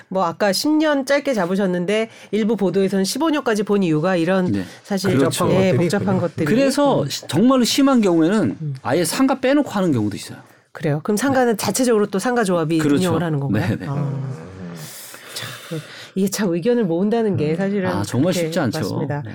뭐 0.10 0.26
아까 0.26 0.52
10년 0.52 1.08
짧게 1.08 1.34
잡으셨는데 1.34 2.10
일부 2.32 2.56
보도에서는 2.56 3.04
15년까지 3.04 3.66
본 3.66 3.82
이유가 3.82 4.16
이런 4.16 4.52
네. 4.52 4.64
사실 4.84 5.18
그렇죠. 5.18 5.48
네, 5.48 5.72
것들이 5.72 5.78
복잡한 5.78 6.20
것들이 6.20 6.46
그래서 6.46 7.04
음. 7.04 7.08
정말로 7.28 7.64
심한 7.64 8.02
경우에는 8.02 8.58
음. 8.62 8.76
아예 8.84 9.04
상가 9.04 9.40
빼놓고 9.40 9.70
하는 9.70 9.92
경우도 9.92 10.16
있어요. 10.16 10.38
그래요. 10.72 11.02
그럼 11.04 11.18
상가는 11.18 11.54
네. 11.54 11.58
자체적으로 11.58 12.08
또 12.08 12.20
상가 12.20 12.44
조합이 12.44 12.78
그렇죠. 12.78 13.02
운영을 13.02 13.24
하는 13.24 13.40
건가요? 13.40 13.68
네, 13.68 13.76
네. 13.76 13.86
아. 13.88 13.94
참, 15.34 15.80
이게 16.16 16.28
참 16.28 16.54
의견을 16.54 16.86
모은다는 16.86 17.38
게 17.38 17.52
음. 17.52 17.56
사실은 17.56 17.90
아, 17.90 18.04
정말 18.04 18.34
쉽지 18.34 18.60
않죠. 18.60 18.80
맞습니다. 18.80 19.24
네. 19.26 19.32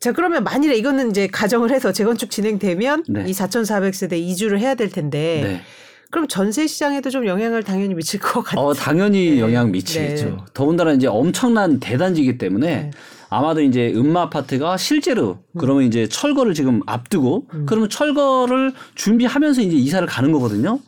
자 0.00 0.12
그러면 0.12 0.44
만일에 0.44 0.76
이거는 0.76 1.10
이제 1.10 1.26
가정을 1.26 1.70
해서 1.70 1.92
재건축 1.92 2.30
진행되면 2.30 3.04
네. 3.08 3.24
이 3.26 3.32
4,400세대 3.32 4.14
이주를 4.14 4.60
해야 4.60 4.74
될 4.74 4.90
텐데 4.90 5.40
네. 5.42 5.62
그럼 6.10 6.28
전세 6.28 6.66
시장에도 6.66 7.10
좀 7.10 7.26
영향을 7.26 7.62
당연히 7.62 7.94
미칠 7.94 8.20
것 8.20 8.42
같아요. 8.42 8.64
어, 8.64 8.74
당연히 8.74 9.32
네. 9.32 9.40
영향 9.40 9.70
미치겠죠. 9.70 10.24
네. 10.24 10.36
더군다나 10.54 10.92
이제 10.92 11.06
엄청난 11.06 11.80
대단지이기 11.80 12.38
때문에 12.38 12.66
네. 12.66 12.90
아마도 13.28 13.60
이제 13.60 13.92
음마 13.94 14.22
아파트가 14.22 14.76
실제로 14.76 15.38
음. 15.52 15.58
그러면 15.58 15.82
이제 15.84 16.08
철거를 16.08 16.54
지금 16.54 16.80
앞두고 16.86 17.46
그러면 17.66 17.88
철거를 17.88 18.72
준비하면서 18.94 19.62
이제 19.62 19.76
이사를 19.76 20.06
가는 20.06 20.30
거거든요. 20.32 20.78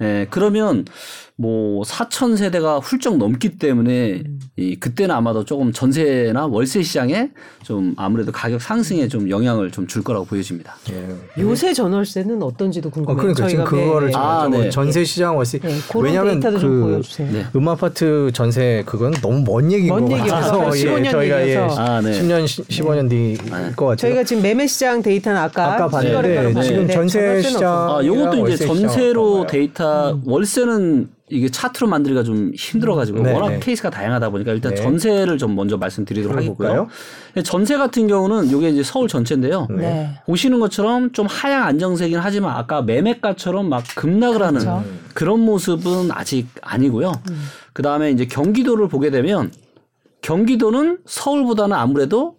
예, 0.00 0.26
그러면 0.30 0.84
뭐 1.36 1.82
4천 1.82 2.36
세대가 2.36 2.78
훌쩍 2.78 3.16
넘기 3.16 3.58
때문에 3.58 4.22
음. 4.24 4.38
이 4.56 4.76
그때는 4.76 5.12
아마도 5.12 5.44
조금 5.44 5.72
전세나 5.72 6.46
월세 6.46 6.80
시장에 6.82 7.30
좀 7.64 7.92
아무래도 7.96 8.30
가격 8.30 8.62
상승에 8.62 9.08
좀 9.08 9.28
영향을 9.28 9.70
좀 9.72 9.84
줄 9.88 10.02
거라고 10.02 10.24
보여집니다. 10.26 10.76
예. 10.92 11.42
요새 11.42 11.72
전월세는 11.74 12.42
어떤지도 12.42 12.88
어, 12.88 12.92
궁금해요. 12.92 13.16
그러니까 13.16 13.48
지금 13.48 13.64
그거를 13.64 14.08
네, 14.08 14.12
지금 14.12 14.24
아, 14.24 14.48
네. 14.48 14.70
전세 14.70 15.04
시장 15.04 15.36
월세 15.36 15.58
네, 15.58 15.74
왜냐하면 16.00 16.34
데이터도 16.34 16.58
좀그 16.58 16.80
보여주세요. 16.86 17.30
네. 17.32 17.46
음 17.54 17.68
아파트 17.68 18.30
전세 18.32 18.82
그건 18.86 19.12
너무 19.20 19.42
먼 19.44 19.70
얘기인 19.72 19.88
먼 19.88 20.08
것 20.08 20.16
같아서 20.16 20.68
15년 20.70 21.10
저희가 21.10 21.48
예. 21.48 21.56
아, 21.56 22.00
네. 22.00 22.12
10년 22.12 22.44
15년 22.44 23.10
뒤일 23.10 23.38
것 23.74 23.86
같아요. 23.86 23.96
저희가 23.96 24.24
지금 24.24 24.42
매매 24.42 24.66
시장 24.66 25.02
데이터는 25.02 25.38
아까 25.38 25.74
아까 25.74 25.88
봤는데 25.88 26.52
네, 26.54 26.62
지금 26.62 26.88
전세 26.88 27.42
시장. 27.42 27.96
아, 27.96 28.04
요것도 28.04 28.48
이제 28.48 28.64
전세로? 28.66 29.46
데이터 29.46 30.18
월세는 30.24 31.08
이게 31.30 31.48
차트로 31.48 31.88
만들기가 31.88 32.22
좀 32.22 32.52
힘들어가지고 32.54 33.20
네, 33.20 33.32
워낙 33.32 33.48
네. 33.48 33.60
케이스가 33.60 33.88
다양하다 33.88 34.28
보니까 34.28 34.52
일단 34.52 34.74
네. 34.74 34.82
전세를 34.82 35.38
좀 35.38 35.54
먼저 35.54 35.78
말씀드리도록? 35.78 36.36
하겠고요. 36.36 36.88
전세 37.44 37.78
같은 37.78 38.06
경우는 38.06 38.46
이게 38.46 38.68
이제 38.68 38.82
서울 38.82 39.08
전체인데요. 39.08 39.68
네. 39.70 40.20
보시는 40.26 40.60
것처럼 40.60 41.12
좀 41.12 41.26
하향 41.26 41.64
안정세긴 41.64 42.18
하지만 42.18 42.54
아까 42.56 42.82
매매가처럼 42.82 43.70
막 43.70 43.82
급락을 43.96 44.42
하는 44.42 44.60
그렇죠. 44.60 44.84
그런 45.14 45.40
모습은 45.40 46.10
아직 46.12 46.48
아니고요. 46.60 47.12
그 47.72 47.82
다음에 47.82 48.10
이제 48.10 48.26
경기도를 48.26 48.88
보게 48.88 49.10
되면 49.10 49.50
경기도는 50.20 50.98
서울보다는 51.06 51.74
아무래도. 51.76 52.36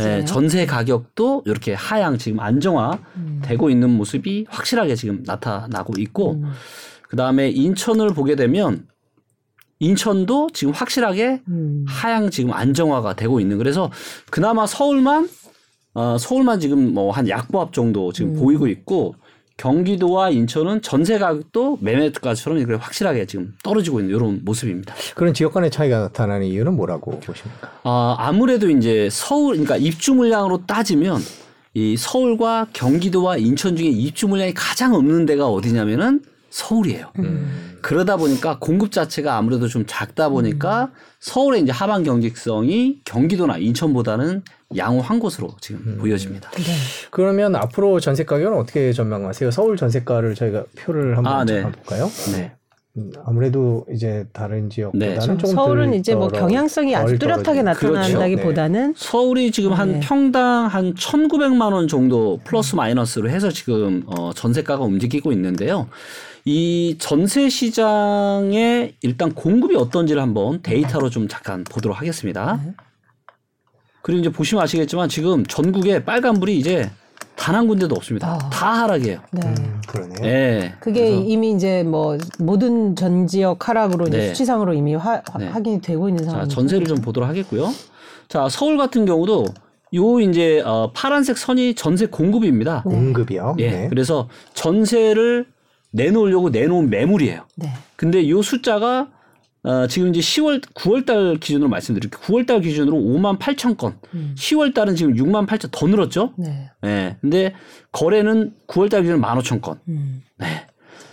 예, 0.00 0.24
전세 0.24 0.64
가격도 0.64 1.42
이렇게 1.44 1.74
하향 1.74 2.16
지금 2.16 2.40
안정화 2.40 2.98
되고 3.42 3.68
있는 3.68 3.90
모습이 3.90 4.46
확실하게 4.48 4.94
지금 4.94 5.22
나타나고 5.26 5.92
있고 5.98 6.36
음. 6.36 6.52
그 7.14 7.16
다음에 7.16 7.48
인천을 7.48 8.08
보게 8.08 8.34
되면 8.34 8.88
인천도 9.78 10.48
지금 10.52 10.74
확실하게 10.74 11.42
음. 11.46 11.84
하향 11.86 12.30
지금 12.30 12.52
안정화가 12.52 13.14
되고 13.14 13.38
있는 13.38 13.56
그래서 13.56 13.92
그나마 14.32 14.66
서울만 14.66 15.28
어, 15.94 16.18
서울만 16.18 16.58
지금 16.58 16.92
뭐 16.92 17.12
한 17.12 17.28
약보합 17.28 17.72
정도 17.72 18.12
지금 18.12 18.34
음. 18.34 18.40
보이고 18.40 18.66
있고 18.66 19.14
경기도와 19.58 20.30
인천은 20.30 20.82
전세 20.82 21.20
가격도 21.20 21.78
매매 21.80 22.10
가처럼 22.10 22.58
이렇게 22.58 22.74
확실하게 22.74 23.26
지금 23.26 23.54
떨어지고 23.62 24.00
있는 24.00 24.16
이런 24.16 24.40
모습입니다. 24.44 24.92
그런 25.14 25.32
지역 25.34 25.52
간의 25.52 25.70
차이가 25.70 26.00
나타나는 26.00 26.48
이유는 26.48 26.74
뭐라고 26.74 27.20
보십니까? 27.20 27.70
아, 27.84 28.16
아무래도 28.18 28.68
이제 28.68 29.08
서울, 29.12 29.52
그러니까 29.52 29.76
입주 29.76 30.14
물량으로 30.14 30.66
따지면 30.66 31.20
이 31.74 31.96
서울과 31.96 32.70
경기도와 32.72 33.36
인천 33.36 33.76
중에 33.76 33.86
입주 33.86 34.26
물량이 34.26 34.54
가장 34.54 34.96
없는 34.96 35.26
데가 35.26 35.46
어디냐면은 35.46 36.20
서울이에요. 36.54 37.10
음. 37.18 37.78
그러다 37.82 38.16
보니까 38.16 38.58
공급 38.60 38.92
자체가 38.92 39.36
아무래도 39.36 39.66
좀 39.66 39.84
작다 39.88 40.28
보니까 40.28 40.92
서울의 41.18 41.62
이제 41.62 41.72
하반 41.72 42.04
경직성이 42.04 43.00
경기도나 43.04 43.58
인천보다는 43.58 44.42
양호한 44.76 45.18
곳으로 45.18 45.56
지금 45.60 45.98
보여집니다. 45.98 46.50
네. 46.52 46.62
그러면 47.10 47.56
앞으로 47.56 47.98
전세 47.98 48.24
가격은 48.24 48.56
어떻게 48.56 48.92
전망하세요? 48.92 49.50
서울 49.50 49.76
전세가를 49.76 50.36
저희가 50.36 50.64
표를 50.76 51.16
한번 51.16 51.32
아, 51.32 51.44
네. 51.44 51.62
잡아볼까요? 51.62 52.08
네. 52.32 52.52
음, 52.98 53.10
아무래도 53.24 53.84
이제 53.92 54.24
다른 54.32 54.70
지역보다는 54.70 55.16
네. 55.16 55.20
조금 55.20 55.54
서울은 55.56 55.90
덜 55.90 55.94
이제 55.98 56.14
뭐 56.14 56.28
경향성이 56.28 56.94
아주 56.94 57.18
덜 57.18 57.42
뚜렷하게. 57.42 57.62
나타난다기보다는 57.62 58.94
서울이 58.96 59.50
지금 59.50 59.72
한 59.72 59.94
네. 59.94 60.00
평당 60.00 60.66
한 60.66 60.94
1,900만 60.94 61.72
원 61.72 61.88
정도 61.88 62.38
플러스 62.44 62.76
마이너스로 62.76 63.28
해서 63.28 63.50
지금 63.50 64.04
어 64.06 64.32
전세가가 64.32 64.84
움직이고 64.84 65.32
있는데요. 65.32 65.88
이 66.46 66.96
전세 66.98 67.48
시장에 67.48 68.92
일단 69.00 69.32
공급이 69.32 69.76
어떤지를 69.76 70.20
한번 70.20 70.60
데이터로 70.62 71.08
좀 71.08 71.26
잠깐 71.26 71.64
보도록 71.64 71.98
하겠습니다. 71.98 72.60
네. 72.62 72.72
그리고 74.02 74.20
이제 74.20 74.30
보시면 74.30 74.62
아시겠지만 74.62 75.08
지금 75.08 75.46
전국에 75.46 76.04
빨간불이 76.04 76.58
이제 76.58 76.90
단 77.36 77.54
한 77.56 77.66
군데도 77.66 77.94
없습니다. 77.94 78.28
아. 78.34 78.50
다 78.50 78.82
하락이에요. 78.82 79.20
네. 79.32 79.40
음, 79.46 79.80
그러네요. 79.88 80.18
네. 80.20 80.74
그게 80.80 81.08
그래서 81.10 81.22
이미 81.24 81.52
이제 81.52 81.82
뭐 81.82 82.16
모든 82.38 82.94
전 82.94 83.26
지역 83.26 83.66
하락으로 83.68 84.06
이제 84.06 84.16
네. 84.18 84.28
수치상으로 84.28 84.72
이미 84.74 84.94
화, 84.94 85.22
화- 85.30 85.38
네. 85.38 85.48
확인이 85.48 85.80
되고 85.80 86.08
있는 86.08 86.24
자, 86.24 86.30
상황이죠. 86.30 86.54
전세를 86.54 86.86
좀 86.86 86.98
보도록 87.00 87.28
하겠고요. 87.28 87.70
자, 88.28 88.48
서울 88.50 88.76
같은 88.76 89.04
경우도 89.06 89.46
요 89.94 90.20
이제 90.20 90.62
어 90.64 90.90
파란색 90.94 91.36
선이 91.38 91.74
전세 91.74 92.06
공급입니다. 92.06 92.82
공급이요. 92.82 93.56
예. 93.58 93.70
네. 93.70 93.88
그래서 93.88 94.28
전세를 94.54 95.46
내놓으려고 95.94 96.50
내놓은 96.50 96.90
매물이에요. 96.90 97.46
네. 97.56 97.68
근데 97.96 98.28
요 98.28 98.42
숫자가 98.42 99.08
어, 99.62 99.86
지금 99.86 100.14
이제 100.14 100.20
10월, 100.20 100.60
9월 100.74 101.06
달 101.06 101.38
기준으로 101.38 101.70
말씀드릴게요. 101.70 102.20
9월 102.20 102.46
달 102.46 102.60
기준으로 102.60 102.98
5만 102.98 103.38
8천 103.38 103.78
건. 103.78 103.96
음. 104.12 104.34
10월 104.36 104.74
달은 104.74 104.94
지금 104.94 105.14
6만 105.14 105.46
8천 105.46 105.70
더 105.70 105.86
늘었죠? 105.86 106.34
네. 106.36 106.70
예. 106.84 107.16
근데 107.22 107.54
거래는 107.90 108.52
9월 108.66 108.90
달 108.90 109.02
기준으로 109.02 109.22
1만 109.22 109.40
5천 109.40 109.62
건. 109.62 109.80
음. 109.88 110.22
네. 110.36 110.66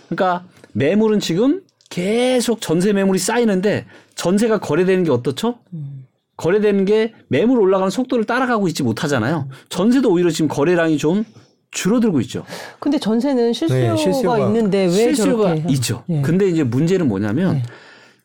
그러니까 0.08 0.44
매물은 0.72 1.20
지금 1.20 1.62
계속 1.88 2.60
전세 2.60 2.92
매물이 2.92 3.18
쌓이는데 3.18 3.86
전세가 4.16 4.58
거래되는 4.58 5.04
게 5.04 5.10
어떻죠? 5.10 5.60
음. 5.72 6.06
거래되는 6.36 6.84
게 6.84 7.14
매물 7.28 7.58
올라가는 7.58 7.88
속도를 7.88 8.24
따라가고 8.24 8.68
있지 8.68 8.82
못하잖아요. 8.82 9.48
전세도 9.70 10.10
오히려 10.10 10.30
지금 10.30 10.48
거래량이 10.48 10.98
좀 10.98 11.24
줄어들고 11.72 12.20
있죠. 12.20 12.44
근데 12.78 12.98
전세는 12.98 13.52
실수요가, 13.52 13.94
네, 13.94 13.96
실수요가 13.96 14.38
있는데 14.46 14.84
왜 14.84 14.90
실수요가 14.90 15.48
저렇게? 15.48 15.72
있죠. 15.72 16.04
예. 16.10 16.20
근데 16.22 16.46
이제 16.48 16.62
문제는 16.62 17.08
뭐냐면 17.08 17.54
네. 17.54 17.62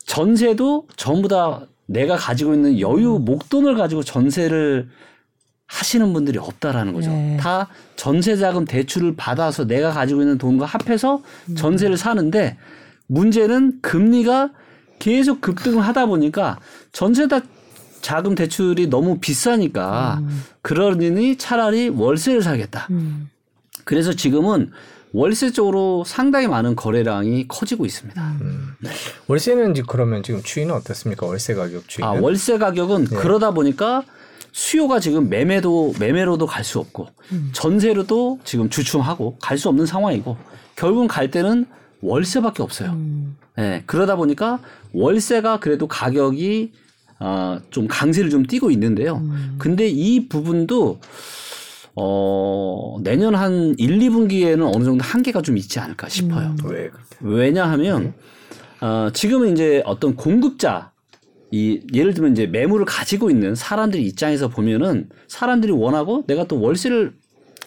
전세도 0.06 0.88
전부 0.96 1.28
다 1.28 1.62
내가 1.86 2.18
가지고 2.18 2.54
있는 2.54 2.80
여유 2.80 3.16
음. 3.16 3.26
목돈을 3.26 3.76
가지고 3.76 4.04
전세를 4.04 4.90
하시는 5.66 6.14
분들이 6.14 6.38
없다라는 6.38 6.94
거죠. 6.94 7.10
네. 7.10 7.38
다 7.40 7.70
전세 7.96 8.36
자금 8.36 8.66
대출을 8.66 9.16
받아서 9.16 9.66
내가 9.66 9.92
가지고 9.92 10.22
있는 10.22 10.38
돈과 10.38 10.66
합해서 10.66 11.22
음. 11.50 11.56
전세를 11.56 11.98
사는데 11.98 12.58
문제는 13.08 13.80
금리가 13.82 14.52
계속 15.00 15.40
급등을 15.40 15.82
하다 15.82 16.08
보니까 16.08 16.60
전세 16.92 17.28
다 17.28 17.42
자금 18.02 18.36
대출이 18.36 18.88
너무 18.88 19.20
비싸니까 19.20 20.22
그러니 20.62 21.38
차라리 21.38 21.90
월세를 21.90 22.42
사겠다. 22.42 22.88
음. 22.92 23.30
그래서 23.88 24.14
지금은 24.14 24.70
월세 25.14 25.52
쪽으로 25.52 26.04
상당히 26.06 26.48
많은 26.48 26.76
거래량이 26.76 27.48
커지고 27.48 27.86
있습니다. 27.86 28.36
월세는 29.28 29.72
이제 29.72 29.82
그러면 29.88 30.22
지금 30.22 30.44
추이는 30.44 30.76
어떻습니까? 30.76 31.26
월세 31.26 31.56
가격 31.56 31.88
추이는? 31.88 32.08
아, 32.08 32.20
월세 32.20 32.58
가격은 32.58 33.06
네. 33.06 33.16
그러다 33.16 33.52
보니까 33.52 34.04
수요가 34.52 35.00
지금 35.00 35.30
매매도 35.30 35.94
매매로도 36.00 36.46
갈 36.48 36.64
수 36.66 36.80
없고 36.80 37.08
전세로도 37.54 38.42
지금 38.44 38.70
주춤하고 38.70 39.38
갈 39.42 39.58
수 39.58 39.70
없는 39.70 39.86
상황이고 39.86 40.36
결국은 40.76 41.08
갈 41.08 41.32
때는 41.32 41.66
월세밖에 42.02 42.62
없어요. 42.62 42.92
음. 42.92 43.38
예, 43.58 43.84
그러다 43.86 44.18
보니까 44.18 44.60
월세가 44.92 45.62
그래도 45.62 45.88
가격이 45.88 46.74
어, 47.20 47.60
좀 47.72 47.88
강세를 47.88 48.30
좀 48.30 48.46
띠고 48.46 48.70
있는데요. 48.72 49.16
음. 49.18 49.56
근데 49.58 49.88
이 49.88 50.28
부분도 50.28 51.00
어, 52.00 52.98
내년 53.02 53.34
한 53.34 53.74
1, 53.78 54.00
2분기에는 54.00 54.62
어느 54.76 54.84
정도 54.84 55.04
한계가 55.04 55.42
좀 55.42 55.58
있지 55.58 55.80
않을까 55.80 56.08
싶어요. 56.10 56.56
음. 56.64 56.70
왜 56.70 56.90
그렇게? 56.90 57.16
왜냐하면 57.22 58.14
어, 58.82 59.10
지금은 59.12 59.54
이제 59.54 59.82
어떤 59.84 60.16
공급자 60.16 60.92
이 61.50 61.82
예를 61.94 62.14
들면 62.14 62.34
이제 62.34 62.46
매물을 62.46 62.86
가지고 62.86 63.32
있는 63.32 63.56
사람들 63.56 64.00
입장에서 64.00 64.48
보면은 64.48 65.10
사람들이 65.28 65.72
원하고 65.72 66.24
내가 66.28 66.44
또 66.44 66.62
월세를 66.62 67.14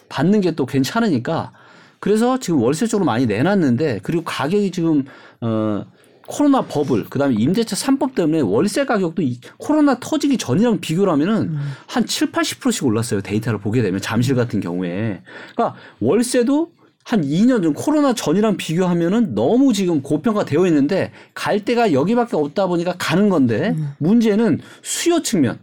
받는 0.07 0.39
게 0.41 0.51
또 0.51 0.65
괜찮으니까 0.65 1.51
그래서 1.99 2.39
지금 2.39 2.61
월세 2.61 2.87
쪽으로 2.87 3.05
많이 3.05 3.25
내놨는데 3.25 3.99
그리고 4.03 4.23
가격이 4.23 4.71
지금 4.71 5.03
어 5.41 5.83
코로나 6.31 6.61
버블 6.61 7.09
그다음에 7.09 7.35
임대차 7.37 7.75
3법 7.75 8.15
때문에 8.15 8.39
월세 8.39 8.85
가격도 8.85 9.21
이 9.21 9.39
코로나 9.57 9.99
터지기 9.99 10.37
전이랑 10.37 10.79
비교를 10.79 11.11
하면은 11.11 11.57
한 11.87 12.05
7, 12.05 12.31
80%씩 12.31 12.85
올랐어요. 12.85 13.21
데이터를 13.21 13.59
보게 13.59 13.81
되면 13.81 13.99
잠실 13.99 14.35
같은 14.35 14.61
경우에. 14.61 15.21
그러니까 15.53 15.77
월세도 15.99 16.71
한 17.03 17.21
2년 17.21 17.63
전 17.63 17.73
코로나 17.73 18.13
전이랑 18.13 18.55
비교하면은 18.55 19.35
너무 19.35 19.73
지금 19.73 20.01
고평가 20.01 20.45
되어 20.45 20.65
있는데 20.67 21.11
갈 21.33 21.65
데가 21.65 21.91
여기밖에 21.91 22.37
없다 22.37 22.67
보니까 22.67 22.95
가는 22.97 23.27
건데 23.27 23.75
문제는 23.97 24.59
수요 24.81 25.21
측면. 25.21 25.59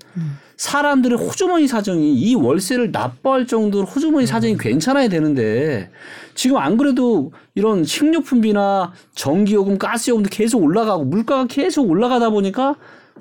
사람들의 0.58 1.18
호주머니 1.18 1.68
사정이 1.68 2.14
이 2.14 2.34
월세를 2.34 2.90
납부할 2.90 3.46
정도로 3.46 3.86
호주머니 3.86 4.26
사정이 4.26 4.58
괜찮아야 4.58 5.08
되는데 5.08 5.90
지금 6.34 6.56
안 6.58 6.76
그래도 6.76 7.32
이런 7.54 7.84
식료품비나 7.84 8.92
전기요금, 9.14 9.78
가스요금도 9.78 10.28
계속 10.30 10.62
올라가고 10.62 11.04
물가가 11.04 11.46
계속 11.46 11.88
올라가다 11.88 12.30
보니까 12.30 12.74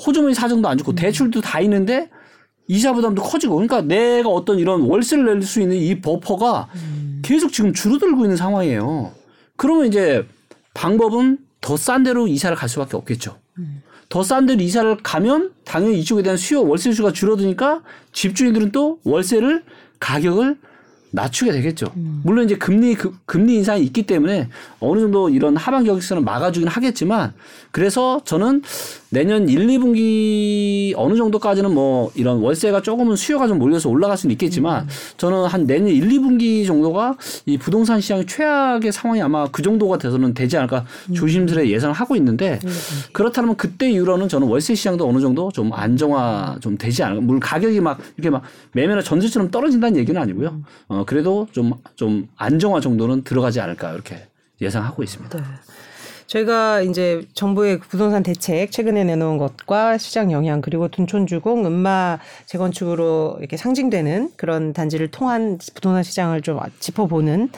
호주머니 0.06 0.34
사정도 0.34 0.68
안 0.68 0.78
좋고 0.80 0.96
대출도 0.96 1.42
다 1.42 1.62
있는데 1.62 2.10
이자 2.68 2.92
부담도 2.94 3.22
커지고 3.22 3.56
그러니까 3.56 3.82
내가 3.82 4.30
어떤 4.30 4.58
이런 4.60 4.82
월세를 4.82 5.26
낼 5.26 5.42
수 5.44 5.62
있는 5.62 5.78
이 5.78 6.02
버퍼가 6.02 6.68
계속 7.22 7.54
지금 7.54 7.72
줄어들고 7.72 8.24
있는 8.26 8.36
상황이에요. 8.36 9.12
그러면 9.56 9.86
이제 9.88 10.28
방법은 10.74 11.38
더 11.62 11.78
싼 11.78 12.04
데로 12.04 12.28
이사를 12.28 12.56
갈 12.58 12.68
수밖에 12.68 12.98
없겠죠. 12.98 13.38
더 14.10 14.24
싼 14.24 14.46
데로 14.46 14.62
이사를 14.62 14.98
가면 15.04 15.54
당연히 15.66 16.00
이쪽에 16.00 16.24
대한 16.24 16.38
수요 16.38 16.66
월세 16.66 16.92
수가 16.94 17.12
줄어드니까 17.12 17.82
집주인들은 18.14 18.72
또 18.72 19.00
월세를 19.04 19.64
가격을 20.00 20.58
낮추게 21.12 21.52
되겠죠. 21.52 21.92
물론 22.24 22.46
이제 22.46 22.58
금리 22.58 22.94
그, 22.96 23.16
금리 23.26 23.56
인상이 23.56 23.84
있기 23.84 24.04
때문에 24.04 24.50
어느 24.80 25.00
정도 25.00 25.30
이런 25.30 25.56
하반 25.56 25.84
격익선을 25.84 26.24
막아주긴 26.24 26.68
하겠지만 26.68 27.34
그래서 27.72 28.22
저는 28.26 28.62
내년 29.10 29.48
1, 29.48 29.68
2분기 29.68 30.94
어느 30.98 31.16
정도까지는 31.16 31.74
뭐 31.74 32.12
이런 32.16 32.40
월세가 32.40 32.82
조금은 32.82 33.16
수요가 33.16 33.48
좀 33.48 33.58
몰려서 33.58 33.90
올라갈 33.90 34.18
수는 34.18 34.34
있겠지만 34.34 34.88
저는 35.16 35.46
한 35.46 35.66
내년 35.66 35.88
1, 35.90 36.10
2분기 36.10 36.66
정도가 36.68 37.16
이 37.46 37.58
부동산 37.58 38.02
시장의 38.02 38.26
최악의 38.26 38.92
상황이 38.92 39.22
아마 39.22 39.48
그 39.48 39.62
정도가 39.62 39.98
돼서는 39.98 40.34
되지 40.34 40.58
않을까 40.58 40.86
조심스레 41.14 41.70
예상을 41.70 41.96
하고 41.96 42.16
있는데 42.18 42.60
그렇다면 43.14 43.56
그때 43.56 43.90
이후로는 43.90 44.28
저는 44.28 44.48
월세 44.48 44.76
시장도 44.76 45.08
어느 45.08 45.22
정도 45.22 45.52
좀 45.52 45.72
안정화 45.72 46.58
좀 46.62 46.78
되지 46.78 47.04
않을까. 47.04 47.22
물론 47.22 47.40
가격이 47.40 47.80
막 47.80 48.00
이렇게 48.18 48.30
막 48.30 48.44
매매나 48.74 49.02
전세처럼 49.02 49.52
떨어진다는 49.52 49.98
얘기는 49.98 50.20
아니고요. 50.20 50.62
어, 50.90 50.97
그래도 51.06 51.48
좀, 51.52 51.74
좀 51.96 52.28
안정화 52.38 52.80
정도는 52.82 53.24
들어가지 53.24 53.60
않을까 53.60 53.94
이렇게 53.94 54.28
예상하고 54.62 55.04
있습니다. 55.04 55.38
네. 55.38 55.44
저희가 56.28 56.82
이제 56.82 57.26
정부의 57.34 57.80
부동산 57.80 58.22
대책 58.22 58.72
최근에 58.72 59.06
내놓은 59.06 59.38
것과 59.38 59.98
시장 59.98 60.32
영향 60.32 60.60
그리고 60.62 60.90
둔촌주공, 60.90 61.66
음마 61.66 62.20
재건축으로 62.46 63.38
이렇게 63.40 63.56
상징되는 63.56 64.32
그런 64.36 64.74
단지를 64.74 65.08
통한 65.10 65.58
부동산 65.74 66.04
시장을 66.04 66.42
좀 66.42 66.60
짚어보는 66.80 67.50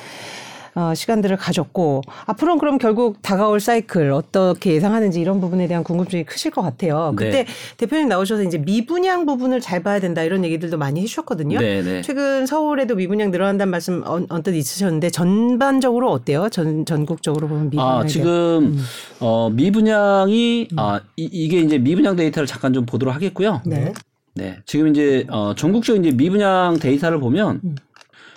어, 0.80 0.96
시간들을 0.96 1.36
가졌고 1.36 2.04
앞으로는 2.26 2.58
그럼 2.58 2.78
결국 2.78 3.22
다가올 3.22 3.60
사이클 3.60 4.12
어떻게 4.12 4.74
예상하는지 4.74 5.20
이런 5.20 5.42
부분에 5.42 5.68
대한 5.68 5.84
궁금증이 5.84 6.24
크실 6.24 6.52
것 6.52 6.62
같아요. 6.62 7.12
그때 7.18 7.44
네. 7.44 7.46
대표님 7.76 8.08
나오셔서 8.08 8.44
이제 8.44 8.58
미분양 8.58 9.26
부분을 9.26 9.60
잘 9.60 9.84
봐야 9.84 10.00
된다 10.00 10.24
이런 10.24 10.46
얘기들도 10.46 10.78
많이 10.78 11.02
해주셨거든요. 11.02 11.60
네, 11.60 11.82
네. 11.82 12.02
최근 12.02 12.46
서울에도 12.46 12.96
미분양 12.96 13.30
늘어난다는 13.30 13.72
말씀 13.72 14.04
언, 14.06 14.26
언뜻 14.30 14.56
있으셨는데 14.56 15.10
전반적으로 15.10 16.10
어때요? 16.12 16.48
전 16.50 16.86
전국적으로 16.86 17.50
보면 17.50 17.70
미분양 17.72 18.00
아, 18.00 18.06
지금 18.06 18.78
어 19.20 19.50
미분양이 19.50 20.70
아 20.78 21.02
이, 21.18 21.28
이게 21.30 21.60
이제 21.60 21.78
미분양 21.78 22.16
데이터를 22.16 22.48
잠깐 22.48 22.72
좀 22.72 22.86
보도록 22.86 23.14
하겠고요. 23.14 23.62
네. 23.66 23.92
네. 24.36 24.58
지금 24.66 24.88
이제 24.88 25.26
어 25.30 25.54
전국적인 25.56 26.06
이제 26.06 26.16
미분양 26.16 26.80
데이터를 26.80 27.20
보면 27.20 27.60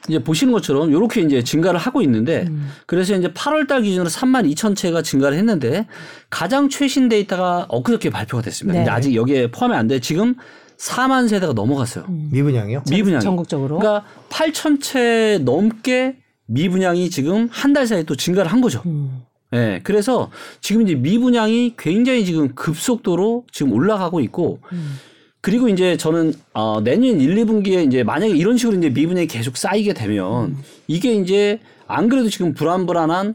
이제 0.09 0.19
보시는 0.19 0.53
것처럼 0.53 0.91
이렇게 0.91 1.21
이제 1.21 1.43
증가를 1.45 1.79
하고 1.79 2.03
있는데 2.03 2.47
그래서 2.87 3.15
이제 3.17 3.29
8월 3.29 3.69
달 3.69 3.83
기준으로 3.83 4.09
3만 4.11 4.53
2천 4.53 4.75
채가 4.77 5.03
증가를 5.03 5.37
했는데 5.39 5.87
가장 6.31 6.69
최신 6.69 7.09
데이터가 7.09 7.67
엊그저께 7.69 8.11
발표가 8.11 8.43
됐습니다. 8.43 8.73
네. 8.79 8.85
근데 8.85 8.91
아직 8.91 9.15
여기에 9.15 9.51
포함이 9.53 9.75
안 9.77 9.87
돼. 9.87 10.01
지금 10.01 10.35
4만 10.79 11.29
세대가 11.29 11.53
넘어갔어요. 11.53 12.07
미분양이요? 12.09 12.83
미분양. 12.91 13.21
전국적으로. 13.21 13.79
그러니까 13.79 14.05
8천 14.29 14.83
채 14.83 15.39
넘게 15.45 16.17
미분양이 16.47 17.09
지금 17.09 17.49
한 17.53 17.73
달 17.73 17.87
사이에 17.87 18.03
또 18.03 18.17
증가를 18.17 18.51
한 18.53 18.61
거죠. 18.61 18.83
음. 18.87 19.23
예. 19.55 19.81
그래서 19.85 20.31
지금 20.61 20.83
이제 20.83 20.95
미분양이 20.95 21.75
굉장히 21.79 22.25
지금 22.25 22.55
급속도로 22.55 23.45
지금 23.53 23.73
올라가고 23.73 24.21
있고 24.21 24.59
음. 24.73 24.99
그리고 25.43 25.69
이제 25.69 25.97
저는 25.97 26.33
어 26.55 26.81
내년 26.83 27.21
1, 27.21 27.35
2분기에 27.45 27.85
이제 27.87 28.05
만약에 28.05 28.33
이런 28.33 28.57
식으로 28.57 28.79
이제 28.79 28.89
미분양이 28.91 29.27
계속 29.27 29.57
쌓이게 29.57 29.93
되면 29.93 30.51
음. 30.51 30.59
이게 30.87 31.13
이제 31.15 31.59
안 31.89 32.09
그래도 32.09 32.29
지금 32.31 32.55
불안불안한 32.55 33.35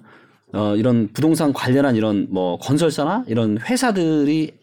어 0.53 0.75
이런 0.77 1.09
부동산 1.11 1.51
관련한 1.51 1.97
이런 1.97 2.27
뭐 2.29 2.57
건설사나 2.59 3.25
이런 3.27 3.57
회사들이 3.59 4.53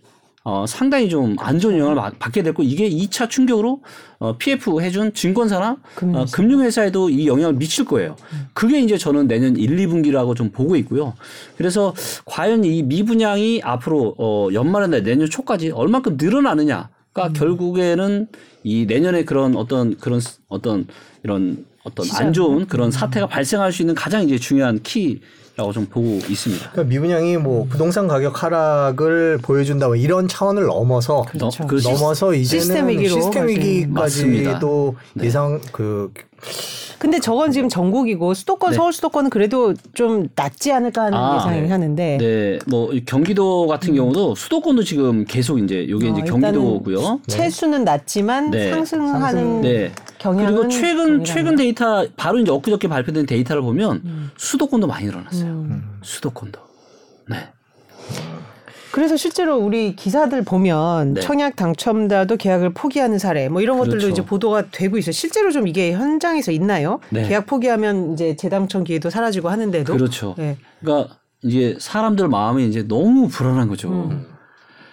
어 0.47 0.65
상당히 0.67 1.11
좀 1.11 1.37
안 1.39 1.59
좋은 1.59 1.75
영향을 1.77 1.95
마- 1.97 2.11
받게 2.19 2.43
됐고 2.43 2.63
이게 2.63 2.89
2차 2.89 3.29
충격으로 3.29 3.83
어 4.21 4.37
PF 4.39 4.81
해준 4.81 5.13
증권사나 5.13 5.77
금융회사. 5.97 6.23
어, 6.23 6.27
금융회사에도 6.33 7.11
이 7.11 7.27
영향을 7.27 7.53
미칠 7.57 7.85
거예요. 7.85 8.17
그게 8.55 8.81
이제 8.81 8.97
저는 8.97 9.27
내년 9.27 9.55
1, 9.57 9.77
2분기라고 9.87 10.35
좀 10.35 10.49
보고 10.51 10.77
있고요. 10.77 11.13
그래서 11.59 11.95
과연 12.25 12.65
이 12.65 12.83
미분양이 12.83 13.61
앞으로 13.63 14.15
어 14.17 14.49
연말이나 14.55 15.01
내년 15.03 15.29
초까지 15.29 15.73
얼만큼 15.73 16.17
늘어나느냐 16.19 16.89
가 17.15 17.33
결국에는 17.33 18.27
이 18.65 18.87
내년에 18.87 19.25
그런 19.25 19.57
어떤 19.57 19.97
그런 19.99 20.19
스- 20.19 20.39
어떤 20.49 20.87
이런 21.23 21.65
어떤 21.85 22.07
안 22.15 22.33
좋은 22.33 22.67
그런 22.67 22.91
사태가 22.91 23.29
발생할 23.29 23.73
수 23.73 23.83
있는 23.83 23.95
가장 23.95 24.25
이제 24.25 24.37
중요한 24.37 24.81
키 24.83 25.21
라고 25.57 25.73
좀 25.73 25.87
보고 25.87 26.19
있습니다. 26.29 26.71
그러니까 26.73 26.91
미분양이 26.93 27.37
뭐 27.37 27.67
부동산 27.71 28.09
가격 28.09 28.43
하락을 28.43 29.39
보여준다 29.41 29.87
뭐 29.87 29.95
이런 29.95 30.27
차원을 30.27 30.65
넘어서 30.65 31.23
그렇죠. 31.23 31.63
너- 31.63 31.67
그 31.69 31.81
넘어서 31.85 32.35
이제는 32.35 32.61
시스템 32.65 32.89
위기로 32.89 33.15
시스템 33.15 33.47
위기까지도 33.47 33.93
맞습니다. 33.93 35.25
예상 35.25 35.61
그 35.71 36.13
근데 36.99 37.21
저건 37.21 37.51
지금 37.53 37.69
전국이고 37.69 38.33
수도권 38.33 38.71
네. 38.71 38.77
서울 38.77 38.93
수도권은 38.93 39.29
그래도 39.29 39.75
좀 39.93 40.29
낫지 40.35 40.73
않을까 40.73 41.03
하는 41.03 41.19
아, 41.19 41.37
예상을 41.37 41.63
네. 41.63 41.69
하는데 41.69 42.19
네, 42.19 42.59
뭐 42.67 42.91
경기도 43.05 43.67
같은 43.67 43.95
경우도 43.95 44.35
수도권도 44.35 44.85
지금 44.85 45.25
계속 45.27 45.59
이제 45.59 45.87
요게 45.89 46.09
어, 46.09 46.13
이제 46.13 46.23
경기도고요. 46.23 47.21
채수는 47.27 47.85
낮지만 47.85 48.51
네. 48.51 48.71
상승하는 48.71 49.21
상승. 49.21 49.61
네. 49.61 49.93
경향은 50.19 50.47
그리고 50.55 50.69
최근 50.69 50.97
동일하네요. 50.97 51.25
최근 51.25 51.57
데이터 51.57 52.07
바로 52.17 52.39
이제 52.39 52.51
엊그저께 52.51 52.89
발표된 52.89 53.27
데이터를 53.27 53.61
보면 53.61 54.01
음. 54.05 54.31
수도권도 54.39 54.87
많이 54.87 55.05
늘어났어요. 55.05 55.67
수도권도. 56.03 56.64
네. 58.95 59.01
그래서 59.01 59.17
실제로 59.17 59.57
우리 59.59 59.97
기사들 59.97 60.45
보면 60.45 61.15
네. 61.15 61.21
청약 61.21 61.57
당첨자도 61.57 62.37
계약을 62.37 62.75
포기하는 62.75 63.19
사례 63.19 63.49
뭐 63.49 63.61
이런 63.61 63.79
것들도 63.79 63.99
그렇죠. 63.99 64.13
이제 64.13 64.25
보도가 64.25 64.71
되고 64.71 64.97
있어요. 64.97 65.13
실제로 65.13 65.51
좀 65.51 65.67
이게 65.67 65.93
현장에서 65.93 66.53
있나요? 66.53 67.01
네. 67.11 67.27
계약 67.29 67.47
포기하면 67.47 68.13
이제 68.13 68.37
재당첨 68.37 68.85
기회도 68.85 69.11
사라지고 69.11 69.49
하는데도 69.49 69.93
그렇죠. 69.93 70.35
네. 70.39 70.57
그러니까 70.81 71.17
이제 71.43 71.77
사람들 71.81 72.29
마음이 72.29 72.67
이제 72.69 72.87
너무 72.87 73.29
불안한 73.29 73.69
거죠. 73.69 73.91
음. 73.91 74.27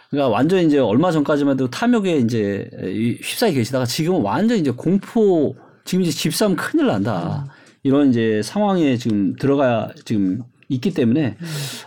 그러니까 0.10 0.30
완전 0.30 0.60
이제 0.60 0.80
얼마 0.80 1.12
전까지만 1.12 1.54
해도 1.54 1.70
탐욕에 1.70 2.18
이제 2.18 2.70
이 2.84 3.18
휩싸여 3.22 3.54
계시다가 3.54 3.86
지금은 3.86 4.22
완전 4.22 4.58
이제 4.58 4.72
공포 4.72 5.56
지금 5.86 6.04
이제 6.04 6.12
집 6.12 6.34
사면 6.34 6.58
큰일 6.58 6.88
난다. 6.88 7.46
이런 7.84 8.10
이제 8.10 8.42
상황에 8.44 8.98
지금 8.98 9.36
들어가 9.38 9.90
지금 10.06 10.42
있기 10.72 10.94
때문에 10.94 11.38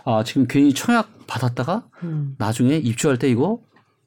아 0.05 0.23
지금 0.23 0.45
괜히 0.47 0.73
청약 0.73 1.09
받았다가 1.27 1.85
음. 2.03 2.35
나중에 2.37 2.77
입주할 2.77 3.17
때 3.17 3.29
이거 3.29 3.59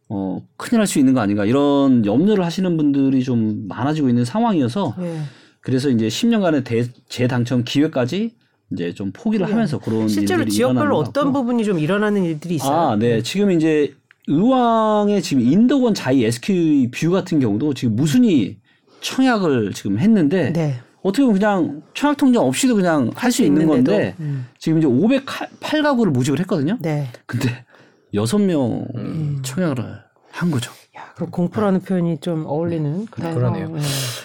어 0.08 0.42
큰일 0.56 0.78
날 0.78 0.86
수 0.86 0.98
있는 0.98 1.12
거 1.14 1.20
아닌가 1.20 1.44
이런 1.44 2.06
염려를 2.06 2.44
하시는 2.44 2.76
분들이 2.76 3.22
좀 3.22 3.66
많아지고 3.68 4.08
있는 4.08 4.24
상황이어서 4.24 4.94
네. 4.98 5.20
그래서 5.60 5.90
이제 5.90 6.08
10년간의 6.08 6.64
대, 6.64 6.84
재당첨 7.08 7.64
기회까지 7.64 8.34
이제 8.72 8.94
좀 8.94 9.10
포기를 9.12 9.50
하면서 9.50 9.78
그런 9.78 10.08
실제로 10.08 10.40
일들이 10.40 10.56
지역별로 10.56 10.96
어떤. 10.96 11.32
부분이 11.32 11.64
좀 11.64 11.78
일어나는 11.78 12.24
일들이 12.24 12.54
있어요? 12.56 12.76
아, 12.90 12.96
네. 12.96 13.22
지금 13.22 13.50
이제 13.50 13.94
의왕의 14.28 15.22
지금 15.22 15.42
인덕원 15.42 15.94
자이 15.94 16.24
SK 16.24 16.90
뷰 16.90 17.10
같은 17.10 17.40
경우도 17.40 17.74
지금 17.74 17.96
무순위 17.96 18.58
청약을 19.00 19.72
지금 19.72 19.98
했는데 19.98 20.52
네. 20.52 20.80
어떻게 21.08 21.22
보면 21.24 21.38
그냥 21.38 21.82
청약 21.94 22.16
통장 22.16 22.44
없이도 22.44 22.74
그냥 22.76 23.10
할 23.14 23.32
수 23.32 23.42
있는. 23.42 23.66
건데 23.66 24.14
음. 24.20 24.46
지금 24.58 24.78
이제 24.78 24.86
508가구를 24.86 26.10
모집을 26.10 26.38
했거든요. 26.40 26.76
네. 26.80 27.08
근데 27.26 27.64
여섯 28.14 28.38
명 28.38 28.86
음. 28.94 29.40
청약을 29.42 29.84
한 30.30 30.50
거죠. 30.50 30.70
야, 30.96 31.12
그 31.16 31.26
공포라는 31.26 31.80
표현이 31.80 32.18
좀 32.20 32.44
어울리는 32.46 33.06
그런 33.10 33.34
그러네요. 33.34 33.68
네. 33.70 33.80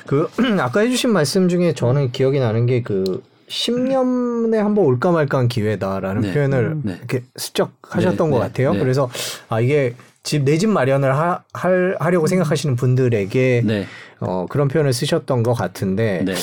그 0.05 0.27
아까 0.59 0.79
해주신 0.81 1.11
말씀 1.11 1.49
중에 1.49 1.73
저는 1.73 2.11
기억이 2.11 2.39
나는 2.39 2.65
게 2.65 2.81
그 2.83 3.23
10년에 3.49 4.55
한 4.55 4.73
번 4.73 4.85
올까 4.85 5.11
말까 5.11 5.37
한 5.37 5.47
기회다라는 5.47 6.21
네. 6.21 6.33
표현을 6.33 6.77
네. 6.83 6.95
이렇게 6.97 7.23
슬쩍 7.35 7.73
하셨던 7.81 8.29
네, 8.29 8.31
것 8.35 8.39
네, 8.41 8.47
같아요. 8.47 8.73
네. 8.73 8.79
그래서 8.79 9.09
아 9.49 9.59
이게 9.61 9.95
집 10.23 10.43
내 10.43 10.57
집 10.57 10.69
마련을 10.69 11.15
하, 11.17 11.43
할, 11.53 11.97
하려고 11.99 12.27
생각하시는 12.27 12.75
분들에게 12.77 13.63
네. 13.65 13.85
어, 14.19 14.45
그런 14.49 14.69
표현을 14.69 14.93
쓰셨던 14.93 15.43
것 15.43 15.53
같은데 15.53 16.23
네. 16.25 16.33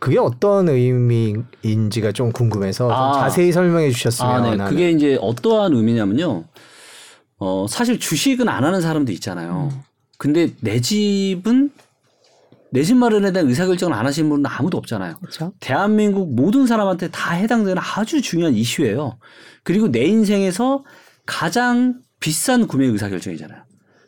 그게 0.00 0.18
어떤 0.18 0.68
의미인지가 0.68 2.10
좀 2.12 2.32
궁금해서 2.32 2.88
좀 2.88 2.92
아. 2.92 3.12
자세히 3.20 3.52
설명해 3.52 3.90
주셨으면 3.90 4.30
아, 4.32 4.40
네. 4.42 4.48
하는. 4.50 4.64
그게 4.66 4.90
이제 4.90 5.16
어떠한 5.20 5.72
의미냐면요. 5.72 6.44
어, 7.38 7.66
사실 7.68 8.00
주식은 8.00 8.48
안 8.48 8.64
하는 8.64 8.80
사람도 8.80 9.12
있잖아요. 9.12 9.70
음. 9.72 9.80
근데 10.18 10.50
내 10.60 10.80
집은 10.80 11.70
내 12.70 12.82
집 12.82 12.96
마련에 12.96 13.30
대한 13.32 13.48
의사결정을 13.48 13.96
안 13.96 14.04
하시는 14.04 14.28
분은 14.28 14.44
아무도 14.46 14.76
없잖아요. 14.78 15.14
그렇죠. 15.20 15.52
대한민국 15.60 16.34
모든 16.34 16.66
사람한테 16.66 17.08
다 17.08 17.32
해당되는 17.34 17.80
아주 17.80 18.20
중요한 18.20 18.54
이슈예요. 18.54 19.16
그리고 19.62 19.90
내 19.90 20.04
인생에서 20.04 20.84
가장 21.24 22.00
비싼 22.20 22.66
구매 22.66 22.86
의사결정이잖아요. 22.86 23.62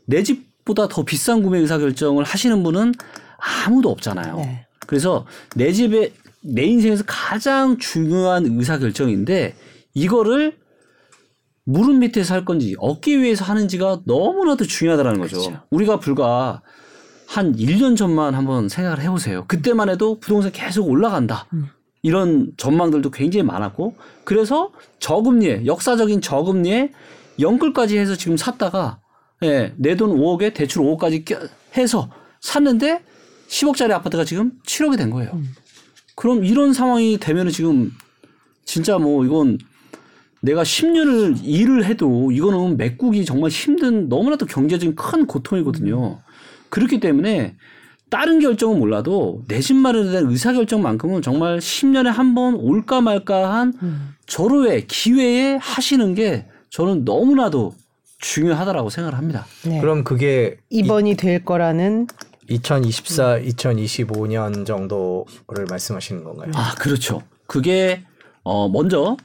내 0.07 0.23
집보다 0.23 0.89
더 0.89 1.05
비싼 1.05 1.43
구매 1.43 1.59
의사결정을 1.61 2.25
하시는 2.25 2.63
분은 2.63 2.95
아무도 3.39 3.91
없잖아요. 3.91 4.37
네. 4.37 4.67
그래서 4.87 5.27
내 5.55 5.73
집에 5.73 6.13
내 6.43 6.65
인생에서 6.65 7.05
가장 7.07 7.79
중요한 7.79 8.47
의사결정인데 8.47 9.55
이거를 9.95 10.59
무릎 11.65 11.97
밑에서 11.97 12.35
할 12.35 12.45
건지 12.45 12.75
어깨 12.79 13.17
위에서 13.17 13.45
하는지가 13.45 14.01
너무나도 14.05 14.65
중요하다는 14.65 15.21
거죠. 15.21 15.39
그렇죠. 15.39 15.63
우리가 15.71 16.01
불과 16.01 16.63
한 17.27 17.55
1년 17.55 17.97
전만 17.97 18.35
한번 18.35 18.69
생각을 18.69 19.01
해보세요. 19.01 19.45
그때만 19.47 19.89
해도 19.89 20.19
부동산 20.19 20.51
계속 20.51 20.89
올라간다. 20.89 21.47
음. 21.53 21.69
이런 22.03 22.53
전망들도 22.57 23.11
굉장히 23.11 23.45
많았고 23.45 23.95
그래서 24.25 24.73
저금리에 24.99 25.67
역사적인 25.67 26.23
저금리에 26.23 26.93
연끌까지 27.41 27.99
해서 27.99 28.17
지금 28.17 28.37
샀다가 28.37 29.01
예, 29.43 29.73
내 29.77 29.95
돈 29.97 30.11
5억에 30.17 30.53
대출 30.55 30.83
5억까지 30.83 31.25
껴- 31.25 31.41
해서 31.77 32.11
샀는데 32.41 33.03
10억짜리 33.49 33.91
아파트가 33.93 34.25
지금 34.25 34.53
7억이 34.67 34.97
된 34.99 35.11
거예요. 35.11 35.31
음. 35.35 35.49
그럼 36.15 36.45
이런 36.45 36.73
상황이 36.73 37.19
되면은 37.19 37.51
지금 37.51 37.91
진짜 38.65 38.99
뭐 38.99 39.25
이건 39.25 39.59
내가 40.43 40.63
10년을 40.63 41.39
일을 41.43 41.85
해도 41.85 42.31
이거는 42.33 42.77
메꾸기 42.77 43.25
정말 43.25 43.51
힘든 43.51 44.09
너무나도 44.09 44.47
경제적인 44.47 44.95
큰 44.95 45.27
고통이거든요. 45.27 46.21
그렇기 46.71 47.01
때문에 47.01 47.57
다른 48.11 48.41
결정은 48.41 48.79
몰라도 48.79 49.43
내 49.49 49.61
집 49.61 49.77
마련에 49.77 50.11
대한 50.11 50.27
의사결정만큼은 50.31 51.23
정말 51.23 51.59
10년에 51.59 52.07
한 52.07 52.35
번 52.35 52.55
올까 52.55 53.01
말까한 53.01 53.73
음. 53.83 54.15
절호의 54.27 54.87
기회에 54.87 55.57
하시는 55.61 56.15
게 56.15 56.47
저는 56.71 57.05
너무나도 57.05 57.75
중요하다라고 58.19 58.91
생각을 58.91 59.19
합니다. 59.19 59.47
네. 59.65 59.81
그럼 59.81 60.05
그게 60.05 60.57
이번이 60.71 61.17
될 61.17 61.45
거라는 61.45 62.07
2024, 62.49 63.41
2025년 63.41 64.67
정도를 64.67 65.67
말씀하시는 65.69 66.25
건가요? 66.25 66.51
아, 66.55 66.75
그렇죠. 66.77 67.23
그게 67.47 68.03
어 68.43 68.69
먼저 68.69 69.17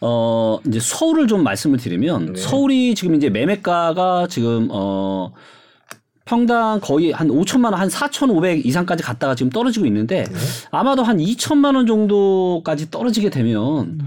어 0.00 0.58
이제 0.66 0.78
서울을 0.78 1.26
좀 1.26 1.42
말씀을 1.42 1.78
드리면 1.78 2.34
네. 2.34 2.40
서울이 2.40 2.94
지금 2.94 3.16
이제 3.16 3.28
매매가가 3.28 4.28
지금 4.28 4.68
어 4.70 5.32
평당 6.24 6.78
거의 6.80 7.10
한 7.10 7.28
5천만 7.28 7.72
원, 7.72 7.74
한 7.74 7.88
4,500 7.90 8.64
이상까지 8.64 9.02
갔다가 9.02 9.34
지금 9.34 9.50
떨어지고 9.50 9.86
있는데 9.86 10.24
네. 10.24 10.34
아마도 10.70 11.02
한 11.02 11.18
2천만 11.18 11.74
원 11.74 11.86
정도까지 11.86 12.90
떨어지게 12.90 13.30
되면 13.30 13.98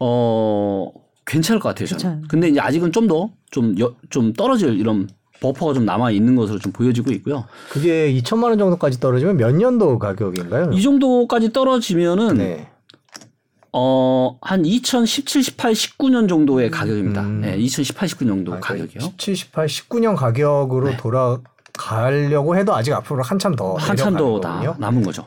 어 0.00 0.90
괜찮을 1.26 1.60
것 1.60 1.68
같아요. 1.70 1.86
저는. 1.86 1.98
괜찮아요. 1.98 2.22
근데 2.28 2.48
이제 2.48 2.60
아직은 2.60 2.92
좀더좀좀 2.92 4.32
떨어질 4.34 4.78
이런 4.78 5.08
버퍼가 5.40 5.74
좀 5.74 5.84
남아 5.84 6.12
있는 6.12 6.36
것으로 6.36 6.58
좀 6.58 6.72
보여지고 6.72 7.10
있고요. 7.12 7.44
그게 7.70 8.12
2천만 8.14 8.44
원 8.44 8.58
정도까지 8.58 9.00
떨어지면 9.00 9.36
몇 9.36 9.52
년도 9.54 9.98
가격인가요? 9.98 10.70
이 10.72 10.80
정도까지 10.80 11.52
떨어지면은 11.52 12.36
네. 12.36 12.68
어, 13.72 14.38
한 14.40 14.64
2017, 14.64 15.42
18, 15.42 15.72
19년 15.72 16.28
정도의 16.28 16.70
가격입니다. 16.70 17.22
음. 17.22 17.40
네, 17.40 17.56
2018, 17.56 18.08
19 18.08 18.26
정도 18.26 18.54
아, 18.54 18.60
가격이요. 18.60 19.00
17, 19.00 19.34
18, 19.34 19.66
19년 19.66 20.14
가격으로 20.14 20.96
돌아가려고 20.98 22.56
해도 22.56 22.74
아직 22.74 22.92
앞으로 22.92 23.22
한참 23.22 23.56
더 23.56 23.74
한참 23.74 24.16
더 24.16 24.40
나. 24.40 24.76
남은 24.78 25.02
거죠. 25.02 25.26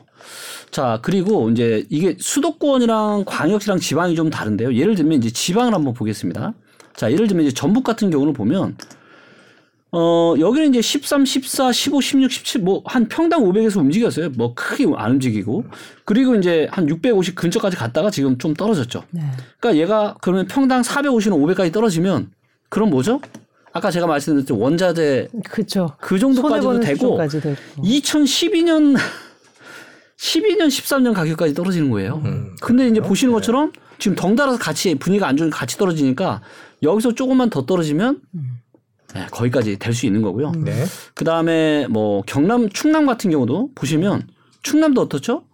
자, 0.70 0.98
그리고 1.02 1.50
이제 1.50 1.84
이게 1.88 2.16
수도권이랑 2.18 3.24
광역시랑 3.26 3.78
지방이 3.78 4.14
좀 4.14 4.30
다른데요. 4.30 4.74
예를 4.74 4.94
들면 4.94 5.18
이제 5.18 5.30
지방을 5.30 5.74
한번 5.74 5.94
보겠습니다. 5.94 6.52
자, 6.94 7.12
예를 7.12 7.26
들면 7.28 7.46
이제 7.46 7.54
전북 7.54 7.84
같은 7.84 8.10
경우는 8.10 8.32
보면 8.32 8.76
어, 9.92 10.34
여기는 10.38 10.70
이제 10.70 10.82
13, 10.82 11.24
14, 11.24 11.72
15, 11.72 12.00
16, 12.00 12.30
17, 12.30 12.60
뭐, 12.60 12.82
한 12.84 13.08
평당 13.08 13.44
500에서 13.44 13.78
움직였어요. 13.78 14.30
뭐, 14.30 14.52
크게 14.54 14.84
안 14.94 15.12
움직이고. 15.12 15.64
그리고 16.04 16.34
이제 16.34 16.68
한 16.70 16.88
650 16.88 17.34
근처까지 17.34 17.76
갔다가 17.76 18.10
지금 18.10 18.36
좀 18.36 18.52
떨어졌죠. 18.52 19.04
네. 19.10 19.22
그러니까 19.58 19.80
얘가 19.80 20.16
그러면 20.20 20.46
평당 20.48 20.82
450은 20.82 21.30
500까지 21.30 21.72
떨어지면 21.72 22.30
그럼 22.68 22.90
뭐죠? 22.90 23.20
아까 23.72 23.90
제가 23.90 24.06
말씀드렸죠 24.06 24.58
원자재 24.58 25.28
그렇죠. 25.50 25.96
그 26.00 26.18
정도까지도 26.18 26.80
되고 26.80 27.18
되고. 27.28 27.56
2012년 27.78 28.96
12년 30.18 30.68
13년 30.68 31.12
가격까지 31.14 31.54
떨어지는 31.54 31.90
거예요. 31.90 32.22
음, 32.24 32.56
근데 32.60 32.88
이제 32.88 33.00
보시는 33.00 33.32
것처럼 33.34 33.72
지금 33.98 34.14
덩달아서 34.16 34.58
같이 34.58 34.94
분위기가 34.94 35.26
안 35.28 35.36
좋으니까 35.36 35.58
같이 35.58 35.76
떨어지니까 35.76 36.40
여기서 36.82 37.14
조금만 37.14 37.50
더 37.50 37.66
떨어지면 37.66 38.20
네, 39.14 39.26
거기까지 39.30 39.78
될 39.78 39.94
수 39.94 40.06
있는 40.06 40.22
거고요. 40.22 40.52
네. 40.52 40.84
그 41.14 41.24
다음에 41.24 41.86
뭐 41.88 42.22
경남, 42.26 42.68
충남 42.70 43.06
같은 43.06 43.30
경우도 43.30 43.70
보시면 43.74 44.26
충남도 44.62 45.00
어떻죠? 45.02 45.44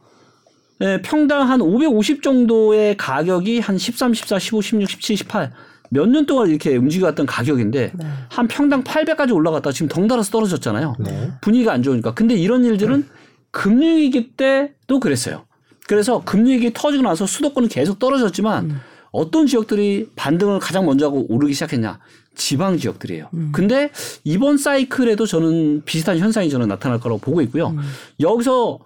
네, 0.78 1.00
평당 1.02 1.48
한 1.48 1.60
550 1.60 2.22
정도의 2.22 2.96
가격이 2.96 3.60
한 3.60 3.78
13, 3.78 4.14
14, 4.14 4.38
15, 4.38 4.60
16, 4.62 4.88
17, 4.90 5.16
18 5.16 5.52
몇 5.90 6.06
년 6.08 6.24
동안 6.24 6.48
이렇게 6.48 6.74
움직여왔던 6.76 7.26
가격인데 7.26 7.92
네. 7.94 8.06
한 8.30 8.48
평당 8.48 8.82
800까지 8.82 9.34
올라갔다 9.34 9.70
지금 9.72 9.88
덩달아서 9.88 10.30
떨어졌잖아요. 10.30 10.94
네. 11.00 11.32
분위기가 11.42 11.72
안 11.72 11.82
좋으니까. 11.82 12.14
근데 12.14 12.34
이런 12.34 12.64
일들은 12.64 13.06
금융위기 13.53 14.32
때도 14.32 14.98
그랬어요. 15.00 15.44
그래서 15.86 16.22
금융위기 16.24 16.72
터지고 16.74 17.05
나서 17.05 17.26
수도권은 17.26 17.68
계속 17.68 17.98
떨어졌지만 17.98 18.80
어떤 19.12 19.46
지역들이 19.46 20.09
반등을 20.16 20.59
가장 20.59 20.86
먼저 20.86 21.07
하고 21.07 21.26
오르기 21.28 21.53
시작했냐? 21.55 21.98
지방 22.34 22.78
지역들이에요. 22.78 23.28
근데 23.53 23.90
이번 24.24 24.57
사이클에도 24.57 25.26
저는 25.26 25.82
비슷한 25.84 26.18
현상이 26.18 26.48
저는 26.48 26.66
나타날 26.68 26.98
거라고 26.98 27.20
보고 27.20 27.42
있고요. 27.42 27.76
여기서 28.20 28.78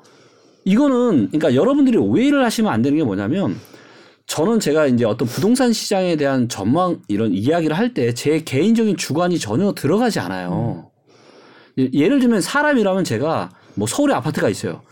이거는 0.65 1.29
그러니까 1.29 1.55
여러분들이 1.55 1.97
오해를 1.97 2.45
하시면 2.45 2.73
안 2.73 2.83
되는 2.83 2.99
게 2.99 3.05
뭐냐면 3.05 3.57
저는 4.27 4.59
제가 4.59 4.89
이제 4.89 5.05
어떤 5.05 5.29
부동산 5.29 5.73
시장에 5.73 6.17
대한 6.17 6.49
전망 6.49 7.01
이런 7.07 7.33
이야기를 7.33 7.79
할 7.79 7.95
때 7.95 8.13
제 8.13 8.41
개인적인 8.43 8.97
주관이 8.97 9.39
전혀 9.39 9.73
들어가지 9.75 10.19
않아요. 10.19 10.91
예- 11.79 11.89
예를 11.93 12.19
들면 12.19 12.41
사람이라면 12.41 13.05
제가 13.05 13.51
뭐 13.77 13.87
서울에 13.87 14.15
아파트가 14.15 14.49
있어요. 14.49 14.83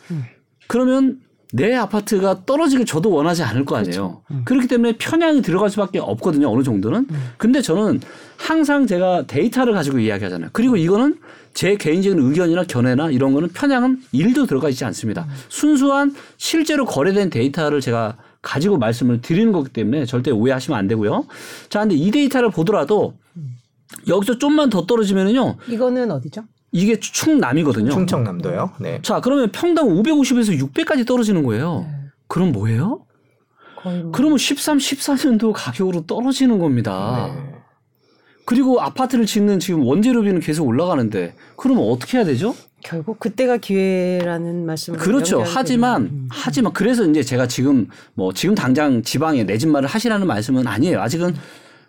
그러면 0.68 1.20
내 1.52 1.72
아파트가 1.74 2.44
떨어지길 2.46 2.84
저도 2.84 3.10
원하지 3.10 3.42
않을 3.44 3.64
거 3.64 3.76
아니에요. 3.76 4.22
그렇기 4.44 4.66
때문에 4.66 4.96
편향이 4.98 5.42
들어갈 5.42 5.70
수밖에 5.70 5.98
없거든요. 6.00 6.50
어느 6.50 6.62
정도는. 6.62 7.06
근데 7.36 7.62
저는 7.62 8.00
항상 8.36 8.86
제가 8.86 9.26
데이터를 9.26 9.72
가지고 9.72 9.98
이야기하잖아요. 10.00 10.50
그리고 10.52 10.76
이거는 10.76 11.18
제 11.52 11.76
개인적인 11.76 12.18
의견이나 12.18 12.64
견해나 12.64 13.10
이런 13.12 13.32
거는 13.32 13.50
편향은 13.50 14.02
일도 14.10 14.46
들어가 14.46 14.68
있지 14.68 14.84
않습니다. 14.84 15.28
순수한 15.48 16.14
실제로 16.36 16.84
거래된 16.84 17.30
데이터를 17.30 17.80
제가 17.80 18.16
가지고 18.42 18.76
말씀을 18.78 19.20
드리는 19.22 19.52
거기 19.52 19.70
때문에 19.70 20.04
절대 20.06 20.32
오해하시면 20.32 20.76
안 20.76 20.88
되고요. 20.88 21.26
자, 21.68 21.80
근데 21.80 21.94
이 21.94 22.10
데이터를 22.10 22.50
보더라도 22.50 23.14
여기서 24.08 24.38
좀만 24.38 24.70
더 24.70 24.84
떨어지면은요. 24.86 25.56
이거는 25.68 26.10
어디죠? 26.10 26.42
이게 26.74 26.98
충남이거든요. 26.98 27.88
충청남도요. 27.92 28.72
네. 28.80 28.98
자, 29.02 29.20
그러면 29.20 29.52
평당 29.52 29.86
550에서 29.86 30.58
600까지 30.58 31.06
떨어지는 31.06 31.44
거예요. 31.44 31.86
그럼 32.26 32.50
뭐예요? 32.50 33.06
거의 33.76 34.02
뭐 34.02 34.10
그러면 34.10 34.38
13, 34.38 34.78
14년도 34.78 35.52
가격으로 35.54 36.04
떨어지는 36.06 36.58
겁니다. 36.58 37.32
네. 37.32 37.54
그리고 38.44 38.80
아파트를 38.80 39.24
짓는 39.24 39.60
지금 39.60 39.86
원재료비는 39.86 40.40
계속 40.40 40.66
올라가는데 40.66 41.36
그러면 41.56 41.84
어떻게 41.84 42.18
해야 42.18 42.26
되죠? 42.26 42.56
결국 42.82 43.20
그때가 43.20 43.58
기회라는 43.58 44.66
말씀을 44.66 44.98
그렇죠. 44.98 45.44
하지만 45.46 46.02
음. 46.02 46.28
하지만 46.28 46.72
그래서 46.72 47.04
이제 47.06 47.22
제가 47.22 47.46
지금 47.46 47.86
뭐 48.14 48.34
지금 48.34 48.56
당장 48.56 49.00
지방에 49.02 49.44
내집 49.44 49.68
말을 49.68 49.88
하시라는 49.88 50.26
말씀은 50.26 50.66
아니에요. 50.66 51.00
아직은 51.00 51.34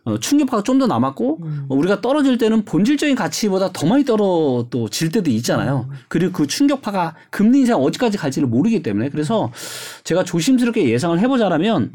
어, 0.05 0.17
충격파가 0.19 0.63
좀 0.63 0.77
더 0.79 0.87
남았고 0.87 1.39
음. 1.41 1.65
어, 1.69 1.75
우리가 1.75 2.01
떨어질 2.01 2.37
때는 2.37 2.63
본질적인 2.65 3.15
가치보다 3.15 3.71
더 3.73 3.87
많이 3.87 4.05
떨어 4.05 4.67
또 4.69 4.87
질 4.89 5.09
때도 5.09 5.31
있잖아요. 5.31 5.87
음. 5.89 5.95
그리고 6.07 6.31
그 6.33 6.47
충격파가 6.47 7.15
금리 7.31 7.59
인상 7.59 7.81
어디까지 7.81 8.17
갈지를 8.17 8.47
모르기 8.47 8.83
때문에 8.83 9.09
그래서 9.09 9.51
제가 10.03 10.23
조심스럽게 10.23 10.87
예상을 10.89 11.19
해보자라면 11.19 11.91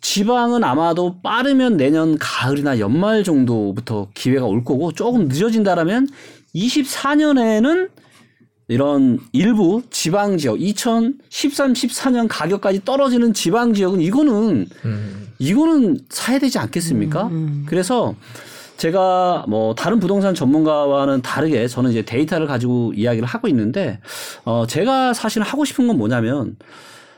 지방은 0.00 0.64
아마도 0.64 1.16
빠르면 1.22 1.76
내년 1.78 2.18
가을이나 2.18 2.78
연말 2.78 3.24
정도부터 3.24 4.08
기회가 4.14 4.44
올 4.46 4.64
거고 4.64 4.92
조금 4.92 5.28
늦어진다라면 5.28 6.08
24년에는 6.54 7.88
이런 8.68 9.18
일부 9.32 9.82
지방 9.90 10.38
지역 10.38 10.60
2013, 10.60 11.74
14년 11.74 12.26
가격까지 12.28 12.84
떨어지는 12.84 13.34
지방 13.34 13.74
지역은 13.74 14.00
이거는 14.00 14.66
음. 14.84 15.28
이거는 15.38 15.98
사야 16.08 16.38
되지 16.38 16.58
않겠습니까? 16.58 17.24
음, 17.24 17.32
음. 17.32 17.66
그래서 17.68 18.14
제가 18.76 19.44
뭐 19.48 19.74
다른 19.74 20.00
부동산 20.00 20.34
전문가와는 20.34 21.22
다르게 21.22 21.68
저는 21.68 21.90
이제 21.90 22.02
데이터를 22.02 22.46
가지고 22.46 22.92
이야기를 22.94 23.26
하고 23.26 23.48
있는데 23.48 24.00
어 24.44 24.66
제가 24.66 25.12
사실 25.12 25.42
하고 25.42 25.64
싶은 25.64 25.86
건 25.86 25.98
뭐냐면 25.98 26.56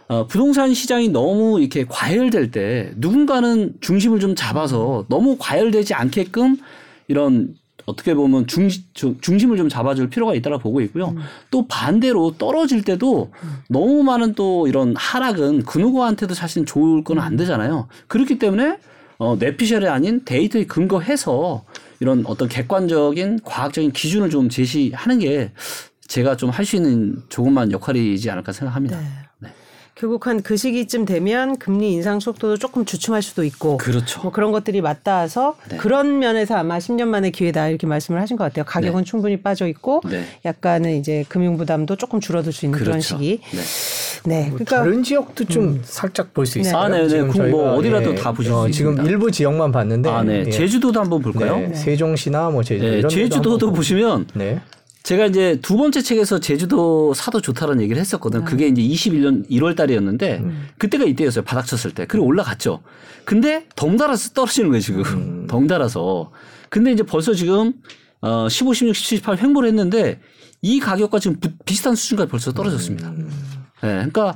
어 0.09 0.27
부동산 0.27 0.75
시장이 0.75 1.09
너무 1.09 1.61
이렇게 1.61 1.85
과열될 1.89 2.51
때 2.51 2.93
누군가는 2.97 3.75
중심을 3.81 4.21
좀 4.21 4.35
잡아서 4.35 5.07
너무 5.09 5.37
과열되지 5.39 5.95
않게끔 5.95 6.59
이런 7.09 7.55
어떻게 7.87 8.15
보면 8.15 8.47
중, 8.49 8.69
중심을 9.21 9.57
좀 9.57 9.69
잡아줄 9.69 10.11
필요가 10.11 10.35
있다고 10.35 10.59
보고 10.59 10.81
있고요. 10.83 11.09
음. 11.11 11.19
또 11.51 11.67
반대로 11.69 12.33
떨어질 12.37 12.83
때도 12.83 13.31
음. 13.43 13.57
너무 13.69 14.03
많은 14.03 14.35
또 14.35 14.67
이런 14.69 14.95
하락은 14.97 15.63
그 15.65 15.79
누구한테도 15.79 16.35
사실 16.35 16.65
좋을 16.67 17.05
건 17.05 17.19
안 17.19 17.37
되잖아요. 17.37 17.89
그렇기 18.09 18.39
때문에 18.39 18.79
어, 19.19 19.37
뇌피셜이 19.37 19.87
아닌 19.87 20.23
데이터에 20.25 20.67
근거해서 20.67 21.65
이런 22.01 22.25
어떤 22.27 22.49
객관적인 22.49 23.41
과학적인 23.45 23.93
기준을 23.93 24.29
좀 24.31 24.49
제시하는 24.51 25.19
게 25.21 25.53
제가 26.09 26.37
좀 26.37 26.51
할 26.51 26.65
수 26.67 26.77
있는 26.77 27.23
조금만 27.29 27.73
역할이지 27.73 28.31
않을까 28.31 28.53
생각합니다. 28.53 28.99
네. 29.01 29.07
네. 29.97 30.01
결국 30.01 30.27
한 30.27 30.43
그 30.43 30.57
시기쯤 30.57 31.07
되면 31.07 31.57
금리 31.57 31.93
인상 31.95 32.21
속도도 32.21 32.59
조금 32.59 32.85
주춤할 32.85 33.23
수도 33.23 33.43
있고 33.45 33.79
그렇죠. 33.79 34.21
뭐 34.23 34.31
그런 34.31 34.53
것들이 34.53 34.83
맞닿아서 34.83 35.57
네. 35.71 35.79
그런 35.79 36.19
면에서 36.19 36.55
아마 36.57 36.77
10년 36.79 37.07
만의 37.07 37.33
기회다 37.33 37.69
이렇게 37.69 37.87
말씀을 37.87 38.21
하신 38.21 38.37
것 38.37 38.45
같아요. 38.45 38.65
가격은 38.67 39.01
네. 39.01 39.05
충분히 39.05 39.39
빠져 39.39 39.67
있고 39.67 40.03
네. 40.09 40.25
약간은 40.45 40.99
이제 40.99 41.25
금융 41.31 41.57
부담도 41.57 41.97
조금 41.97 42.21
줄어들 42.21 42.53
수 42.53 42.67
있는 42.67 42.79
그렇죠. 42.79 42.91
그런 42.91 43.01
시기. 43.01 43.41
네. 43.53 43.63
네. 44.25 44.41
뭐 44.51 44.59
그러니까 44.59 44.77
다른 44.77 45.03
지역도 45.03 45.45
좀 45.47 45.65
음. 45.65 45.81
살짝 45.83 46.35
볼 46.35 46.45
수 46.47 46.59
있어요. 46.59 46.77
아, 46.77 46.89
네, 46.89 47.03
네. 47.03 47.09
지금 47.09 47.51
뭐 47.51 47.73
어디라도 47.75 48.11
예. 48.11 48.15
다 48.15 48.33
보실 48.33 48.53
어, 48.53 48.67
수 48.67 48.71
지금 48.73 48.93
있습니다. 48.93 49.11
일부 49.11 49.31
지역만 49.31 49.73
봤는데 49.73 50.11
아, 50.11 50.23
네. 50.23 50.45
예. 50.47 50.51
제주도도 50.51 51.01
한번 51.01 51.23
볼까요? 51.23 51.57
네. 51.57 51.75
세종시나 51.75 52.51
뭐 52.51 52.63
제주도 52.63 52.91
네. 52.91 52.99
이런 52.99 53.09
제주도도 53.09 53.73
보시면 53.73 54.27
네. 54.35 54.61
제가 55.07 55.27
이제 55.27 55.61
두 55.63 55.77
번째 55.77 56.03
책에서 56.03 56.41
제주도 56.41 57.15
사도 57.15 57.41
좋다는 57.41 57.81
얘기를 57.81 58.01
했었거든요. 58.01 58.43
아. 58.43 58.45
그게 58.45 58.67
이제 58.67 58.83
21년 58.83 59.49
1월 59.49 59.77
달이었는데 59.77 60.39
음. 60.39 60.67
그때가 60.79 61.05
이때였어요. 61.05 61.45
바닥 61.45 61.65
쳤을 61.65 61.93
때. 61.95 62.07
그리고 62.07 62.27
올라갔죠. 62.27 62.83
근데 63.25 63.67
덩달아서 63.77 64.31
떨어지는 64.31 64.71
거예요, 64.71 64.81
지금. 64.81 65.05
음. 65.05 65.47
덩달아서. 65.49 66.33
근데 66.71 66.91
이제 66.91 67.05
벌써 67.05 67.35
지금 67.35 67.75
어 68.21 68.49
15, 68.49 68.75
16, 68.75 68.97
17, 68.97 69.19
18 69.19 69.39
횡보를 69.41 69.69
했는데 69.69 70.19
이 70.61 70.81
가격과 70.81 71.21
지금 71.21 71.39
비슷한 71.65 71.95
수준까지 71.95 72.29
벌써 72.29 72.53
떨어졌습니다. 72.53 73.09
음. 73.11 73.31
네, 73.83 73.89
그러니까 74.11 74.35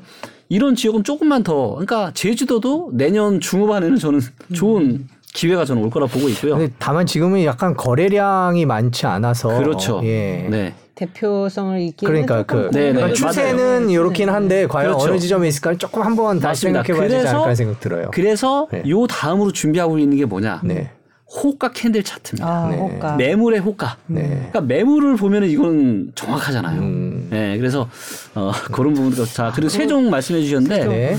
이런 0.49 0.77
지역은 0.77 1.03
조금만 1.03 1.43
더 1.43 1.71
그러니까 1.71 2.13
제주도도 2.15 2.93
내년 2.95 3.41
중후반에는 3.41 3.97
저는 3.97 4.21
좋은 4.53 4.83
음. 4.85 5.09
기회가 5.33 5.65
저는 5.65 5.83
올 5.83 5.91
거라 5.91 6.07
보고 6.07 6.29
있고요. 6.29 6.59
다만 6.79 7.07
지금은 7.07 7.45
약간 7.45 7.75
거래량이 7.77 8.67
많지 8.67 9.07
않아서 9.07 9.59
그렇죠. 9.59 10.01
예. 10.05 10.47
네. 10.51 10.75
대표성을 10.95 11.81
잊기 11.81 12.05
그러니까 12.05 12.43
그 12.43 12.69
네, 12.73 12.93
네. 12.93 13.13
추세는 13.15 13.89
이렇긴 13.89 14.29
한데 14.29 14.67
과연 14.67 14.93
그렇죠. 14.93 15.11
어느 15.11 15.19
지점에 15.19 15.49
있을까 15.49 15.75
조금 15.75 16.03
한번 16.03 16.39
다시 16.41 16.63
생각해 16.63 16.93
봐야 16.93 17.09
되지 17.09 17.27
않을까 17.29 17.55
생각 17.55 17.81
들어요. 17.81 18.11
그래서 18.13 18.69
네. 18.71 18.83
요 18.87 19.07
다음으로 19.07 19.51
준비하고 19.53 19.99
있는 19.99 20.19
게 20.19 20.27
뭐냐? 20.27 20.61
네. 20.63 20.91
호가 21.27 21.71
캔들 21.73 22.03
차트입니다. 22.03 22.47
아, 22.47 22.69
네. 22.69 22.77
호가. 22.77 23.17
매물의 23.17 23.61
호가. 23.61 23.97
네. 24.09 24.29
그러니까 24.51 24.61
매물을 24.63 25.17
보면은 25.17 25.49
이건 25.49 26.13
정확하잖아요. 26.15 26.81
음. 26.81 27.29
네, 27.31 27.57
그래서 27.57 27.89
어, 28.35 28.53
그런 28.73 28.93
부분도 28.93 29.25
자 29.25 29.53
그리고 29.55 29.71
세종 29.71 30.11
말씀해 30.11 30.43
주셨는데 30.43 30.85
네. 30.87 31.17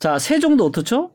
자 0.00 0.18
세종도 0.18 0.64
어떻죠? 0.66 1.10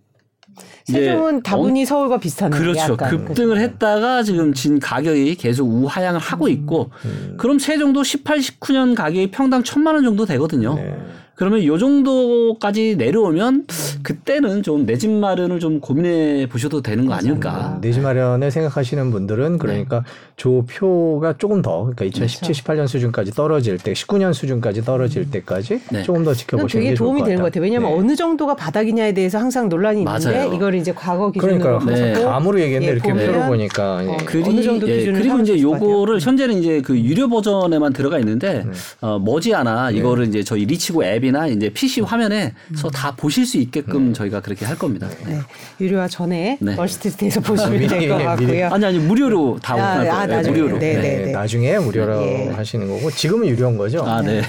세종은 0.92 1.44
다분히 1.44 1.84
어, 1.84 1.86
서울과 1.86 2.20
비슷하네요. 2.20 2.60
그렇죠. 2.60 2.94
약간. 2.94 3.10
급등을 3.10 3.56
그렇죠. 3.56 3.62
했다가 3.62 4.24
지금 4.24 4.54
진 4.54 4.80
가격이 4.80 5.36
계속 5.36 5.68
우하향을 5.68 6.20
하고 6.20 6.46
음. 6.46 6.52
있고 6.52 6.92
음. 7.06 7.36
그럼 7.38 7.60
세종도 7.60 8.04
18, 8.04 8.40
19년 8.40 8.96
가격이 8.96 9.32
평당 9.32 9.64
천만 9.64 9.96
원 9.96 10.04
정도 10.04 10.26
되거든요. 10.26 10.76
네. 10.76 10.98
그러면 11.40 11.64
요 11.64 11.78
정도까지 11.78 12.96
내려오면 12.98 13.66
그때는 14.04 14.62
좀 14.62 14.86
내 14.86 14.98
집 14.98 15.10
마련을 15.10 15.60
좀 15.62 15.80
고민해 15.80 16.48
보셔도 16.50 16.82
되는 16.82 17.06
거 17.06 17.14
아닐까. 17.14 17.78
내 17.82 17.92
집 17.94 18.02
마련을 18.02 18.52
생각하시는 18.52 19.10
분들은 19.12 19.58
그러니까 19.58 20.00
네. 20.00 20.04
조표가 20.36 21.36
조금 21.38 21.62
더 21.62 21.82
그러니까 21.84 22.04
2017, 22.06 22.42
그렇죠. 22.48 22.64
18년 22.64 22.88
수준까지 22.88 23.32
떨어질 23.32 23.78
때, 23.78 23.94
19년 23.94 24.34
수준까지 24.34 24.84
떨어질 24.84 25.24
음. 25.24 25.32
때까지 25.32 25.82
네. 25.92 26.04
조금 26.04 26.24
더 26.26 26.34
지켜보시는 26.34 26.86
게 26.86 26.94
도움이 26.94 27.24
되는 27.24 27.38
것 27.38 27.46
같아요. 27.46 27.64
왜냐하면 27.64 27.92
네. 27.92 27.98
어느 27.98 28.16
정도가 28.16 28.56
바닥이냐에 28.56 29.14
대해서 29.14 29.38
항상 29.38 29.70
논란이 29.70 30.02
있는데 30.02 30.26
맞아요. 30.32 30.54
이걸 30.54 30.76
이제 30.76 30.92
과거 30.94 31.32
기준으로 31.32 31.80
그러니까 31.80 31.92
네. 31.94 32.14
감으로 32.22 32.60
얘기했는데 32.60 32.88
예, 32.88 32.92
이렇게 32.92 33.14
표로 33.32 33.46
보니까 33.48 33.96
어, 33.98 34.18
예. 34.20 34.26
그리, 34.26 34.44
어느 34.44 34.62
정도 34.62 34.86
기준을 34.86 35.16
예, 35.20 35.24
그리고 35.24 35.40
이제 35.40 35.62
요거를 35.62 36.20
현재는 36.20 36.56
이제 36.60 36.82
그 36.82 37.00
유료 37.00 37.30
버전에만 37.30 37.94
들어가 37.94 38.20
있는데 38.20 38.64
네. 38.66 38.72
어, 39.02 39.20
머지않아 39.20 39.92
이거를 39.92 40.28
이제 40.28 40.44
저희 40.44 40.66
리치고 40.66 41.04
앱이 41.06 41.29
나 41.32 41.48
이제 41.48 41.70
PC 41.70 42.02
화면에서 42.02 42.52
음. 42.86 42.90
다 42.94 43.14
보실 43.16 43.46
수 43.46 43.58
있게끔 43.58 44.08
네. 44.08 44.14
저희가 44.14 44.42
그렇게 44.42 44.66
할 44.66 44.78
겁니다. 44.78 45.08
네. 45.26 45.40
유료화 45.80 46.08
전에 46.08 46.58
네. 46.62 46.76
월스트리트에서 46.76 47.42
보시면 47.42 47.88
될 47.88 48.10
것 48.10 48.18
같고요. 48.18 48.68
아니 48.72 48.86
아니 48.86 49.00
무료로 49.00 49.60
다 49.62 49.74
아, 49.74 49.76
오픈할 49.78 50.10
아, 50.10 50.26
거예요. 50.28 50.40
아, 50.40 50.52
무료로. 50.52 50.80
네, 50.80 50.94
네, 50.96 51.26
네. 51.26 51.32
나중에 51.32 51.78
무료로 51.80 52.22
예. 52.24 52.50
하시는 52.50 52.88
거고 52.88 53.12
지금은 53.12 53.48
유료인 53.48 53.78
거죠. 53.78 54.04
아, 54.06 54.22
네. 54.22 54.42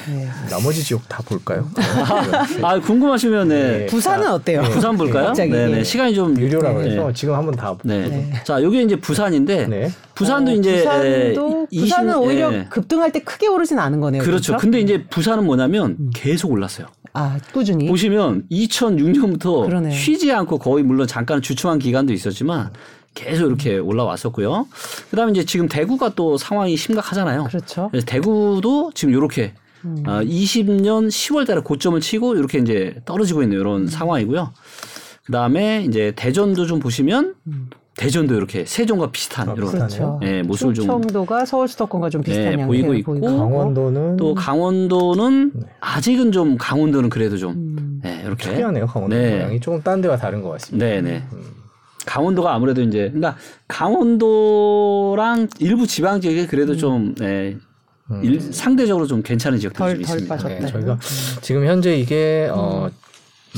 나머지 0.50 0.82
지역 0.82 1.08
다 1.08 1.22
볼까요? 1.26 1.68
아, 2.62 2.78
궁금하시면 2.80 3.48
네. 3.48 3.86
부산은 3.86 4.30
어때요? 4.30 4.62
부산 4.62 4.96
볼까요? 4.96 5.32
네, 5.32 5.46
네. 5.46 5.84
시간이 5.84 6.14
좀 6.14 6.38
유료라고 6.38 6.82
해서 6.82 7.12
지금 7.12 7.34
한번 7.34 7.54
다. 7.54 7.76
네. 7.84 8.32
자, 8.44 8.62
여기 8.62 8.82
이제 8.82 8.96
부산인데 8.96 9.90
부산도 10.14 10.50
어, 10.50 10.54
이제 10.54 10.76
부산도 10.78 11.66
20, 11.70 11.84
부산은 11.84 12.16
오히려 12.18 12.68
급등할 12.68 13.10
때 13.10 13.20
크게 13.20 13.46
오르진 13.48 13.78
않은 13.78 14.00
거네요. 14.00 14.22
그렇죠. 14.22 14.52
그렇죠? 14.52 14.60
근데 14.60 14.80
이제 14.80 15.04
부산은 15.08 15.44
뭐냐면 15.44 15.96
음. 15.98 16.10
계속 16.14 16.50
올랐어요. 16.50 16.69
아, 17.12 17.38
꾸준히. 17.52 17.86
보시면 17.86 18.44
2006년부터 18.50 19.66
그러네요. 19.66 19.92
쉬지 19.92 20.32
않고 20.32 20.58
거의 20.58 20.84
물론 20.84 21.06
잠깐 21.06 21.42
주춤한 21.42 21.78
기간도 21.78 22.12
있었지만 22.12 22.72
계속 23.14 23.46
이렇게 23.46 23.78
올라왔었고요. 23.78 24.68
그다음에 25.10 25.32
이제 25.32 25.44
지금 25.44 25.68
대구가 25.68 26.14
또 26.14 26.36
상황이 26.36 26.76
심각하잖아요. 26.76 27.44
그렇죠. 27.44 27.88
그래서 27.90 28.06
대구도 28.06 28.92
지금 28.94 29.14
이렇게 29.14 29.54
음. 29.84 30.04
어, 30.06 30.20
20년 30.20 31.08
10월 31.08 31.46
달에 31.46 31.60
고점을 31.60 32.00
치고 32.00 32.36
이렇게 32.36 32.58
이제 32.58 33.00
떨어지고 33.04 33.42
있는 33.42 33.58
이런 33.58 33.82
음. 33.82 33.86
상황이고요. 33.86 34.52
그다음에 35.24 35.84
이제 35.84 36.12
대전도 36.16 36.66
좀 36.66 36.80
보시면 36.80 37.34
음. 37.46 37.70
대전도 38.00 38.34
이렇게 38.34 38.64
세종과 38.64 39.10
비슷한 39.10 39.50
아, 39.50 39.54
이런 39.54 39.70
그렇죠. 39.70 40.18
네, 40.22 40.42
모습을 40.42 40.72
좀 40.72 40.86
청도가 40.86 41.44
서울 41.44 41.68
수도권과 41.68 42.08
좀 42.08 42.22
비슷한 42.22 42.56
네, 42.56 42.66
보이고 42.66 42.94
있고 42.94 43.12
보이고. 43.12 43.26
강원도는 43.26 44.16
또 44.16 44.34
강원도는 44.34 45.52
네. 45.54 45.66
아직은 45.80 46.32
좀 46.32 46.56
강원도는 46.56 47.10
그래도 47.10 47.36
좀 47.36 47.52
음. 47.52 48.00
네, 48.02 48.22
이렇게 48.24 48.48
특이하네요 48.48 48.86
강원도 48.86 49.14
네. 49.14 49.36
모양이 49.36 49.60
조금 49.60 49.82
딴 49.82 50.00
데와 50.00 50.16
다른 50.16 50.40
것 50.40 50.48
같습니다. 50.52 50.86
네, 50.86 51.02
네. 51.02 51.22
음. 51.34 51.42
강원도가 52.06 52.54
아무래도 52.54 52.80
이제 52.80 53.10
그러니까 53.12 53.36
강원도랑 53.68 55.48
일부 55.58 55.86
지방 55.86 56.22
지역에 56.22 56.46
그래도 56.46 56.72
음. 56.72 56.78
좀 56.78 57.14
네, 57.16 57.58
음. 58.10 58.24
일, 58.24 58.40
상대적으로 58.40 59.06
좀 59.06 59.22
괜찮은 59.22 59.58
지역들이 59.58 59.92
좀 59.92 60.00
있습니다. 60.00 60.36
네, 60.48 60.66
저희가 60.66 60.94
음. 60.94 60.98
지금 61.42 61.66
현재 61.66 61.94
이게 61.98 62.48
어, 62.50 62.88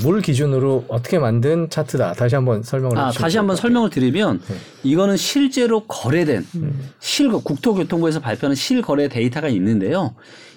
뭘 0.01 0.23
기준으로 0.23 0.87
어떻게 0.89 1.19
만든 1.19 1.69
차트다. 1.69 2.15
다시 2.15 2.35
한번 2.35 2.63
설명을 2.63 2.97
아, 2.99 3.11
다시 3.11 3.37
한번 3.37 3.57
설명을 3.57 3.91
드리면 3.91 4.41
네. 4.47 4.55
이거는 4.85 5.17
실제로 5.17 5.81
거래된 5.85 6.47
음. 6.55 6.91
실 7.01 7.31
국토교통부에서 7.31 8.21
발표하는 8.21 8.55
실거래 8.55 9.09
데이터가 9.09 9.49
있는데요. 9.49 10.15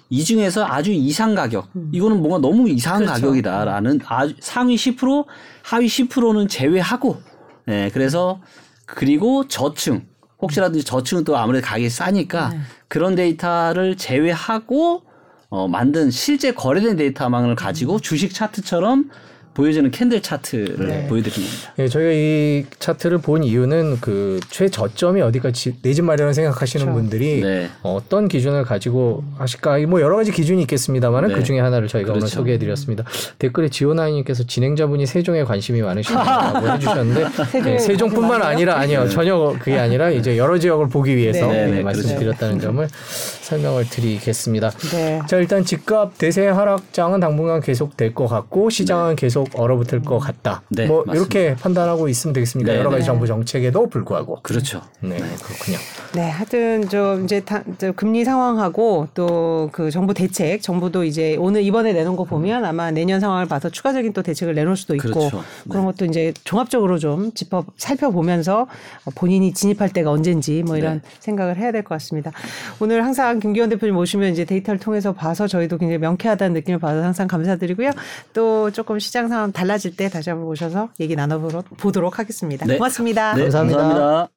이 0.09 0.23
중에서 0.23 0.65
아주 0.65 0.91
이상 0.91 1.35
가격, 1.35 1.67
음. 1.75 1.89
이거는 1.91 2.17
뭔가 2.17 2.37
너무 2.37 2.69
이상한 2.69 3.05
그렇죠. 3.05 3.21
가격이다라는 3.21 4.01
아주 4.05 4.35
상위 4.39 4.75
10% 4.75 5.25
하위 5.63 5.87
10%는 5.87 6.47
제외하고 6.47 7.17
네, 7.65 7.89
그래서 7.91 8.39
그리고 8.85 9.47
저층 9.47 10.05
혹시라도 10.39 10.79
저층은 10.79 11.23
또 11.23 11.37
아무래도 11.37 11.65
가격이 11.65 11.89
싸니까 11.89 12.49
네. 12.49 12.59
그런 12.87 13.15
데이터를 13.15 13.97
제외하고 13.97 15.04
어, 15.49 15.67
만든 15.67 16.11
실제 16.11 16.51
거래된 16.51 16.95
데이터만을 16.97 17.55
가지고 17.55 17.99
주식 17.99 18.33
차트처럼 18.33 19.09
보여지는 19.53 19.89
캔들 19.89 20.21
차트를 20.21 20.85
네. 20.85 21.07
보여드립니다. 21.07 21.55
네, 21.77 21.87
저희가 21.87 22.11
이 22.11 22.65
차트를 22.77 23.19
본 23.19 23.41
이유는 23.41 23.99
그 24.01 24.41
최저점이 24.49 25.21
어디까지 25.21 25.77
내 25.81 25.93
집 25.93 26.03
마련을 26.03 26.33
생각하시는 26.33 26.85
그렇죠. 26.85 26.99
분들이 26.99 27.39
네. 27.41 27.69
어떤 27.81 28.27
기준을 28.27 28.65
가지고 28.65 29.23
하실까? 29.37 29.77
뭐 29.87 30.01
여러 30.01 30.17
가지 30.17 30.33
기준이 30.33 30.61
있겠습니다만은 30.63 31.29
네. 31.29 31.35
그 31.35 31.43
중에 31.45 31.61
하나를 31.61 31.87
저희가 31.87 32.07
그렇죠. 32.07 32.25
오늘 32.25 32.27
소개해드렸습니다. 32.27 33.05
댓글에 33.39 33.69
지오나이님께서 33.69 34.43
진행자분이 34.43 35.05
세종에 35.05 35.45
관심이 35.45 35.81
많으시다고 35.81 36.67
해주셨는데 36.75 37.25
네, 37.63 37.79
세종뿐만 37.79 38.41
아니라 38.41 38.75
아니요 38.75 39.07
전혀 39.07 39.55
그게 39.57 39.79
아니라 39.79 40.09
이제 40.09 40.37
여러 40.37 40.57
지역을 40.59 40.89
보기 40.89 41.15
위해서 41.15 41.47
네. 41.47 41.67
네, 41.67 41.81
말씀드렸다는 41.81 42.59
점을 42.59 42.85
설명을 43.45 43.87
드리겠습니다. 43.89 44.71
자 45.27 45.37
일단 45.37 45.63
집값 45.63 46.17
대세 46.17 46.47
하락장은 46.47 47.19
당분간 47.19 47.61
계속 47.61 47.95
될 47.95 48.13
것 48.15 48.27
같고 48.27 48.69
시장은 48.69 49.15
계속 49.15 49.35
계속 49.35 49.59
얼어붙을 49.59 50.01
것 50.03 50.19
같다. 50.19 50.61
네, 50.69 50.85
뭐 50.85 51.03
맞습니다. 51.05 51.19
이렇게 51.19 51.55
판단하고 51.61 52.07
있으면 52.07 52.31
되겠습니까? 52.33 52.71
네, 52.71 52.79
여러 52.79 52.89
가지 52.89 53.01
네. 53.01 53.05
정부 53.05 53.27
정책에도 53.27 53.89
불구하고. 53.89 54.39
그렇죠. 54.43 54.81
네, 55.01 55.17
그렇군요. 55.17 55.77
네, 56.13 56.29
하여튼 56.29 56.87
저 56.87 57.19
이제 57.21 57.41
다, 57.41 57.63
저 57.77 57.91
금리 57.91 58.23
상황하고 58.23 59.09
또 59.13 59.69
그 59.71 59.89
정부 59.91 60.13
대책, 60.13 60.61
정부도 60.61 61.03
이제 61.03 61.35
오늘 61.39 61.63
이번에 61.63 61.91
내놓은 61.91 62.15
거 62.15 62.23
보면 62.23 62.63
아마 62.65 62.91
내년 62.91 63.19
상황을 63.19 63.47
봐서 63.47 63.69
추가적인 63.69 64.13
또 64.13 64.21
대책을 64.21 64.53
내놓을 64.53 64.77
수도 64.77 64.95
있고 64.95 65.09
그렇죠. 65.09 65.43
그런 65.69 65.85
것도 65.85 66.05
이제 66.05 66.33
종합적으로 66.43 66.99
좀 66.99 67.33
짚어 67.33 67.65
살펴보면서 67.77 68.67
본인이 69.15 69.53
진입할 69.53 69.89
때가 69.89 70.11
언젠지 70.11 70.61
뭐 70.63 70.77
이런 70.77 71.01
생각을 71.19 71.57
해야 71.57 71.71
될 71.71 71.83
것 71.83 71.89
같습니다. 71.95 72.31
오늘 72.79 73.03
항상 73.03 73.34
김기현 73.39 73.69
대표님 73.69 73.95
모시면 73.95 74.31
이제 74.31 74.45
데이터를 74.45 74.79
통해서 74.79 75.13
봐서 75.13 75.47
저희도 75.47 75.77
굉장히 75.77 75.97
명쾌하다는 75.99 76.53
느낌을 76.53 76.79
받아서 76.79 77.05
항상 77.05 77.27
감사드리고요. 77.27 77.91
또 78.33 78.71
조금 78.71 78.99
시장 78.99 79.27
상황 79.27 79.51
달라질 79.51 79.95
때 79.95 80.09
다시 80.09 80.29
한번 80.29 80.47
모셔서 80.47 80.89
얘기 80.99 81.15
나눠보도록 81.15 82.19
하겠습니다. 82.19 82.65
네. 82.65 82.77
고맙습니다. 82.77 83.35
네, 83.35 83.43
감사합니다. 83.43 83.79
감사합니다. 83.79 84.34